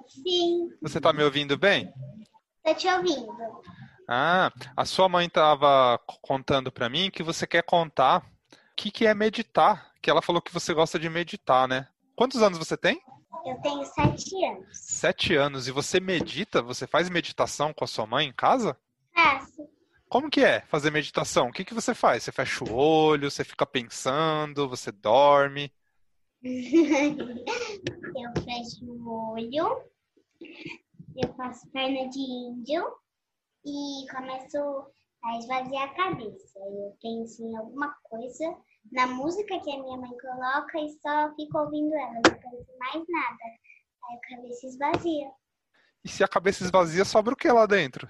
Sim, 0.08 0.70
Você 0.82 0.98
está 0.98 1.12
me 1.12 1.24
ouvindo 1.24 1.58
bem? 1.58 1.94
tô 2.64 2.74
te 2.74 2.88
ouvindo. 2.88 3.28
Ah, 4.08 4.52
a 4.78 4.86
sua 4.86 5.10
mãe 5.10 5.28
estava 5.28 6.00
contando 6.22 6.72
para 6.72 6.90
mim 6.90 7.12
que 7.12 7.22
você 7.22 7.46
quer 7.46 7.64
contar 7.64 8.22
o 8.22 8.26
que, 8.78 8.90
que 8.92 9.06
é 9.06 9.14
meditar. 9.14 9.92
Que 10.02 10.10
ela 10.10 10.22
falou 10.22 10.42
que 10.42 10.54
você 10.54 10.74
gosta 10.74 10.98
de 10.98 11.10
meditar, 11.10 11.68
né? 11.68 11.90
Quantos 12.16 12.42
anos 12.42 12.58
você 12.58 12.78
tem? 12.78 13.02
Eu 13.50 13.60
tenho 13.62 13.84
sete 13.84 14.46
anos. 14.46 14.68
Sete 14.72 15.36
anos. 15.36 15.68
E 15.68 15.72
você 15.72 16.00
medita? 16.00 16.62
Você 16.62 16.86
faz 16.86 17.10
meditação 17.10 17.74
com 17.74 17.84
a 17.84 17.88
sua 17.88 18.06
mãe 18.06 18.28
em 18.28 18.34
casa? 18.34 18.78
Faço. 19.12 19.68
Como 20.08 20.30
que 20.30 20.42
é 20.42 20.62
fazer 20.62 20.92
meditação? 20.92 21.48
O 21.48 21.52
que, 21.52 21.66
que 21.66 21.74
você 21.74 21.96
faz? 21.96 22.24
Você 22.24 22.32
fecha 22.32 22.64
o 22.64 22.76
olho, 22.76 23.30
você 23.30 23.44
fica 23.44 23.66
pensando, 23.66 24.70
você 24.70 24.92
dorme? 24.92 25.72
eu 26.44 26.52
fecho 28.44 28.86
o 28.86 29.34
olho, 29.34 29.84
eu 31.16 31.34
faço 31.36 31.68
perna 31.72 32.08
de 32.08 32.20
índio 32.20 32.88
e 33.66 34.06
começo 34.10 34.86
a 35.24 35.38
esvaziar 35.38 35.90
a 35.90 35.96
cabeça. 35.96 36.60
Eu 36.60 36.96
penso 37.02 37.44
em 37.44 37.58
alguma 37.58 37.94
coisa, 38.04 38.56
na 38.92 39.08
música 39.08 39.60
que 39.60 39.72
a 39.72 39.78
minha 39.82 39.98
mãe 39.98 40.12
coloca 40.18 40.80
e 40.80 40.90
só 41.02 41.34
fico 41.36 41.58
ouvindo 41.60 41.94
ela, 41.94 42.14
não 42.14 42.22
penso 42.22 42.78
mais 42.80 43.04
nada. 43.08 43.38
Aí 44.04 44.18
a 44.18 44.36
cabeça 44.36 44.68
esvazia. 44.68 45.32
E 46.04 46.10
se 46.10 46.24
a 46.24 46.28
cabeça 46.28 46.64
esvazia, 46.64 47.06
sobra 47.06 47.34
o 47.34 47.38
que 47.38 47.52
lá 47.52 47.66
dentro? 47.66 48.10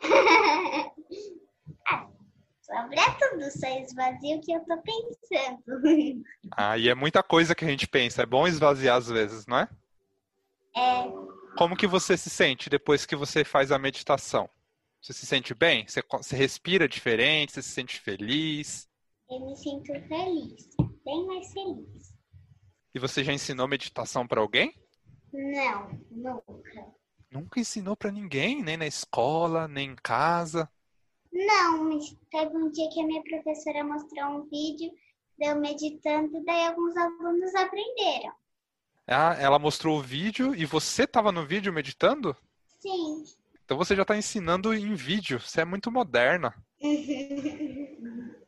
ah, 1.88 2.08
sobra 2.60 3.02
tudo, 3.18 3.50
só 3.50 3.68
esvazia 3.80 4.36
o 4.36 4.40
que 4.40 4.52
eu 4.52 4.64
tô 4.64 4.80
pensando. 4.82 5.62
Ah, 6.56 6.78
e 6.78 6.88
é 6.88 6.94
muita 6.94 7.22
coisa 7.22 7.54
que 7.54 7.64
a 7.64 7.68
gente 7.68 7.88
pensa. 7.88 8.22
É 8.22 8.26
bom 8.26 8.46
esvaziar 8.46 8.96
às 8.96 9.08
vezes, 9.08 9.46
não 9.46 9.58
é? 9.58 9.68
É, 10.76 11.04
Como 11.56 11.76
que 11.76 11.86
você 11.86 12.16
se 12.16 12.28
sente 12.30 12.68
depois 12.68 13.06
que 13.06 13.16
você 13.16 13.44
faz 13.44 13.72
a 13.72 13.78
meditação? 13.78 14.48
Você 15.00 15.12
se 15.12 15.26
sente 15.26 15.54
bem? 15.54 15.86
Você, 15.86 16.02
você 16.10 16.36
respira 16.36 16.88
diferente? 16.88 17.52
Você 17.52 17.62
se 17.62 17.70
sente 17.70 18.00
feliz? 18.00 18.88
Eu 19.34 19.46
me 19.46 19.56
sinto 19.56 19.92
feliz, 20.06 20.68
bem 21.04 21.26
mais 21.26 21.52
feliz. 21.52 22.14
E 22.94 22.98
você 22.98 23.24
já 23.24 23.32
ensinou 23.32 23.66
meditação 23.66 24.26
para 24.26 24.40
alguém? 24.40 24.72
Não, 25.32 25.88
nunca. 26.10 26.94
Nunca 27.30 27.58
ensinou 27.58 27.96
para 27.96 28.12
ninguém, 28.12 28.62
nem 28.62 28.76
na 28.76 28.86
escola, 28.86 29.66
nem 29.66 29.90
em 29.90 29.96
casa. 29.96 30.70
Não, 31.32 31.84
mas 31.84 32.16
teve 32.30 32.56
um 32.56 32.70
dia 32.70 32.88
que 32.90 33.00
a 33.00 33.06
minha 33.06 33.22
professora 33.24 33.82
mostrou 33.82 34.24
um 34.26 34.48
vídeo 34.48 34.92
de 35.36 35.46
eu 35.48 35.56
meditando, 35.60 36.44
daí 36.44 36.68
alguns 36.68 36.96
alunos 36.96 37.52
aprenderam. 37.56 38.32
Ah, 39.06 39.34
ela 39.34 39.58
mostrou 39.58 39.98
o 39.98 40.02
vídeo 40.02 40.54
e 40.54 40.64
você 40.64 41.02
estava 41.02 41.32
no 41.32 41.44
vídeo 41.44 41.72
meditando? 41.72 42.36
Sim. 42.78 43.24
Então 43.64 43.76
você 43.76 43.96
já 43.96 44.02
está 44.02 44.16
ensinando 44.16 44.72
em 44.72 44.94
vídeo. 44.94 45.40
Você 45.40 45.62
é 45.62 45.64
muito 45.64 45.90
moderna. 45.90 46.54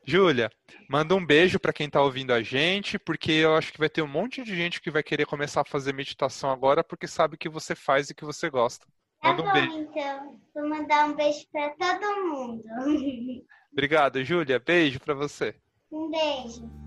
Júlia, 0.06 0.50
manda 0.88 1.16
um 1.16 1.24
beijo 1.26 1.58
para 1.58 1.72
quem 1.72 1.88
está 1.88 2.00
ouvindo 2.00 2.32
a 2.32 2.40
gente, 2.40 2.96
porque 2.96 3.32
eu 3.32 3.56
acho 3.56 3.72
que 3.72 3.78
vai 3.78 3.88
ter 3.88 4.02
um 4.02 4.06
monte 4.06 4.44
de 4.44 4.54
gente 4.54 4.80
que 4.80 4.90
vai 4.90 5.02
querer 5.02 5.26
começar 5.26 5.62
a 5.62 5.64
fazer 5.64 5.92
meditação 5.92 6.48
agora 6.50 6.84
porque 6.84 7.08
sabe 7.08 7.36
que 7.36 7.48
você 7.48 7.74
faz 7.74 8.08
e 8.08 8.14
que 8.14 8.24
você 8.24 8.48
gosta. 8.48 8.86
Tá 9.20 9.30
manda 9.30 9.42
um 9.42 9.46
bom, 9.46 9.52
beijo. 9.52 9.78
então. 9.78 10.40
Vou 10.54 10.68
mandar 10.68 11.08
um 11.08 11.14
beijo 11.14 11.44
para 11.50 11.70
todo 11.70 12.24
mundo. 12.24 12.62
Obrigado, 13.72 14.22
Júlia. 14.22 14.60
Beijo 14.60 15.00
para 15.00 15.14
você. 15.14 15.56
Um 15.90 16.08
beijo. 16.08 16.85